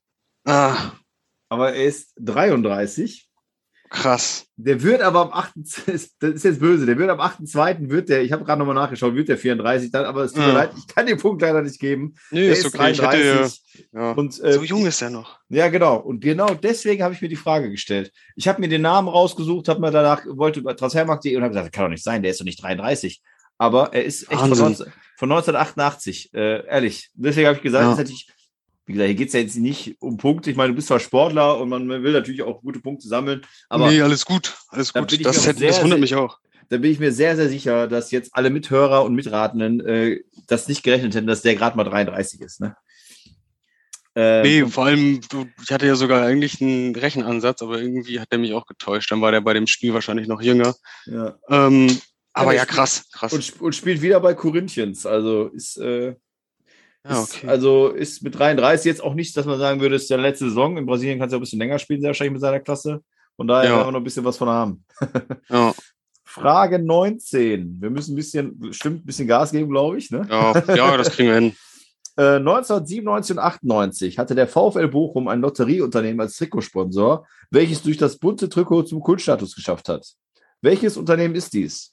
Ah, 0.46 0.92
aber 1.50 1.74
er 1.74 1.84
ist 1.84 2.14
33. 2.18 3.28
krass. 3.90 4.46
Der 4.56 4.82
wird 4.82 5.02
aber 5.02 5.20
am 5.20 5.32
8. 5.32 5.52
Das 6.20 6.32
ist 6.32 6.44
jetzt 6.44 6.58
böse. 6.60 6.86
Der 6.86 6.96
wird 6.96 7.10
am 7.10 7.20
8.2. 7.20 7.90
wird 7.90 8.08
der, 8.08 8.22
ich 8.22 8.32
habe 8.32 8.44
gerade 8.44 8.58
nochmal 8.60 8.74
nachgeschaut, 8.74 9.14
wird 9.14 9.28
der 9.28 9.36
34 9.36 9.90
dann, 9.92 10.06
aber 10.06 10.24
es 10.24 10.32
tut 10.32 10.40
mir 10.42 10.48
Ja. 10.48 10.54
leid, 10.54 10.70
ich 10.76 10.86
kann 10.86 11.04
den 11.06 11.18
Punkt 11.18 11.42
leider 11.42 11.60
nicht 11.60 11.78
geben. 11.78 12.14
Nee, 12.30 12.44
Der 12.48 12.52
ist 12.52 12.64
okay. 12.64 12.92
Ich 12.92 13.02
hätte, 13.02 13.50
ja, 13.92 14.12
Und, 14.12 14.42
äh, 14.42 14.54
so 14.54 14.62
jung 14.64 14.86
ist 14.86 15.02
er 15.02 15.10
noch. 15.10 15.38
Ja, 15.50 15.68
genau. 15.68 15.96
Und 15.98 16.20
genau 16.20 16.54
deswegen 16.54 17.02
habe 17.02 17.12
ich 17.12 17.20
mir 17.20 17.28
die 17.28 17.36
Frage 17.36 17.70
gestellt. 17.70 18.10
Ich 18.36 18.48
habe 18.48 18.60
mir 18.60 18.68
den 18.68 18.82
Namen 18.82 19.08
rausgesucht, 19.08 19.68
habe 19.68 19.80
mir 19.80 19.90
danach, 19.90 20.22
wollte 20.26 20.60
über 20.60 20.74
Transfermarkt.de 20.74 21.36
und 21.36 21.42
habe 21.42 21.50
gesagt, 21.52 21.66
das 21.66 21.72
kann 21.72 21.84
doch 21.84 21.90
nicht 21.90 22.04
sein, 22.04 22.22
der 22.22 22.30
ist 22.30 22.40
doch 22.40 22.44
nicht 22.46 22.62
33. 22.62 23.22
Aber 23.58 23.92
er 23.92 24.04
ist 24.04 24.22
echt 24.30 24.40
von, 24.40 24.50
Wahnsinn. 24.50 24.64
19, 24.64 24.92
von 25.16 25.30
1988, 25.30 26.34
äh, 26.34 26.66
ehrlich. 26.66 27.10
Deswegen 27.14 27.46
habe 27.46 27.56
ich 27.56 27.62
gesagt, 27.62 27.84
Ja. 27.84 27.90
das 27.90 27.98
hätte 28.00 28.12
ich, 28.12 28.28
wie 28.86 28.92
gesagt, 28.92 29.06
hier 29.08 29.14
geht 29.16 29.28
es 29.28 29.34
ja 29.34 29.40
jetzt 29.40 29.56
nicht 29.56 29.96
um 30.00 30.16
Punkte. 30.16 30.50
Ich 30.50 30.56
meine, 30.56 30.70
du 30.70 30.76
bist 30.76 30.88
zwar 30.88 31.00
Sportler 31.00 31.58
und 31.58 31.68
man 31.68 31.88
will 31.88 32.12
natürlich 32.12 32.42
auch 32.42 32.60
gute 32.62 32.80
Punkte 32.80 33.08
sammeln, 33.08 33.42
aber 33.68 33.90
nee, 33.90 34.00
alles 34.02 34.24
gut, 34.24 34.54
alles 34.68 34.92
gut. 34.92 35.10
Das, 35.24 35.46
hätte, 35.46 35.58
sehr, 35.58 35.68
das 35.68 35.82
wundert 35.82 36.00
mich 36.00 36.14
auch. 36.14 36.38
da 36.68 36.76
bin 36.78 36.90
ich 36.90 36.98
mir 36.98 37.12
sehr, 37.12 37.36
sehr 37.36 37.48
sicher, 37.48 37.86
dass 37.88 38.10
jetzt 38.10 38.30
alle 38.34 38.50
Mithörer 38.50 39.04
und 39.04 39.14
Mitratenden 39.14 39.80
äh, 39.86 40.20
das 40.46 40.68
nicht 40.68 40.82
gerechnet 40.82 41.14
hätten, 41.14 41.26
dass 41.26 41.42
der 41.42 41.54
gerade 41.56 41.76
mal 41.76 41.84
33 41.84 42.40
ist. 42.40 42.60
Ne? 42.60 42.76
Äh, 44.14 44.42
Nee, 44.42 44.66
vor 44.66 44.86
allem, 44.86 45.20
du- 45.28 45.46
ich 45.62 45.72
hatte 45.72 45.86
ja 45.86 45.96
sogar 45.96 46.22
eigentlich 46.24 46.60
einen 46.60 46.94
Rechenansatz, 46.94 47.62
aber 47.62 47.80
irgendwie 47.80 48.20
hat 48.20 48.30
der 48.30 48.38
mich 48.38 48.52
auch 48.52 48.66
getäuscht. 48.66 49.10
Dann 49.10 49.20
war 49.20 49.32
der 49.32 49.40
bei 49.40 49.54
dem 49.54 49.66
Spiel 49.66 49.92
wahrscheinlich 49.94 50.28
noch 50.28 50.40
jünger. 50.42 50.74
ja. 51.06 51.36
Ähm, 51.48 51.98
aber 52.36 52.52
ja, 52.52 52.66
krass, 52.66 53.08
krass. 53.12 53.32
und, 53.32 53.60
und 53.60 53.76
spielt 53.76 54.02
wieder 54.02 54.18
bei 54.18 54.34
Corinthians. 54.34 55.06
Also 55.06 55.46
ist, 55.54 55.76
äh, 55.78 56.16
ja, 57.06 57.22
ist, 57.22 57.34
okay. 57.36 57.48
also 57.48 57.88
ist 57.88 58.22
mit 58.22 58.38
33 58.38 58.86
jetzt 58.86 59.02
auch 59.02 59.14
nicht, 59.14 59.36
dass 59.36 59.46
man 59.46 59.58
sagen 59.58 59.80
würde, 59.80 59.96
es 59.96 60.02
ist 60.02 60.10
der 60.10 60.18
letzte 60.18 60.46
Saison. 60.48 60.76
In 60.76 60.86
Brasilien 60.86 61.18
kannst 61.18 61.32
du 61.32 61.36
ja 61.36 61.38
ein 61.38 61.42
bisschen 61.42 61.58
länger 61.58 61.78
spielen, 61.78 62.00
sehr 62.00 62.08
wahrscheinlich 62.08 62.32
mit 62.32 62.40
seiner 62.40 62.60
Klasse. 62.60 63.02
Von 63.36 63.46
daher 63.46 63.68
Ja. 63.70 63.76
werden 63.76 63.88
wir 63.88 63.92
noch 63.92 64.00
ein 64.00 64.04
bisschen 64.04 64.24
was 64.24 64.36
von 64.36 64.48
haben. 64.48 64.84
ja, 65.50 65.74
Frage 66.24 66.78
19. 66.78 67.76
Wir 67.80 67.90
müssen 67.90 68.12
ein 68.14 68.16
bisschen, 68.16 68.72
stimmt, 68.72 69.02
ein 69.02 69.06
bisschen 69.06 69.28
Gas 69.28 69.52
geben, 69.52 69.68
glaube 69.70 69.98
ich. 69.98 70.10
Ne? 70.10 70.26
ja, 70.28 70.74
ja, 70.74 70.96
das 70.96 71.10
kriegen 71.10 71.28
wir 71.28 71.34
hin. 71.36 71.56
Äh, 72.16 72.36
1997 72.36 73.36
und 73.36 73.42
98 73.42 74.18
hatte 74.20 74.36
der 74.36 74.46
VfL 74.46 74.86
Bochum 74.86 75.26
ein 75.26 75.40
Lotterieunternehmen 75.40 76.20
als 76.20 76.36
Trikotsponsor, 76.36 77.26
welches 77.50 77.82
durch 77.82 77.96
das 77.96 78.18
bunte 78.18 78.48
Trikot 78.48 78.84
zum 78.84 79.00
Kultstatus 79.00 79.52
geschafft 79.56 79.88
hat. 79.88 80.06
Welches 80.62 80.96
Unternehmen 80.96 81.34
ist 81.34 81.52
dies? 81.54 81.92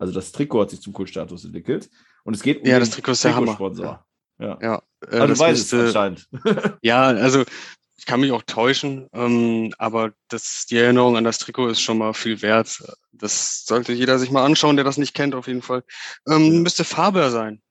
Also 0.00 0.12
das 0.12 0.32
Trikot 0.32 0.62
hat 0.62 0.70
sich 0.70 0.80
zum 0.80 0.92
Kultstatus 0.92 1.44
entwickelt. 1.44 1.88
Und 2.24 2.34
es 2.34 2.42
geht 2.42 2.58
um 2.62 2.66
Ja, 2.66 2.74
den 2.74 2.80
das 2.80 2.90
Trikot 2.90 3.12
ist 3.12 3.22
der 3.22 3.36
Hammer. 3.36 3.46
Trikotsponsor. 3.54 4.04
Ja. 4.42 4.58
Ja, 4.60 4.82
äh, 5.10 5.18
Also 5.20 5.38
weißt 5.38 5.72
es 5.72 5.80
anscheinend. 5.80 6.28
Ja, 6.82 7.04
also 7.06 7.44
ich 7.96 8.06
kann 8.06 8.20
mich 8.20 8.32
auch 8.32 8.42
täuschen, 8.42 9.08
ähm, 9.12 9.72
aber 9.78 10.12
das, 10.28 10.66
die 10.68 10.76
Erinnerung 10.78 11.16
an 11.16 11.22
das 11.24 11.38
Trikot 11.38 11.68
ist 11.68 11.80
schon 11.80 11.98
mal 11.98 12.12
viel 12.14 12.42
wert. 12.42 12.82
Das 13.12 13.64
sollte 13.64 13.92
jeder 13.92 14.18
sich 14.18 14.30
mal 14.32 14.44
anschauen, 14.44 14.74
der 14.76 14.84
das 14.84 14.96
nicht 14.98 15.14
kennt, 15.14 15.34
auf 15.36 15.46
jeden 15.46 15.62
Fall. 15.62 15.84
Ähm, 16.28 16.52
Ja. 16.54 16.60
Müsste 16.60 16.84
Faber 16.84 17.30
sein. 17.30 17.62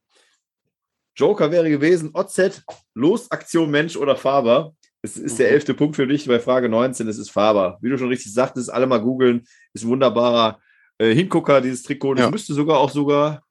Joker 1.18 1.52
wäre 1.52 1.70
gewesen, 1.70 2.12
OZ, 2.14 2.64
Losaktion 2.94 3.70
Mensch 3.70 3.98
oder 3.98 4.16
Faber. 4.16 4.74
Es 5.02 5.18
ist 5.18 5.40
der 5.40 5.48
Mhm. 5.50 5.54
elfte 5.56 5.74
Punkt 5.74 5.96
für 5.96 6.08
dich 6.08 6.26
bei 6.28 6.40
Frage 6.40 6.70
19, 6.70 7.08
es 7.08 7.18
ist 7.18 7.32
Faber. 7.32 7.78
Wie 7.82 7.90
du 7.90 7.98
schon 7.98 8.08
richtig 8.08 8.34
sagtest, 8.34 8.72
alle 8.72 8.88
mal 8.88 9.00
googeln, 9.02 9.46
ist 9.74 9.84
ein 9.84 9.90
wunderbarer 9.90 10.60
äh, 11.00 11.14
Hingucker, 11.14 11.60
dieses 11.60 11.84
Trikot. 11.84 12.14
Das 12.14 12.26
Ja. 12.26 12.32
müsste 12.32 12.54
sogar 12.54 12.78
auch 12.78 12.92
sogar, 12.92 13.44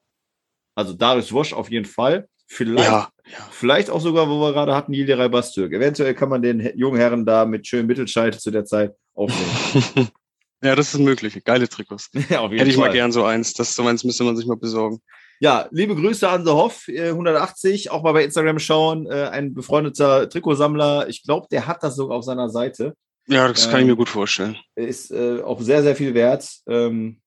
also 0.77 0.95
Darius 0.95 1.33
Wosch 1.33 1.53
auf 1.53 1.69
jeden 1.71 1.85
Fall. 1.85 2.29
Vielleicht, 2.53 2.91
Ja, 2.91 3.09
ja. 3.27 3.49
vielleicht 3.53 3.91
auch 3.91 4.01
sogar, 4.01 4.29
wo 4.29 4.41
wir 4.41 4.53
gerade 4.53 4.75
hatten, 4.75 4.93
Yildiray 4.93 5.29
Bastürk. 5.29 5.73
Eventuell 5.73 6.15
kann 6.15 6.29
man 6.29 6.43
den 6.43 6.77
jungen 6.77 6.99
Herren 6.99 7.25
da 7.25 7.45
mit 7.45 7.65
schönem 7.65 7.87
Mittelscheit 7.87 8.41
zu 8.41 8.51
der 8.51 8.65
Zeit 8.65 8.93
aufnehmen. 9.15 10.11
ja, 10.63 10.75
das 10.75 10.93
ist 10.93 10.99
möglich. 10.99 11.41
Geile 11.45 11.69
Trikots. 11.69 12.11
ja, 12.29 12.41
auf 12.41 12.51
jeden 12.51 12.59
Hätte 12.59 12.71
ich 12.71 12.77
mal 12.77 12.91
gern 12.91 13.13
so 13.13 13.23
eins. 13.25 13.53
Das 13.53 13.77
so 13.77 13.87
eins 13.87 14.03
müsste 14.03 14.25
man 14.25 14.37
sich 14.37 14.47
mal 14.47 14.57
besorgen. 14.57 15.01
Ja, 15.39 15.69
liebe 15.71 15.95
Grüße 15.95 16.29
an 16.29 16.45
The 16.45 16.51
Hoff, 16.51 16.89
äh, 16.89 17.11
180, 17.11 17.93
auch 17.93 18.03
mal 18.03 18.13
bei 18.13 18.25
Instagram 18.25 18.59
schauen, 18.59 19.07
äh, 19.07 19.29
ein 19.29 19.55
befreundeter 19.55 20.29
Trikotsammler. 20.29 21.09
Ich 21.09 21.23
glaube, 21.23 21.47
der 21.53 21.69
hat 21.69 21.85
das 21.85 21.95
sogar 21.95 22.19
auf 22.19 22.25
seiner 22.25 22.51
Seite. 22.51 22.95
Ja, 23.29 23.47
das 23.47 23.71
kann 23.71 23.77
ich 23.77 23.83
Ähm, 23.83 23.87
mir 23.91 23.97
gut 23.97 24.09
vorstellen. 24.09 24.57
Ist 24.75 25.13
äh, 25.13 25.41
auch 25.41 25.61
sehr, 25.61 25.85
sehr 25.85 25.95
viel 25.95 26.15
wert. 26.15 26.51
Ähm, 26.67 27.21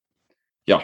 ja. 0.67 0.83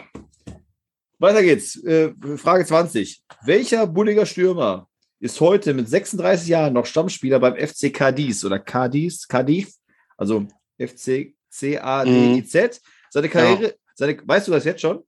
Weiter 1.20 1.42
geht's. 1.42 1.76
Äh, 1.84 2.14
Frage 2.38 2.64
20. 2.64 3.22
Welcher 3.44 3.86
bulliger 3.86 4.24
Stürmer 4.24 4.88
ist 5.20 5.38
heute 5.40 5.74
mit 5.74 5.86
36 5.86 6.48
Jahren 6.48 6.72
noch 6.72 6.86
Stammspieler 6.86 7.38
beim 7.38 7.56
FC 7.56 7.92
Cadiz 7.92 8.42
oder 8.42 8.58
Cadiz, 8.58 9.28
Cadiz, 9.28 9.80
also 10.16 10.48
FC 10.78 11.34
C-A-D-I-Z? 11.50 12.80
Seine 13.10 13.28
Karriere, 13.28 13.74
seine, 13.94 14.16
weißt 14.24 14.48
du 14.48 14.52
das 14.52 14.64
jetzt 14.64 14.80
schon? 14.80 15.04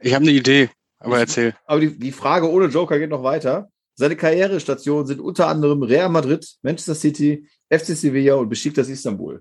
Ich 0.00 0.12
habe 0.14 0.24
eine 0.24 0.32
Idee, 0.32 0.68
aber 0.98 1.20
erzähl. 1.20 1.54
Aber 1.64 1.78
die, 1.78 1.96
die 1.96 2.12
Frage 2.12 2.50
ohne 2.50 2.66
Joker 2.66 2.98
geht 2.98 3.10
noch 3.10 3.22
weiter. 3.22 3.70
Seine 3.94 4.16
Karrierestationen 4.16 5.06
sind 5.06 5.20
unter 5.20 5.46
anderem 5.46 5.84
Real 5.84 6.08
Madrid, 6.08 6.44
Manchester 6.62 6.96
City, 6.96 7.46
FC 7.68 7.94
Sevilla 7.96 8.34
und 8.34 8.48
Besiktas 8.48 8.88
Istanbul. 8.88 9.40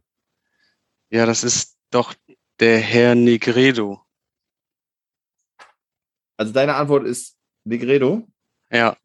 Ja, 1.10 1.26
das 1.26 1.44
ist 1.44 1.78
doch 1.90 2.14
der 2.60 2.78
Herr 2.78 3.16
Negredo. 3.16 4.04
Also 6.40 6.54
deine 6.54 6.76
Antwort 6.76 7.06
ist 7.06 7.36
Negredo. 7.66 8.26
Ja, 8.72 8.96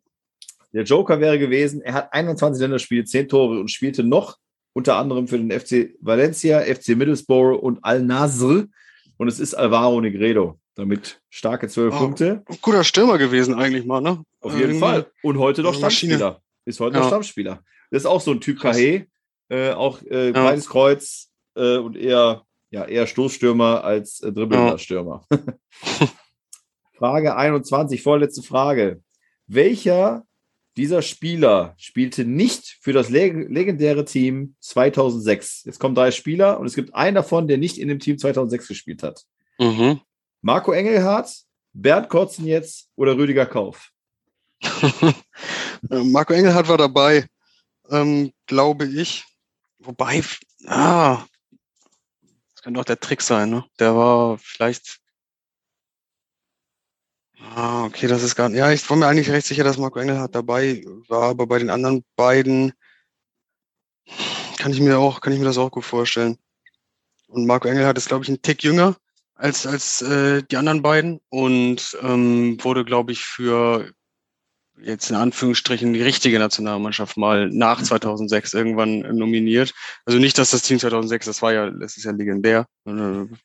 Der 0.72 0.84
Joker 0.84 1.18
wäre 1.18 1.36
gewesen, 1.38 1.80
er 1.82 1.94
hat 1.94 2.12
21 2.12 2.60
Länderspiele, 2.60 3.04
10 3.04 3.28
Tore 3.28 3.58
und 3.58 3.70
spielte 3.72 4.04
noch 4.04 4.38
unter 4.72 4.96
anderem 4.96 5.26
für 5.26 5.38
den 5.38 5.50
FC 5.50 5.96
Valencia, 6.00 6.60
FC 6.60 6.90
Middlesbrough 6.90 7.58
und 7.60 7.84
Al-Nasr. 7.84 8.66
Und 9.16 9.28
es 9.28 9.40
ist 9.40 9.54
Alvaro 9.54 10.00
Negredo. 10.00 10.60
Damit 10.76 11.20
starke 11.28 11.66
zwölf 11.68 11.92
Oh. 11.94 11.98
Punkte. 11.98 12.44
Guter 12.62 12.84
Stürmer 12.84 13.18
gewesen 13.18 13.54
eigentlich 13.54 13.84
mal, 13.84 14.00
ne? 14.00 14.24
Auf 14.40 14.52
jeden 14.52 14.62
Irgendwie. 14.62 14.78
Fall. 14.80 15.06
Und 15.22 15.38
heute 15.38 15.62
noch 15.62 15.76
äh, 15.76 15.80
Maschine. 15.80 16.14
Stammspieler. 16.16 16.42
Ist 16.66 16.78
heute 16.80 16.96
noch 16.96 17.02
Ja. 17.02 17.08
Stammspieler. 17.08 17.62
Das 17.90 18.02
ist 18.02 18.06
auch 18.06 18.20
so 18.20 18.30
ein 18.32 18.40
Typ. 18.40 18.60
Kahe. 18.60 19.06
Äh, 19.48 19.70
auch 19.72 20.02
äh, 20.02 20.30
breites 20.32 20.68
Kreuz 20.68 21.30
äh, 21.56 21.78
und 21.78 21.96
eher, 21.96 22.42
ja, 22.70 22.84
eher 22.84 23.06
Stoßstürmer 23.06 23.82
als 23.84 24.20
äh, 24.20 24.32
dribbelnder 24.32 24.76
Ja. 24.78 25.26
Frage 27.04 27.36
21, 27.36 28.02
vorletzte 28.02 28.42
Frage. 28.42 29.02
Welcher 29.46 30.24
dieser 30.78 31.02
Spieler 31.02 31.74
spielte 31.76 32.24
nicht 32.24 32.78
für 32.80 32.94
das 32.94 33.10
leg 33.10 33.50
legendäre 33.50 34.06
Team 34.06 34.56
2006? 34.60 35.64
Jetzt 35.66 35.78
kommen 35.78 35.94
drei 35.94 36.12
Spieler 36.12 36.58
und 36.58 36.64
es 36.64 36.74
gibt 36.74 36.94
einen 36.94 37.16
davon, 37.16 37.46
der 37.46 37.58
nicht 37.58 37.76
in 37.76 37.88
dem 37.88 37.98
Team 37.98 38.16
2006 38.16 38.68
gespielt 38.68 39.02
hat. 39.02 39.22
Mhm. 39.58 40.00
Marco 40.40 40.72
Engelhardt, 40.72 41.42
Bernd 41.74 42.08
Kotzenjetz 42.08 42.88
oder 42.96 43.18
Rüdiger 43.18 43.44
Kauf? 43.44 43.90
Äh, 45.90 46.02
Marco 46.02 46.32
Engelhardt 46.32 46.68
war 46.68 46.78
dabei, 46.78 47.26
ähm, 47.90 48.32
glaube 48.46 48.86
ich. 48.86 49.26
Wobei, 49.78 50.22
ah, 50.66 51.22
das 52.54 52.62
könnte 52.62 52.80
auch 52.80 52.86
der 52.86 52.98
Trick 52.98 53.20
sein, 53.20 53.50
ne? 53.50 53.66
Der 53.78 53.94
war 53.94 54.38
vielleicht. 54.38 55.03
Ah, 57.54 57.84
okay, 57.84 58.06
das 58.06 58.22
ist 58.22 58.36
gar 58.36 58.48
nicht. 58.48 58.58
Ja, 58.58 58.70
ich 58.72 58.88
war 58.88 58.96
mir 58.96 59.06
eigentlich 59.06 59.30
recht 59.30 59.46
sicher, 59.46 59.64
dass 59.64 59.78
Marco 59.78 59.98
Engelhardt 59.98 60.34
dabei 60.34 60.84
war, 61.08 61.30
aber 61.30 61.46
bei 61.46 61.58
den 61.58 61.70
anderen 61.70 62.04
beiden 62.16 62.72
kann 64.58 64.72
ich 64.72 64.80
mir 64.80 64.98
auch, 64.98 65.20
kann 65.20 65.32
ich 65.32 65.38
mir 65.38 65.44
das 65.44 65.58
auch 65.58 65.70
gut 65.70 65.84
vorstellen. 65.84 66.38
Und 67.28 67.46
Marco 67.46 67.68
Engelhardt 67.68 67.98
ist, 67.98 68.08
glaube 68.08 68.24
ich, 68.24 68.30
ein 68.30 68.42
Tick 68.42 68.62
jünger 68.62 68.96
als, 69.34 69.66
als 69.66 70.02
äh, 70.02 70.42
die 70.42 70.56
anderen 70.56 70.82
beiden 70.82 71.20
und 71.28 71.96
ähm, 72.02 72.56
wurde, 72.62 72.84
glaube 72.84 73.12
ich, 73.12 73.24
für 73.24 73.92
jetzt 74.82 75.10
in 75.10 75.16
Anführungsstrichen 75.16 75.92
die 75.92 76.02
richtige 76.02 76.38
Nationalmannschaft 76.38 77.16
mal 77.16 77.48
nach 77.48 77.82
2006 77.82 78.54
irgendwann 78.54 79.00
nominiert. 79.00 79.72
Also 80.04 80.18
nicht, 80.18 80.36
dass 80.38 80.50
das 80.50 80.62
Team 80.62 80.78
2006, 80.78 81.26
das 81.26 81.42
war 81.42 81.52
ja, 81.52 81.70
das 81.70 81.96
ist 81.96 82.04
ja 82.04 82.12
legendär, 82.12 82.66
äh, 82.86 82.90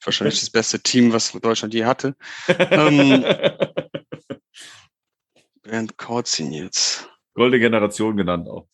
wahrscheinlich 0.04 0.39
das 0.39 0.50
beste 0.50 0.80
Team, 0.80 1.14
was 1.14 1.32
Deutschland 1.32 1.74
je 1.74 1.86
hatte. 1.86 2.16
Ähm, 2.72 3.24
Bernd 5.70 5.97
Kautzin 5.97 6.51
jetzt. 6.51 7.07
Goldene 7.36 7.59
Generation 7.59 8.17
genannt 8.17 8.47
auch. 8.49 8.67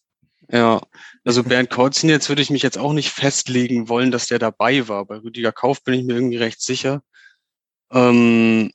Ja, 0.50 0.82
also 1.26 1.44
Bernd 1.44 1.70
Kautzin 1.70 2.10
jetzt 2.10 2.30
würde 2.30 2.42
ich 2.42 2.50
mich 2.50 2.62
jetzt 2.62 2.78
auch 2.78 2.94
nicht 2.94 3.10
festlegen 3.10 3.90
wollen, 3.90 4.12
dass 4.12 4.28
der 4.28 4.40
dabei 4.40 4.88
war. 4.88 5.06
Bei 5.06 5.18
Rüdiger 5.18 5.52
Kauf 5.52 5.84
bin 5.84 5.96
ich 5.96 6.06
mir 6.06 6.14
irgendwie 6.14 6.38
recht 6.38 6.62
sicher. 6.62 7.02
Ähm, 7.92 8.72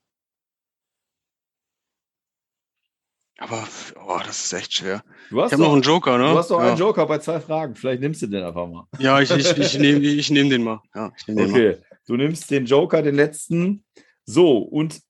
aber 3.38 3.66
oh, 4.06 4.18
das 4.26 4.44
ist 4.44 4.52
echt 4.52 4.74
schwer. 4.74 5.02
Du 5.30 5.40
hast, 5.40 5.48
Ich 5.48 5.52
habe 5.54 5.62
noch 5.62 5.72
einen 5.72 5.82
Joker, 5.82 6.18
ne? 6.18 6.30
du 6.30 6.38
hast 6.38 6.50
doch 6.50 6.60
ja. 6.60 6.68
einen 6.68 6.76
Joker 6.78 7.06
bei 7.06 7.18
zwei 7.18 7.40
Fragen. 7.40 7.74
Vielleicht 7.74 8.02
nimmst 8.02 8.20
du 8.20 8.26
den 8.26 8.42
einfach 8.42 8.66
mal. 8.66 8.86
Ja, 8.98 9.20
ich, 9.20 9.30
ich, 9.30 9.56
ich 9.56 9.78
nehme 9.78 10.00
ich 10.00 10.30
nehm 10.30 10.50
den 10.50 10.62
mal. 10.62 10.82
Ja, 10.94 11.10
ich 11.16 11.26
nehm 11.26 11.36
den 11.38 11.50
mal. 11.52 11.56
Okay, 11.56 11.82
du 12.06 12.16
nimmst 12.16 12.50
den 12.50 12.66
Joker, 12.66 13.00
den 13.00 13.14
letzten. 13.14 13.84
So, 14.26 14.58
und 14.58 15.00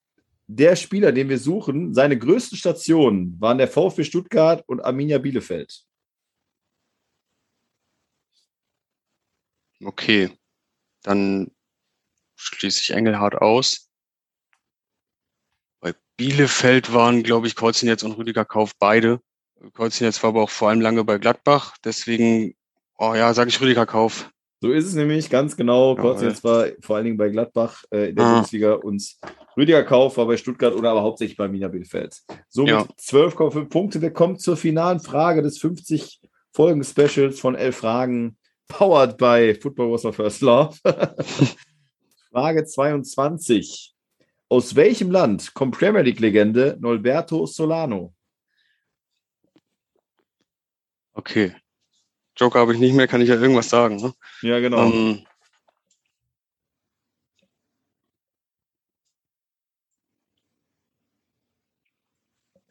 der 0.55 0.75
Spieler, 0.75 1.11
den 1.11 1.29
wir 1.29 1.39
suchen, 1.39 1.93
seine 1.93 2.17
größten 2.17 2.57
Stationen 2.57 3.39
waren 3.39 3.57
der 3.57 3.67
VfB 3.67 4.03
Stuttgart 4.03 4.63
und 4.67 4.81
Arminia 4.81 5.17
Bielefeld. 5.17 5.85
Okay, 9.83 10.29
dann 11.03 11.51
schließe 12.35 12.81
ich 12.81 12.91
Engelhardt 12.91 13.35
aus. 13.35 13.89
Bei 15.79 15.95
Bielefeld 16.17 16.93
waren, 16.93 17.23
glaube 17.23 17.47
ich, 17.47 17.55
Kreuznetz 17.55 18.03
und 18.03 18.13
Rüdiger 18.13 18.45
Kauf 18.45 18.73
beide. 18.77 19.21
Kreuznetz 19.73 20.21
war 20.21 20.29
aber 20.31 20.43
auch 20.43 20.49
vor 20.49 20.69
allem 20.69 20.81
lange 20.81 21.03
bei 21.03 21.17
Gladbach. 21.17 21.77
Deswegen, 21.83 22.55
oh 22.97 23.15
ja, 23.15 23.33
sage 23.33 23.49
ich 23.49 23.61
Rüdiger 23.61 23.85
Kauf. 23.85 24.29
So 24.63 24.71
ist 24.71 24.85
es 24.85 24.93
nämlich, 24.93 25.29
ganz 25.31 25.57
genau. 25.57 25.95
Kurz 25.95 26.21
jetzt 26.21 26.43
war 26.43 26.67
vor 26.81 26.95
allen 26.95 27.05
Dingen 27.05 27.17
bei 27.17 27.29
Gladbach 27.29 27.83
äh, 27.91 28.09
in 28.09 28.15
der 28.15 28.25
Ah. 28.25 28.33
Bundesliga 28.35 28.73
und 28.73 29.15
Rüdiger 29.57 29.83
Kauf 29.83 30.17
war 30.17 30.27
bei 30.27 30.37
Stuttgart 30.37 30.75
oder 30.75 30.91
aber 30.91 31.01
hauptsächlich 31.01 31.35
bei 31.35 31.45
Arminia 31.45 31.67
Bielefeld. 31.67 32.21
Somit 32.47 32.69
Ja. 32.71 32.81
12,5 32.99 33.65
Punkte. 33.69 34.01
Wir 34.01 34.11
kommen 34.11 34.37
zur 34.37 34.55
finalen 34.55 34.99
Frage 34.99 35.41
des 35.41 35.57
50 35.57 36.21
Folgen 36.53 36.83
Specials 36.83 37.39
von 37.39 37.55
11 37.55 37.75
Fragen, 37.75 38.37
powered 38.67 39.17
by 39.17 39.55
Football 39.59 39.91
Was 39.93 40.03
My 40.03 40.13
First 40.13 40.41
Love. 40.41 40.77
Frage 42.31 42.63
22. 42.63 43.95
Aus 44.47 44.75
welchem 44.75 45.09
Land 45.09 45.53
kommt 45.55 45.75
Premier 45.77 46.01
League-Legende 46.01 46.77
Norberto 46.79 47.47
Solano? 47.47 48.13
Okay. 51.13 51.53
Joker 52.37 52.59
habe 52.59 52.73
ich 52.73 52.79
nicht 52.79 52.93
mehr, 52.93 53.07
kann 53.07 53.21
ich 53.21 53.29
ja 53.29 53.35
irgendwas 53.35 53.69
sagen. 53.69 53.97
Ne? 53.97 54.13
Ja, 54.41 54.59
genau. 54.59 54.91
Ähm, 54.91 55.25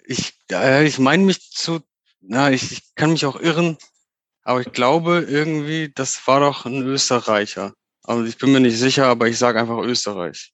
ich 0.05 0.35
äh, 0.51 0.87
ich 0.87 0.99
meine 0.99 1.25
mich 1.25 1.51
zu, 1.51 1.81
na, 2.21 2.51
ich, 2.51 2.73
ich 2.73 2.95
kann 2.95 3.13
mich 3.13 3.25
auch 3.27 3.41
irren, 3.41 3.79
aber 4.43 4.61
ich 4.61 4.73
glaube 4.73 5.27
irgendwie, 5.29 5.93
das 5.95 6.27
war 6.27 6.41
doch 6.41 6.67
ein 6.67 6.83
Österreicher. 6.83 7.75
Also 8.03 8.25
ich 8.25 8.39
bin 8.39 8.53
mir 8.53 8.61
nicht 8.61 8.79
sicher, 8.79 9.07
aber 9.07 9.29
ich 9.29 9.39
sage 9.39 9.61
einfach 9.61 9.79
Österreich. 9.79 10.53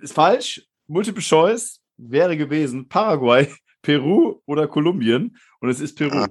ist 0.00 0.14
falsch. 0.14 0.66
Multiple 0.86 1.22
Choice 1.22 1.80
wäre 1.96 2.36
gewesen 2.36 2.88
Paraguay, 2.88 3.52
Peru 3.82 4.40
oder 4.46 4.68
Kolumbien. 4.68 5.36
Und 5.60 5.68
es 5.70 5.80
ist 5.80 5.96
Peru. 5.96 6.18
Ah. 6.18 6.28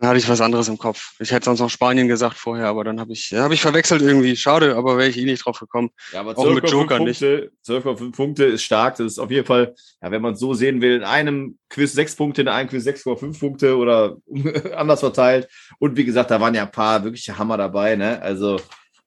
Dann 0.00 0.08
hatte 0.08 0.18
ich 0.18 0.28
was 0.30 0.40
anderes 0.40 0.66
im 0.68 0.78
Kopf. 0.78 1.12
Ich 1.18 1.30
hätte 1.30 1.44
sonst 1.44 1.60
noch 1.60 1.68
Spanien 1.68 2.08
gesagt 2.08 2.38
vorher, 2.38 2.68
aber 2.68 2.84
dann 2.84 2.98
habe 2.98 3.12
ich, 3.12 3.30
ja, 3.30 3.42
habe 3.42 3.52
ich 3.52 3.60
verwechselt 3.60 4.00
irgendwie. 4.00 4.34
Schade, 4.34 4.74
aber 4.74 4.96
wäre 4.96 5.10
ich 5.10 5.18
eh 5.18 5.26
nicht 5.26 5.44
drauf 5.44 5.60
gekommen. 5.60 5.90
Ja, 6.14 6.20
aber 6.20 6.38
Auch 6.38 6.54
mit 6.54 6.64
12,5 6.64 6.70
Joker 6.70 6.98
nicht. 7.00 7.20
Punkte, 7.20 7.52
12,5 7.66 8.16
Punkte 8.16 8.44
ist 8.46 8.62
stark. 8.62 8.96
Das 8.96 9.06
ist 9.06 9.18
auf 9.18 9.30
jeden 9.30 9.44
Fall, 9.44 9.74
ja, 10.02 10.10
wenn 10.10 10.22
man 10.22 10.32
es 10.32 10.40
so 10.40 10.54
sehen 10.54 10.80
will, 10.80 10.96
in 10.96 11.04
einem 11.04 11.58
Quiz 11.68 11.92
6 11.92 12.16
Punkte, 12.16 12.40
in 12.40 12.48
einem 12.48 12.70
Quiz 12.70 12.86
6,5 12.86 13.38
Punkte 13.38 13.76
oder 13.76 14.16
anders 14.74 15.00
verteilt. 15.00 15.48
Und 15.78 15.98
wie 15.98 16.06
gesagt, 16.06 16.30
da 16.30 16.40
waren 16.40 16.54
ja 16.54 16.62
ein 16.62 16.72
paar 16.72 17.04
wirkliche 17.04 17.36
Hammer 17.36 17.58
dabei. 17.58 17.94
Ne? 17.96 18.22
Also, 18.22 18.58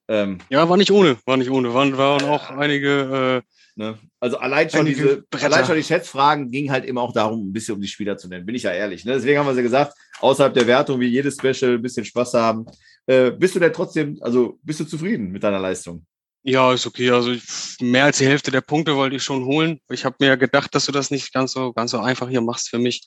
ähm, 0.07 0.37
Ja, 0.49 0.69
war 0.69 0.77
nicht 0.77 0.91
ohne, 0.91 1.17
war 1.25 1.37
nicht 1.37 1.49
ohne. 1.49 1.73
Waren, 1.73 1.97
waren 1.97 2.23
auch 2.25 2.51
einige, 2.51 3.41
äh, 3.43 3.81
ne? 3.81 3.97
Also 4.23 4.37
allein 4.37 4.69
schon, 4.69 4.79
Einige 4.79 5.01
diese, 5.01 5.21
Bretter. 5.29 5.45
allein 5.47 5.65
schon 5.65 5.75
die 5.75 5.83
Schätzfragen 5.83 6.49
ging 6.49 6.71
halt 6.71 6.85
immer 6.85 7.01
auch 7.01 7.11
darum, 7.11 7.49
ein 7.49 7.51
bisschen 7.51 7.75
um 7.75 7.81
die 7.81 7.89
Spieler 7.89 8.17
zu 8.17 8.29
nennen. 8.29 8.45
Bin 8.45 8.55
ich 8.55 8.63
ja 8.63 8.71
ehrlich. 8.71 9.03
Ne? 9.03 9.15
Deswegen 9.15 9.37
haben 9.37 9.45
wir 9.47 9.53
sie 9.53 9.61
gesagt, 9.61 9.97
außerhalb 10.21 10.53
der 10.53 10.65
Wertung, 10.65 11.01
wie 11.01 11.07
jedes 11.07 11.35
Special, 11.35 11.73
ein 11.73 11.81
bisschen 11.81 12.05
Spaß 12.05 12.35
haben. 12.35 12.65
Äh, 13.05 13.31
bist 13.31 13.53
du 13.53 13.59
denn 13.59 13.73
trotzdem, 13.73 14.17
also 14.21 14.59
bist 14.63 14.79
du 14.79 14.85
zufrieden 14.85 15.29
mit 15.29 15.43
deiner 15.43 15.59
Leistung? 15.59 16.05
Ja, 16.41 16.71
ist 16.71 16.87
okay. 16.87 17.09
Also 17.09 17.31
ich, 17.31 17.43
mehr 17.81 18.05
als 18.05 18.19
die 18.19 18.25
Hälfte 18.25 18.49
der 18.49 18.61
Punkte 18.61 18.95
wollte 18.95 19.17
ich 19.17 19.23
schon 19.23 19.43
holen. 19.43 19.81
Ich 19.89 20.05
habe 20.05 20.15
mir 20.19 20.27
ja 20.27 20.35
gedacht, 20.35 20.73
dass 20.73 20.85
du 20.85 20.93
das 20.93 21.11
nicht 21.11 21.33
ganz 21.33 21.51
so 21.51 21.73
ganz 21.73 21.91
so 21.91 21.99
einfach 21.99 22.29
hier 22.29 22.41
machst 22.41 22.69
für 22.69 22.79
mich. 22.79 23.05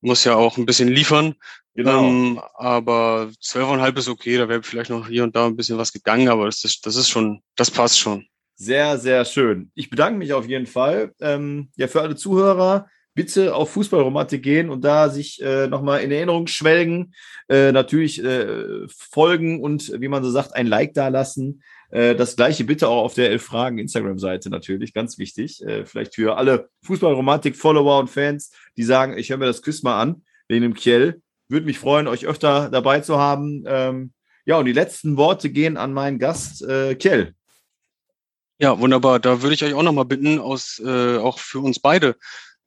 Muss 0.00 0.24
ja 0.24 0.36
auch 0.36 0.56
ein 0.56 0.64
bisschen 0.64 0.88
liefern. 0.88 1.34
Genau. 1.74 2.02
Ähm, 2.02 2.40
aber 2.54 3.30
zwölfeinhalb 3.42 3.98
ist 3.98 4.08
okay. 4.08 4.38
Da 4.38 4.48
wäre 4.48 4.62
vielleicht 4.62 4.88
noch 4.88 5.06
hier 5.06 5.22
und 5.22 5.36
da 5.36 5.44
ein 5.44 5.56
bisschen 5.56 5.76
was 5.76 5.92
gegangen, 5.92 6.28
aber 6.28 6.46
das 6.46 6.64
ist, 6.64 6.86
das 6.86 6.96
ist 6.96 7.10
schon, 7.10 7.42
das 7.56 7.70
passt 7.70 7.98
schon. 7.98 8.26
Sehr, 8.58 8.96
sehr 8.96 9.26
schön. 9.26 9.70
Ich 9.74 9.90
bedanke 9.90 10.18
mich 10.18 10.32
auf 10.32 10.48
jeden 10.48 10.66
Fall. 10.66 11.12
Ähm, 11.20 11.68
ja, 11.76 11.88
für 11.88 12.00
alle 12.00 12.16
Zuhörer, 12.16 12.88
bitte 13.14 13.54
auf 13.54 13.70
Fußballromantik 13.70 14.42
gehen 14.42 14.70
und 14.70 14.82
da 14.82 15.10
sich 15.10 15.42
äh, 15.42 15.66
nochmal 15.66 16.00
in 16.00 16.10
Erinnerung 16.10 16.46
schwelgen. 16.46 17.12
Äh, 17.50 17.72
natürlich 17.72 18.22
äh, 18.24 18.86
folgen 18.88 19.62
und, 19.62 19.92
wie 20.00 20.08
man 20.08 20.24
so 20.24 20.30
sagt, 20.30 20.54
ein 20.54 20.66
Like 20.66 20.94
da 20.94 21.08
lassen. 21.08 21.62
Äh, 21.90 22.14
das 22.14 22.34
gleiche 22.36 22.64
bitte 22.64 22.88
auch 22.88 23.04
auf 23.04 23.14
der 23.14 23.30
Elf 23.30 23.42
Fragen 23.42 23.76
Instagram-Seite 23.76 24.48
natürlich, 24.48 24.94
ganz 24.94 25.18
wichtig. 25.18 25.62
Äh, 25.62 25.84
vielleicht 25.84 26.14
für 26.14 26.38
alle 26.38 26.70
Fußballromantik-Follower 26.84 27.98
und 27.98 28.08
Fans, 28.08 28.52
die 28.78 28.84
sagen, 28.84 29.18
ich 29.18 29.28
höre 29.28 29.36
mir 29.36 29.46
das 29.46 29.60
Quiz 29.60 29.82
mal 29.82 30.00
an, 30.00 30.22
wegen 30.48 30.62
dem 30.62 30.74
Kiel. 30.74 31.20
Würde 31.48 31.66
mich 31.66 31.78
freuen, 31.78 32.08
euch 32.08 32.26
öfter 32.26 32.70
dabei 32.70 33.00
zu 33.00 33.18
haben. 33.18 33.64
Ähm, 33.66 34.12
ja, 34.46 34.58
und 34.58 34.64
die 34.64 34.72
letzten 34.72 35.18
Worte 35.18 35.50
gehen 35.50 35.76
an 35.76 35.92
meinen 35.92 36.18
Gast, 36.18 36.62
äh, 36.62 36.94
Kiel. 36.94 37.35
Ja, 38.58 38.78
wunderbar. 38.78 39.20
Da 39.20 39.42
würde 39.42 39.54
ich 39.54 39.62
euch 39.64 39.74
auch 39.74 39.82
nochmal 39.82 40.06
bitten, 40.06 40.38
aus, 40.38 40.80
äh, 40.84 41.18
auch 41.18 41.38
für 41.38 41.60
uns 41.60 41.78
beide, 41.78 42.16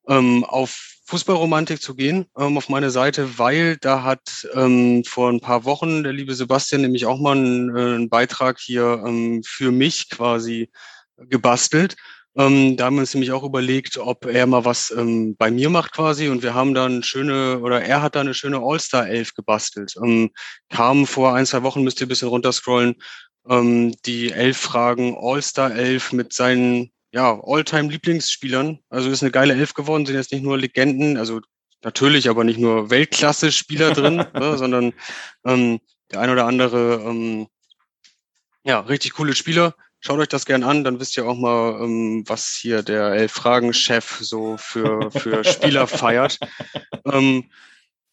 ähm, 0.08 0.44
auf 0.44 0.98
Fußballromantik 1.06 1.82
zu 1.82 1.96
gehen, 1.96 2.28
ähm, 2.38 2.58
auf 2.58 2.70
meine 2.70 2.92
Seite, 2.92 3.40
weil 3.40 3.78
da 3.78 4.04
hat 4.04 4.48
ähm, 4.54 5.04
vor 5.06 5.32
ein 5.32 5.40
paar 5.40 5.66
Wochen 5.66 6.04
der 6.04 6.14
liebe 6.14 6.36
Sebastian 6.36 6.82
nämlich 6.82 7.08
auch 7.08 7.20
mal 7.20 7.36
einen, 7.36 7.76
äh, 7.76 7.96
einen 7.96 8.10
Beitrag 8.10 8.60
hier 8.60 9.04
ähm, 9.06 9.42
für 9.44 9.72
mich 9.72 10.10
quasi 10.12 10.70
gebastelt. 11.18 11.96
Ähm, 12.38 12.78
da 12.78 12.86
haben 12.86 12.96
wir 12.98 13.02
uns 13.02 13.14
nämlich 13.16 13.32
auch 13.32 13.44
überlegt, 13.44 13.98
ob 13.98 14.26
er 14.28 14.46
mal 14.46 14.64
was 14.66 14.92
ähm, 14.96 15.36
bei 15.38 15.50
mir 15.50 15.72
macht 15.72 15.94
quasi 15.94 16.30
und 16.30 16.44
wir 16.44 16.54
haben 16.54 16.76
dann 16.76 17.02
schöne, 17.02 17.60
oder 17.60 17.82
er 17.82 18.04
hat 18.04 18.16
da 18.16 18.22
eine 18.22 18.36
schöne 18.36 18.60
All-Star-Elf 18.60 19.34
gebastelt. 19.34 19.96
Ähm, 20.04 20.30
kam 20.70 21.08
vor 21.08 21.34
ein, 21.34 21.48
zwei 21.48 21.64
Wochen, 21.64 21.84
müsst 21.84 22.00
ihr 22.00 22.06
ein 22.06 22.10
bisschen 22.10 22.28
runterscrollen, 22.30 22.96
ähm, 23.50 23.96
die 24.06 24.32
elf 24.32 24.58
Fragen 24.58 25.18
All-Star 25.20 25.74
11 25.76 26.14
mit 26.14 26.34
seinen 26.34 26.92
ja, 27.12 27.40
All-Time-Lieblingsspielern. 27.44 28.80
Also 28.90 29.10
ist 29.10 29.24
eine 29.24 29.32
geile 29.32 29.54
Elf 29.54 29.74
geworden, 29.74 30.06
sind 30.06 30.16
jetzt 30.16 30.32
nicht 30.32 30.44
nur 30.44 30.58
Legenden, 30.58 31.18
also 31.18 31.42
natürlich 31.84 32.30
aber 32.30 32.44
nicht 32.44 32.60
nur 32.60 32.90
Weltklasse-Spieler 32.90 33.92
drin, 33.92 34.18
ne, 34.34 34.58
sondern 34.58 34.94
ähm, 35.46 35.80
der 36.12 36.22
ein 36.22 36.30
oder 36.30 36.46
andere, 36.46 37.02
ähm, 37.06 37.48
ja, 38.64 38.80
richtig 38.82 39.14
coole 39.14 39.36
Spieler. 39.36 39.76
Schaut 40.02 40.20
euch 40.20 40.30
das 40.30 40.46
gern 40.46 40.64
an, 40.64 40.84
dann 40.84 41.00
wisst 41.00 41.18
ihr 41.18 41.26
auch 41.26 41.36
mal, 41.36 41.82
ähm, 41.84 42.24
was 42.28 42.58
hier 42.62 42.84
der 42.84 43.12
Elf-Fragen-Chef 43.14 44.20
so 44.22 44.58
für, 44.58 45.12
für 45.12 45.44
Spieler 45.44 45.88
feiert. 45.88 46.40
Ähm, 47.06 47.50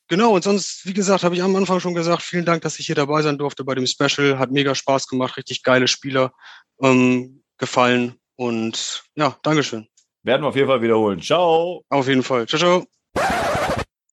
genau, 0.09 0.35
und 0.35 0.45
sonst, 0.45 0.87
wie 0.87 0.93
gesagt, 0.93 1.25
habe 1.25 1.35
ich 1.35 1.43
am 1.43 1.57
Anfang 1.57 1.81
schon 1.81 1.95
gesagt, 1.95 2.23
vielen 2.23 2.45
Dank, 2.45 2.63
dass 2.63 2.79
ich 2.79 2.87
hier 2.87 2.95
dabei 2.95 3.23
sein 3.23 3.39
durfte 3.39 3.65
bei 3.65 3.75
dem 3.75 3.87
Special. 3.87 4.39
Hat 4.39 4.51
mega 4.51 4.75
Spaß 4.75 5.09
gemacht, 5.09 5.37
richtig 5.37 5.63
geile 5.63 5.89
Spieler 5.89 6.33
ähm, 6.81 7.43
gefallen. 7.59 8.15
Und 8.37 9.05
ja, 9.15 9.37
Dankeschön. 9.43 9.89
Werden 10.23 10.43
wir 10.43 10.49
auf 10.49 10.57
jeden 10.57 10.69
Fall 10.69 10.83
wiederholen. 10.83 11.21
Ciao. 11.21 11.85
Auf 11.89 12.09
jeden 12.09 12.23
Fall. 12.23 12.47
Ciao, 12.47 12.59
ciao. 12.59 12.87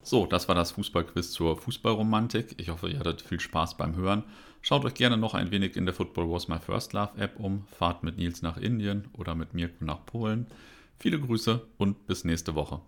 So, 0.02 0.26
das 0.26 0.48
war 0.48 0.56
das 0.56 0.72
Fußballquiz 0.72 1.32
zur 1.32 1.58
Fußballromantik. 1.58 2.56
Ich 2.58 2.70
hoffe, 2.70 2.90
ihr 2.90 3.00
hattet 3.00 3.22
viel 3.22 3.40
Spaß 3.40 3.78
beim 3.78 3.96
Hören. 3.96 4.24
Schaut 4.62 4.86
euch 4.86 4.94
gerne 4.94 5.18
noch 5.18 5.34
ein 5.34 5.52
wenig 5.52 5.76
in 5.76 5.86
der 5.86 5.94
Football 5.94 6.30
Was 6.30 6.48
My 6.48 6.60
First 6.60 6.94
Love 6.94 7.18
App 7.18 7.40
um. 7.40 7.66
Fahrt 7.78 8.04
mit 8.04 8.18
Nils 8.18 8.42
nach 8.42 8.58
Indien 8.58 9.10
oder 9.14 9.34
mit 9.34 9.54
Mirko 9.54 9.84
nach 9.84 10.06
Polen. 10.06 10.48
Viele 11.00 11.20
Grüße 11.20 11.68
und 11.78 12.06
bis 12.06 12.24
nächste 12.26 12.54
Woche. 12.56 12.82